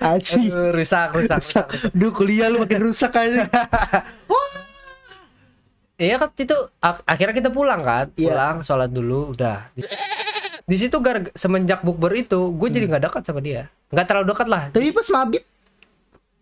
Aji. 0.00 0.42
Aduh, 0.48 0.74
rusak, 0.74 1.14
rusak, 1.14 1.38
rusak. 1.38 1.66
Duh, 1.94 2.10
kuliah 2.10 2.50
lu 2.50 2.58
makin 2.58 2.82
rusak 2.82 3.14
aja. 3.14 3.46
Iya 5.98 6.14
kan 6.16 6.30
itu 6.32 6.54
ak- 6.78 7.02
akhirnya 7.04 7.34
kita 7.36 7.50
pulang 7.50 7.82
kan, 7.82 8.06
Iya. 8.14 8.30
pulang 8.30 8.56
sholat 8.60 8.86
dulu, 8.88 9.34
udah. 9.34 9.66
Di, 9.72 9.82
di 10.62 10.76
situ 10.76 10.94
gar 10.98 11.26
semenjak 11.32 11.82
bukber 11.82 12.14
itu, 12.16 12.38
gue 12.50 12.68
jadi 12.68 12.86
nggak 12.86 13.04
dekat 13.04 13.22
sama 13.24 13.40
dia, 13.40 13.66
nggak 13.88 14.06
terlalu 14.06 14.26
dekat 14.28 14.46
lah. 14.46 14.62
Tapi 14.70 14.90
pas 14.90 15.08
mabit 15.08 15.42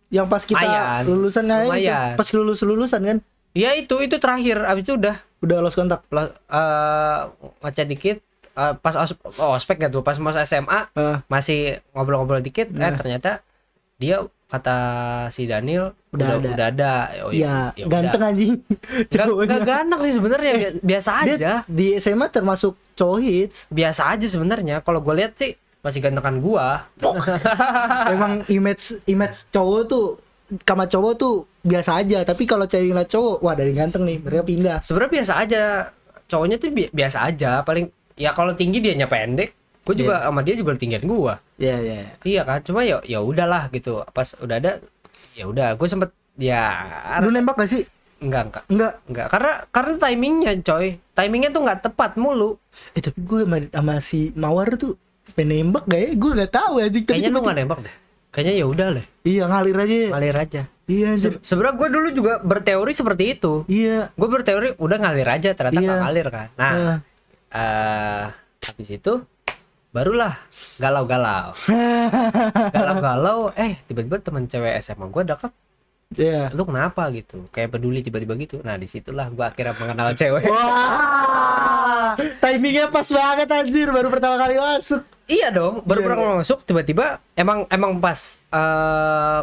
Yang 0.07 0.27
pas 0.29 0.43
kita 0.45 0.61
Lumayan. 0.63 1.03
lulusan 1.03 1.45
itu. 1.45 1.57
Lumayan. 1.67 2.13
Pas 2.15 2.29
lulus 2.31 2.61
lulusan 2.63 3.01
kan 3.03 3.19
ya 3.53 3.73
itu 3.73 3.97
itu 3.99 4.17
terakhir 4.17 4.63
abis 4.63 4.85
itu 4.85 4.95
udah 4.95 5.17
udah 5.41 5.57
lost 5.59 5.75
kontak. 5.75 6.05
lo- 6.07 6.31
eh 6.47 7.21
ngechat 7.65 7.87
dikit 7.87 8.17
eh, 8.53 8.73
pas 8.77 8.95
os- 8.95 9.17
oh, 9.35 9.51
ospek 9.53 9.81
gitu 9.81 10.01
pas 10.01 10.15
masa 10.17 10.45
SMA 10.45 10.93
Eh, 10.93 11.17
masih 11.27 11.61
ngobrol-ngobrol 11.91 12.39
dikit 12.39 12.69
eh 12.69 12.79
Nah. 12.79 12.95
ternyata 12.95 13.41
dia 13.97 14.17
kata 14.47 14.77
si 15.29 15.45
Daniel 15.45 15.91
Udah 16.09 16.39
udah 16.39 16.39
ada. 16.39 16.49
udah 16.49 16.67
ada 16.71 16.93
oh, 17.21 17.31
iya, 17.31 17.75
ya 17.75 17.83
udah. 17.83 17.91
ganteng 17.91 18.23
anjing. 18.25 18.55
Nggak- 18.63 19.11
Cowoknya. 19.27 19.47
nggak 19.49 19.63
ganteng 19.67 20.01
sih 20.01 20.13
sebenarnya 20.13 20.53
bi- 20.55 20.77
biasa 20.87 21.11
Dia 21.19 21.35
aja 21.35 21.53
di 21.67 21.87
SMA 21.97 22.27
termasuk 22.29 22.73
cowok 22.95 23.19
hits. 23.21 23.57
biasa 23.69 24.03
aja 24.09 24.27
sebenarnya 24.27 24.77
kalau 24.81 25.01
gue 25.01 25.15
lihat 25.15 25.35
sih 25.35 25.53
masih 25.81 26.01
gantengan 26.01 26.39
gua 26.39 26.87
Emang 28.09 28.43
image 28.49 29.03
image 29.05 29.49
cowok 29.49 29.83
tuh 29.85 30.07
sama 30.63 30.85
cowok 30.85 31.13
tuh 31.17 31.35
biasa 31.61 31.99
aja, 31.99 32.23
tapi 32.23 32.43
kalau 32.45 32.63
cewek 32.65 32.87
ngeliat 32.89 33.11
cowok, 33.11 33.43
wah 33.43 33.53
dari 33.53 33.75
ganteng 33.75 34.07
nih, 34.07 34.23
mereka 34.23 34.43
pindah. 34.43 34.79
sebenarnya 34.79 35.13
biasa 35.13 35.33
aja 35.37 35.63
cowoknya 36.25 36.57
tuh 36.57 36.71
bi- 36.71 36.87
biasa 36.89 37.19
aja 37.25 37.51
paling 37.61 37.87
ya 38.15 38.31
kalau 38.31 38.55
tinggi 38.55 38.79
dianya 38.79 39.07
pendek 39.07 39.51
gue 39.87 39.95
juga 39.97 40.15
Iya. 40.17 40.27
sama 40.27 40.41
dia 40.43 40.55
juga 40.55 40.71
tinggian 40.75 41.05
gua 41.05 41.39
Iya, 41.57 41.77
iya. 41.79 41.99
iya 42.21 42.43
kan 42.43 42.59
cuma 42.61 42.83
ya 42.83 42.99
ya 43.01 43.19
udahlah 43.21 43.71
gitu 43.71 44.03
pas 44.09 44.35
udah 44.37 44.57
ada 44.57 44.83
ya 45.33 45.47
udah 45.47 45.73
gue 45.73 45.87
sempet 45.87 46.11
ya 46.35 46.63
Lu 47.23 47.31
nembak 47.31 47.55
gak 47.57 47.71
sih? 47.71 47.87
enggak 48.17 48.49
enggak 48.49 48.65
Enggak. 48.67 48.93
enggak 49.07 49.27
karena 49.29 49.53
karena 49.71 49.93
timingnya 49.99 50.53
coy 50.61 50.87
timingnya 51.13 51.51
tuh 51.51 51.63
nggak 51.63 51.81
tepat 51.83 52.17
mulu 52.17 52.59
Eh 52.93 53.01
tapi 53.01 53.19
gue 53.19 53.41
sama, 53.43 53.57
sama 53.63 53.95
si 54.01 54.33
Mawar 54.33 54.75
tuh 54.75 54.97
pengen 55.33 55.69
nembak 55.69 55.85
gak 55.85 55.97
ya? 55.99 56.09
Gue 56.13 56.31
gak 56.35 56.51
tahu. 56.51 56.75
Tapi 56.79 56.99
kayaknya 57.05 57.31
lu 57.31 57.41
nggak 57.41 57.59
nembak 57.59 57.79
deh 57.81 57.95
kayaknya 58.29 58.55
ya 58.55 58.67
udah 58.67 58.87
deh 58.93 59.07
Iya 59.23 59.43
ngalir 59.47 59.77
aja. 59.79 59.97
ngalir 60.11 60.37
aja 60.37 60.63
Iya. 60.87 61.09
Se- 61.15 61.41
sebenarnya 61.41 61.75
gue 61.75 61.89
dulu 61.89 62.09
juga 62.11 62.33
berteori 62.39 62.93
seperti 62.93 63.25
itu 63.33 63.65
Iya. 63.67 64.13
gue 64.13 64.29
berteori 64.29 64.69
udah 64.77 64.97
ngalir 64.99 65.29
aja 65.31 65.51
ternyata 65.53 65.77
nggak 65.77 65.93
Iya. 65.93 66.03
ngalir 66.03 66.27
kan 66.29 66.49
nah 66.55 66.73
Eh. 66.73 66.97
eh 67.53 68.25
habis 68.63 68.91
itu 68.91 69.13
barulah 69.97 70.37
galau-galau. 70.77 71.57
Galau-galau 72.77 73.49
eh 73.57 73.81
tiba-tiba 73.89 74.21
teman 74.21 74.45
cewek 74.45 74.77
SMA 74.85 75.09
gue 75.09 75.25
dekat 75.25 75.53
Iya. 76.15 76.55
lu 76.55 76.63
kenapa 76.69 77.09
gitu? 77.11 77.49
Kayak 77.51 77.75
peduli 77.75 77.99
tiba-tiba 77.99 78.37
gitu. 78.39 78.61
Nah 78.63 78.77
di 78.77 78.85
situlah 78.87 79.27
gue 79.27 79.43
akhirnya 79.43 79.75
mengenal 79.75 80.13
cewek. 80.15 80.47
Wah, 80.47 82.15
timingnya 82.39 82.87
pas 82.93 83.09
banget 83.11 83.49
anjir, 83.51 83.89
baru 83.91 84.13
pertama 84.13 84.37
kali 84.39 84.55
masuk. 84.55 85.03
iya 85.27 85.51
dong 85.51 85.83
baru 85.83 85.99
Iya, 85.99 86.07
pernah 86.07 86.39
masuk 86.39 86.59
tiba-tiba 86.63 87.19
emang 87.35 87.67
emang 87.67 87.99
pas 87.99 88.39
eh 88.55 89.41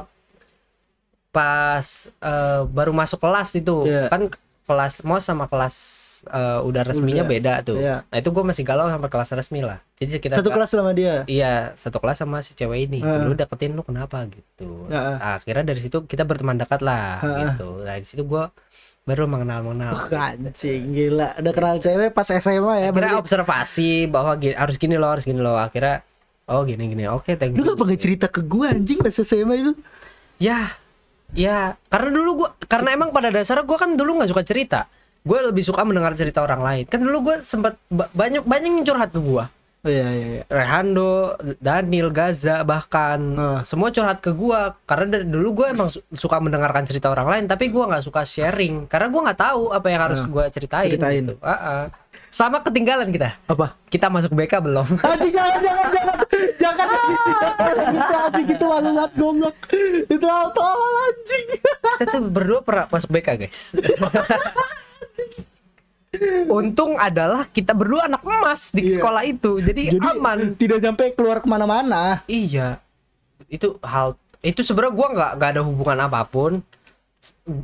pas 1.33 1.85
eh, 2.07 2.61
baru 2.69 2.93
masuk 2.95 3.19
kelas 3.19 3.49
itu. 3.57 3.89
Iya. 3.89 4.07
kan 4.07 4.29
kelas 4.63 5.03
mos 5.03 5.27
sama 5.27 5.45
kelas 5.51 5.75
eh, 6.23 6.59
udah 6.63 6.81
resminya 6.87 7.27
Udah. 7.27 7.31
beda 7.35 7.53
tuh 7.67 7.77
Iya. 7.83 8.07
nah 8.07 8.17
itu 8.17 8.29
gue 8.31 8.43
masih 8.47 8.63
galau 8.63 8.87
sampai 8.87 9.09
kelas 9.11 9.29
resmi 9.35 9.59
lah 9.59 9.83
jadi 9.99 10.19
sekitar 10.19 10.35
Satu 10.43 10.51
kelas 10.51 10.67
sama 10.67 10.91
dia. 10.91 11.23
Iya, 11.31 11.71
satu 11.79 12.03
kelas 12.03 12.19
sama 12.19 12.43
si 12.43 12.51
cewek 12.59 12.91
ini. 12.91 12.99
Heeh. 12.99 13.23
Lu 13.23 13.31
deketin 13.39 13.71
lu 13.71 13.87
kenapa 13.87 14.27
gitu. 14.27 14.91
Heeh. 14.91 15.15
Nah, 15.15 15.39
akhirnya 15.39 15.63
dari 15.63 15.79
situ 15.79 16.03
kita 16.03 16.27
berteman 16.27 16.59
dekat 16.59 16.83
lah 16.83 17.23
Heeh. 17.23 17.55
gitu. 17.55 17.79
Nah, 17.87 17.95
di 17.95 18.03
situ 18.03 18.27
gua 18.27 18.51
baru 19.07 19.31
mengenal-mengenal. 19.31 19.95
Wah, 20.11 20.35
anjing 20.35 20.91
gila. 20.91 21.39
Udah 21.39 21.53
kenal 21.55 21.75
cewek 21.79 22.11
pas 22.11 22.27
SMA 22.27 22.51
ya. 22.83 22.91
Akhirnya 22.91 23.15
berarti. 23.15 23.23
observasi 23.23 23.91
bahwa 24.11 24.35
gini, 24.35 24.55
harus 24.59 24.75
gini 24.75 24.95
loh, 24.99 25.09
harus 25.15 25.23
gini 25.23 25.39
loh. 25.39 25.55
Akhirnya 25.55 26.03
oh 26.51 26.67
gini 26.67 26.83
gini. 26.91 27.07
Oke, 27.07 27.39
thank 27.39 27.55
Lu 27.55 27.63
gak 27.63 27.79
pernah 27.79 27.95
cerita 27.95 28.27
ke 28.27 28.43
gue 28.43 28.67
anjing 28.67 28.99
pas 28.99 29.15
SMA 29.15 29.55
itu? 29.55 29.71
Ya. 30.35 30.67
Ya, 31.33 31.75
karena 31.87 32.09
dulu 32.11 32.45
gua 32.45 32.49
karena 32.63 32.93
emang 32.93 33.09
pada 33.09 33.29
dasarnya 33.29 33.65
gua 33.65 33.77
kan 33.77 33.93
dulu 33.93 34.21
nggak 34.21 34.29
suka 34.29 34.43
cerita. 34.43 34.85
Gue 35.23 35.39
lebih 35.39 35.63
suka 35.63 35.81
mendengar 35.81 36.11
cerita 36.13 36.43
orang 36.43 36.59
lain. 36.59 36.83
Kan 36.83 36.99
dulu 36.99 37.31
gue 37.31 37.35
sempat 37.41 37.79
ba- 37.87 38.11
banyak 38.11 38.43
banyak 38.43 38.69
yang 38.69 38.83
curhat 38.83 39.09
ke 39.09 39.17
gua. 39.17 39.47
Oh 39.79 39.87
iya 39.87 40.07
iya 40.09 40.27
iya. 40.29 40.43
Rehando, 40.47 41.35
Daniel, 41.59 42.07
Gaza 42.07 42.63
bahkan 42.63 43.19
Ah. 43.33 43.59
semua 43.63 43.87
curhat 43.89 44.19
ke 44.19 44.31
gua 44.31 44.75
karena 44.83 45.15
dari 45.15 45.25
dulu 45.25 45.49
gua 45.57 45.71
emang 45.71 45.87
su- 45.87 46.03
suka 46.09 46.37
mendengarkan 46.37 46.83
cerita 46.83 47.07
orang 47.07 47.27
lain 47.27 47.43
tapi 47.47 47.67
gua 47.67 47.87
nggak 47.87 48.03
suka 48.03 48.23
sharing 48.23 48.83
karena 48.85 49.07
gua 49.07 49.21
nggak 49.27 49.39
tahu 49.41 49.63
apa 49.71 49.87
yang 49.87 50.01
harus 50.01 50.21
Ah, 50.21 50.27
gua 50.27 50.43
ceritain, 50.47 50.91
ceritain. 50.91 51.23
gitu. 51.23 51.35
Ah, 51.39 51.51
ah. 51.51 51.83
Sama 52.33 52.65
ketinggalan 52.65 53.13
kita. 53.13 53.37
Apa? 53.45 53.77
Kita 53.93 54.09
masuk 54.09 54.33
BK 54.33 54.57
belum? 54.65 54.89
Anjing 55.05 55.29
jangan 55.29 55.61
jangan 55.61 55.85
jangan 55.93 56.17
jangan 56.57 56.87
anjing 58.25 58.47
itu 58.49 58.65
malu 58.65 58.89
banget 58.97 59.11
goblok. 59.13 59.55
Itu 60.09 60.25
tolol 60.49 60.93
anjing. 61.05 61.45
kita 62.01 62.09
tuh 62.09 62.21
berdua 62.25 62.59
pernah 62.65 62.85
masuk 62.89 63.09
BK 63.13 63.29
guys. 63.37 63.61
Untung 66.49 66.97
adalah 66.97 67.45
kita 67.49 67.73
berdua 67.77 68.09
anak 68.09 68.25
emas 68.25 68.69
di 68.69 68.85
Iya. 68.85 68.97
sekolah 68.97 69.23
itu, 69.25 69.57
jadi, 69.61 69.97
aman. 69.97 70.53
Tidak 70.53 70.77
sampai 70.77 71.13
keluar 71.17 71.41
ke 71.41 71.49
mana-mana. 71.49 72.21
Iya, 72.29 72.77
itu 73.49 73.81
hal 73.81 74.13
itu 74.45 74.61
sebenarnya 74.61 74.93
gua 74.93 75.07
nggak 75.09 75.31
nggak 75.41 75.49
ada 75.57 75.61
hubungan 75.65 75.99
apa 76.05 76.21
pun. 76.25 76.61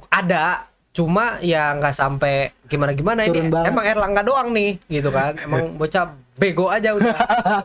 Ada, 0.09 0.65
cuma 0.99 1.39
ya 1.39 1.71
nggak 1.73 1.95
sampai 1.95 2.51
gimana 2.67 2.91
gimana 2.91 3.23
ini. 3.23 3.47
Banget. 3.47 3.71
Emang 3.71 3.85
Erlangga 3.87 4.21
doang 4.21 4.51
nih, 4.51 4.75
gitu 4.85 5.09
kan? 5.09 5.39
Emang 5.47 5.79
bocah 5.79 6.11
bego 6.35 6.67
aja 6.67 6.91
udah. 6.91 7.15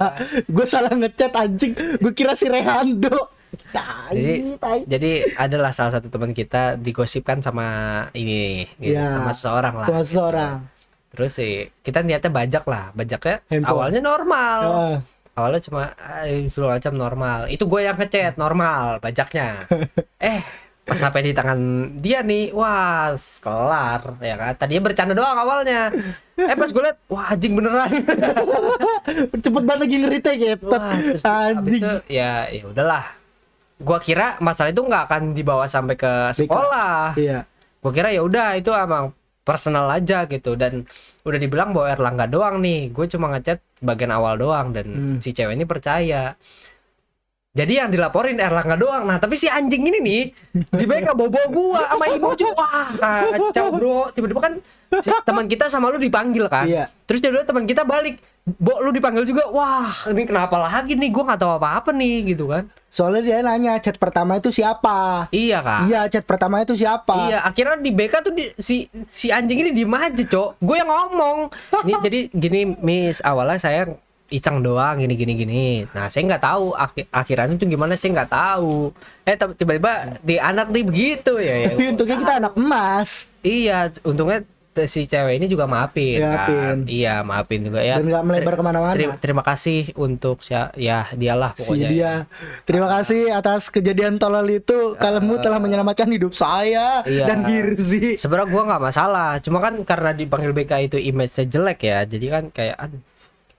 Gue 0.54 0.62
salah 0.64 0.94
ngechat 0.94 1.34
anjing. 1.34 1.74
Gue 1.98 2.14
kira 2.14 2.32
si 2.32 2.46
Rehando. 2.46 3.34
Tai, 3.70 4.10
jadi, 4.10 4.34
tai. 4.58 4.80
jadi 4.82 5.12
adalah 5.36 5.70
salah 5.70 5.94
satu 5.94 6.10
teman 6.10 6.30
kita 6.30 6.74
digosipkan 6.74 7.38
sama 7.38 7.66
ini, 8.12 8.66
gitu, 8.76 8.98
Iya. 8.98 9.14
sama 9.14 9.30
seseorang 9.30 9.74
lah. 9.78 9.86
Sama 9.86 10.02
seorang. 10.04 10.54
Terus 11.10 11.30
sih 11.32 11.54
kita 11.78 12.02
niatnya 12.02 12.30
bajak 12.30 12.66
lah, 12.66 12.90
bajaknya 12.90 13.42
Handphone. 13.46 13.70
awalnya 13.70 14.00
normal. 14.00 14.60
Ah. 14.64 14.98
awalnya 15.34 15.58
cuma 15.60 15.82
"Ay, 15.98 16.46
segala 16.46 16.78
macam 16.78 16.94
normal 16.94 17.50
itu 17.50 17.66
gue 17.66 17.80
yang 17.82 17.98
ngechat 17.98 18.38
normal 18.38 19.02
pajaknya 19.02 19.66
eh 20.22 20.46
pas 20.84 20.94
sampai 20.94 21.20
di 21.22 21.32
tangan 21.32 21.58
dia 21.96 22.20
nih 22.20 22.52
wah 22.52 23.08
kelar 23.40 24.20
ya 24.20 24.36
kan 24.36 24.52
tadinya 24.54 24.82
bercanda 24.82 25.12
doang 25.12 25.32
awalnya 25.34 25.88
eh 26.36 26.52
pas 26.52 26.68
gue 26.68 26.82
liat 26.82 26.98
wah 27.06 27.24
anjing 27.26 27.52
beneran 27.52 27.88
Cepet 29.34 29.62
banget 29.62 29.80
lagi 29.80 29.96
ngeritake 29.98 30.44
ya. 30.44 30.56
wah 30.60 30.92
terus 30.94 31.24
abis 31.24 31.24
Anjing. 31.24 31.80
itu 31.80 31.92
ya 32.10 32.32
ya 32.48 32.62
udahlah 32.66 33.04
gua 33.76 33.98
kira 33.98 34.36
masalah 34.38 34.70
itu 34.70 34.80
nggak 34.80 35.02
akan 35.04 35.22
dibawa 35.32 35.64
sampai 35.66 35.94
ke 35.94 36.12
sekolah 36.32 37.16
Iya. 37.16 37.48
gue 37.80 37.92
kira 37.92 38.08
ya 38.08 38.20
udah 38.20 38.54
itu 38.54 38.70
emang 38.70 39.12
personal 39.40 39.88
aja 39.88 40.24
gitu 40.24 40.52
dan 40.52 40.88
udah 41.22 41.36
dibilang 41.36 41.72
bahwa 41.72 41.88
Erlangga 41.90 42.26
doang 42.26 42.56
nih 42.58 42.88
gue 42.90 43.06
cuma 43.06 43.28
ngechat 43.28 43.60
bagian 43.78 44.08
awal 44.10 44.36
doang 44.36 44.72
dan 44.72 44.86
Hmm. 44.86 45.16
si 45.18 45.32
cewek 45.32 45.52
ini 45.52 45.64
percaya 45.64 46.32
jadi 47.54 47.86
yang 47.86 47.88
dilaporin 47.88 48.36
Erlangga 48.36 48.74
doang 48.74 49.06
nah 49.06 49.16
tapi 49.16 49.38
si 49.38 49.46
anjing 49.46 49.86
ini 49.86 49.98
nih 50.02 50.22
di 50.52 50.84
BK 50.84 51.14
bobo 51.14 51.38
gua 51.48 51.86
sama 51.86 52.04
Imo 52.10 52.34
juga 52.34 52.52
wah 52.58 52.88
kacau 53.30 53.66
bro 53.70 54.00
tiba-tiba 54.10 54.40
kan 54.42 54.52
si 54.98 55.10
teman 55.22 55.46
kita 55.46 55.70
sama 55.70 55.88
lu 55.88 55.96
dipanggil 55.96 56.50
kan 56.50 56.66
Iya. 56.66 56.90
terus 57.06 57.22
tiba-tiba 57.22 57.46
teman 57.46 57.64
kita 57.64 57.86
balik 57.86 58.18
Bo 58.44 58.76
lu 58.76 58.92
dipanggil 58.92 59.24
juga 59.24 59.48
wah 59.48 59.88
ini 60.04 60.28
kenapa 60.28 60.60
lagi 60.60 60.92
nih 60.92 61.08
gua 61.08 61.32
nggak 61.32 61.40
tahu 61.40 61.52
apa-apa 61.56 61.96
nih 61.96 62.34
gitu 62.34 62.52
kan 62.52 62.68
Soalnya 62.94 63.22
dia 63.24 63.36
nanya 63.40 63.74
chat 63.80 63.98
pertama 63.98 64.36
itu 64.36 64.54
siapa? 64.54 65.26
iya 65.32 65.58
kak 65.58 65.90
Iya, 65.90 66.00
chat 66.06 66.22
pertama 66.22 66.62
itu 66.62 66.78
siapa? 66.78 67.26
Iya, 67.26 67.42
akhirnya 67.42 67.82
di 67.82 67.90
BK 67.90 68.14
tuh 68.22 68.30
di, 68.30 68.46
si 68.54 68.86
si 69.10 69.34
anjing 69.34 69.66
ini 69.66 69.70
diem 69.74 69.90
aja, 69.90 70.22
Cok. 70.22 70.62
Gue 70.62 70.78
yang 70.78 70.86
ngomong. 70.86 71.50
Ini 71.82 71.92
jadi 71.98 72.20
gini, 72.30 72.60
Miss, 72.78 73.18
awalnya 73.18 73.58
saya 73.58 73.90
iseng 74.26 74.60
doang 74.60 74.96
gini 74.96 75.14
gini 75.14 75.32
gini. 75.34 75.64
Nah, 75.90 76.08
saya 76.08 76.24
nggak 76.26 76.42
tahu 76.42 76.72
akhi- 76.72 77.08
akhirannya 77.08 77.54
tuh 77.54 77.66
gimana, 77.66 77.92
saya 77.92 78.10
nggak 78.14 78.30
tahu. 78.30 78.90
Eh, 79.22 79.34
tiba-tiba 79.36 79.92
di 80.18 80.36
anak 80.36 80.68
nih 80.68 80.82
begitu 80.82 81.32
ya. 81.36 81.54
ya. 81.60 81.68
Tapi 81.70 81.84
untungnya 81.88 82.16
kita 82.18 82.34
anak 82.38 82.52
emas 82.54 83.10
Iya, 83.38 83.78
untungnya 84.00 84.40
si 84.82 85.06
cewek 85.06 85.38
ini 85.38 85.46
juga 85.46 85.64
maafin, 85.64 86.18
Maafin. 86.18 86.56
kan. 86.58 86.76
Iya, 86.84 87.22
maafin 87.22 87.62
juga 87.62 87.78
ya. 87.78 87.94
dan 87.94 88.10
nggak 88.10 88.24
melebar 88.24 88.54
ke 88.54 88.62
mana-mana. 88.64 88.92
teri- 88.92 89.14
terima 89.18 89.42
kasih 89.44 89.94
untuk 89.94 90.40
si 90.40 90.50
ya 90.74 91.06
dialah 91.12 91.54
Si 91.54 91.62
pokoknya. 91.62 91.88
dia. 91.88 92.12
Terima 92.64 92.90
kasih 92.90 93.30
atas 93.30 93.68
kejadian 93.68 94.18
tolol 94.18 94.48
itu. 94.50 94.96
Kamu 94.96 95.38
telah 95.38 95.62
menyelamatkan 95.62 96.10
hidup 96.10 96.34
saya 96.34 97.04
Iya. 97.04 97.22
dan 97.24 97.46
Girzi. 97.46 98.18
Sebenarnya 98.18 98.50
gua 98.50 98.62
nggak 98.66 98.82
masalah, 98.82 99.38
cuma 99.38 99.60
kan 99.60 99.78
karena 99.78 100.10
dipanggil 100.10 100.50
BK 100.50 100.72
itu 100.82 100.98
image-nya 100.98 101.44
jelek 101.46 101.78
ya, 101.80 101.98
jadi 102.02 102.26
kan 102.28 102.44
kayak 102.50 102.74
aduh, 102.74 102.98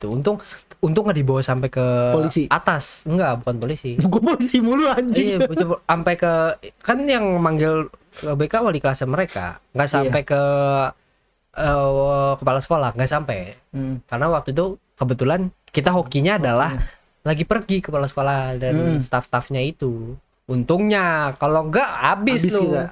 gitu. 0.06 0.14
Untung 0.14 0.38
untung 0.80 1.04
nggak 1.04 1.18
dibawa 1.18 1.42
sampai 1.42 1.68
ke 1.68 1.86
Polisi. 2.14 2.46
atas, 2.48 3.04
enggak 3.04 3.42
bukan 3.42 3.56
polisi. 3.58 3.98
Gue 4.04 4.22
polisi 4.22 4.58
mulu 4.60 4.86
anjing. 4.86 5.42
iya, 5.42 5.50
sampai 5.82 6.14
ke 6.14 6.34
kan 6.80 6.98
yang 7.04 7.26
manggil 7.36 7.90
BK 8.16 8.54
wali 8.62 8.78
kelasnya 8.78 9.06
mereka, 9.06 9.58
nggak 9.74 9.84
Iya. 9.84 9.96
sampai 9.98 10.22
ke 10.24 10.42
eh, 11.54 11.92
kepala 12.38 12.60
sekolah, 12.60 12.90
nggak 12.94 13.10
sampai. 13.10 13.56
Hmm. 13.72 14.04
Karena 14.04 14.28
waktu 14.30 14.52
itu 14.52 14.66
kebetulan 14.94 15.42
kita 15.68 15.90
hokinya 15.90 16.36
adalah 16.36 16.72
lagi 17.22 17.44
pergi 17.44 17.82
kepala 17.82 18.06
sekolah 18.06 18.56
dan 18.56 18.76
Hmm. 18.76 19.00
staff-staffnya 19.00 19.62
itu. 19.62 20.16
untungnya 20.46 21.34
kalau 21.36 21.66
enggak 21.66 21.90
habis 21.90 22.46
Habis 22.46 22.54
lu 22.54 22.62
kita. 22.70 22.84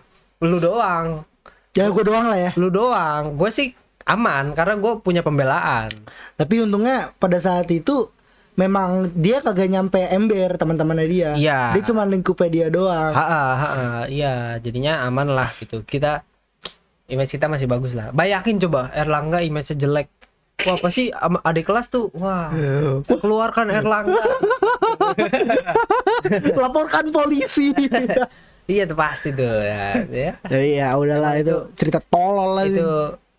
lu 0.41 0.57
doang 0.57 1.21
Ya 1.71 1.85
gue 1.85 2.01
doang 2.01 2.25
lah 2.25 2.39
ya. 2.39 2.51
lu 2.55 2.67
doang 2.67 3.37
gue 3.37 3.45
sih 3.47 3.77
aman 4.03 4.51
karena 4.51 4.75
gue 4.79 4.93
punya 4.99 5.21
pembelaan 5.23 5.89
Tapi 6.35 6.63
untungnya 6.65 7.11
pada 7.17 7.39
saat 7.39 7.69
itu 7.71 8.09
memang 8.53 9.09
dia 9.17 9.41
kagak 9.41 9.65
nyampe 9.69 9.97
ember 10.13 10.53
teman-temannya 10.61 11.07
dia. 11.09 11.31
Iya. 11.33 11.59
Dia 11.73 11.83
cuma 11.89 12.05
lingkupnya 12.05 12.49
dia 12.49 12.67
doang. 12.69 13.13
ha 13.13 13.41
iya 14.09 14.57
jadinya 14.61 15.05
aman 15.09 15.33
lah 15.33 15.49
gitu 15.57 15.81
kita 15.85 16.21
image 17.09 17.35
kita 17.35 17.51
masih 17.51 17.67
bagus 17.67 17.93
lah 17.93 18.09
bayangin 18.15 18.57
coba 18.61 18.89
Erlangga 18.95 19.43
image 19.43 19.75
jelek 19.75 20.07
wah 20.63 20.77
pasti 20.79 21.11
adik 21.43 21.67
kelas 21.67 21.91
tuh 21.91 22.07
wah 22.15 22.49
keluarkan 23.07 23.69
Erlangga 23.73 24.23
Laporkan 26.55 27.11
polisi. 27.11 27.75
iya 28.71 28.87
tuh 28.87 28.95
pasti 28.95 29.35
tuh 29.35 29.59
ya, 29.59 30.07
ya. 30.07 30.31
ya 30.47 30.59
iya, 30.63 30.87
udahlah 30.95 31.35
itu, 31.35 31.67
cerita 31.75 31.99
tolol 31.99 32.55
lah 32.55 32.63
itu 32.63 32.79
itu. 32.79 32.91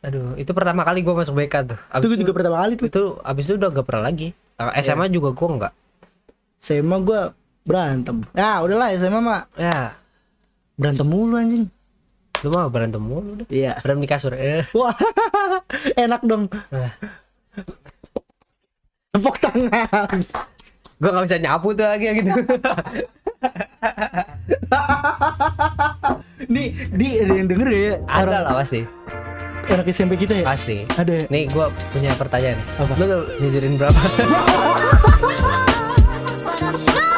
Aduh 0.04 0.36
itu 0.36 0.52
pertama 0.52 0.82
kali 0.82 1.00
gue 1.00 1.10
masuk 1.10 1.32
BK 1.34 1.54
tuh 1.66 1.78
Itu 1.96 2.06
gue 2.06 2.18
juga 2.20 2.32
pertama 2.34 2.60
kali 2.60 2.76
tuh. 2.76 2.86
itu 2.86 3.02
abis 3.18 3.44
itu 3.46 3.54
udah 3.56 3.68
gak 3.70 3.84
pernah 3.84 4.04
lagi 4.04 4.36
Eh, 4.54 4.80
SMA 4.80 5.08
juga 5.08 5.32
gue 5.32 5.48
enggak 5.50 5.72
SMA 6.56 6.96
gue 7.00 7.20
berantem. 7.62 8.22
Ya 8.32 8.60
udahlah 8.60 8.92
SMA 8.94 9.18
mah 9.18 9.48
ya 9.54 9.96
berantem 10.74 11.02
mulu 11.02 11.34
anjing. 11.34 11.66
lu 12.38 12.48
mah 12.48 12.68
berantem 12.68 13.00
mulu 13.00 13.30
deh 13.34 13.46
Iya. 13.48 13.80
berantem 13.80 14.00
di 14.00 14.10
kasur 14.10 14.32
eh 14.32 14.68
Wah, 14.70 14.92
enak 15.98 16.20
dong. 16.22 16.46
Nah. 16.68 16.92
Tepuk 19.10 19.36
tangan. 19.38 20.20
gue 20.94 21.10
gak 21.10 21.24
bisa 21.24 21.38
nyapu 21.38 21.72
tuh 21.72 21.84
lagi 21.84 22.06
gitu 22.14 22.30
Di, 26.44 26.64
di 26.90 27.06
ada 27.18 27.32
yang 27.32 27.48
denger 27.48 27.68
ya? 27.68 27.92
ada 28.04 28.38
lah 28.42 28.52
pasti 28.56 28.84
anak 29.70 29.86
SMP 29.88 30.16
kita 30.16 30.34
ya? 30.40 30.44
pasti 30.44 30.84
Ada. 30.94 31.26
nih 31.28 31.48
gue 31.48 31.66
punya 31.90 32.12
pertanyaan 32.14 32.58
Apa? 32.76 32.92
lu 32.98 33.04
tuh 33.04 33.22
nyujurin 33.40 33.74
berapa 33.78 33.96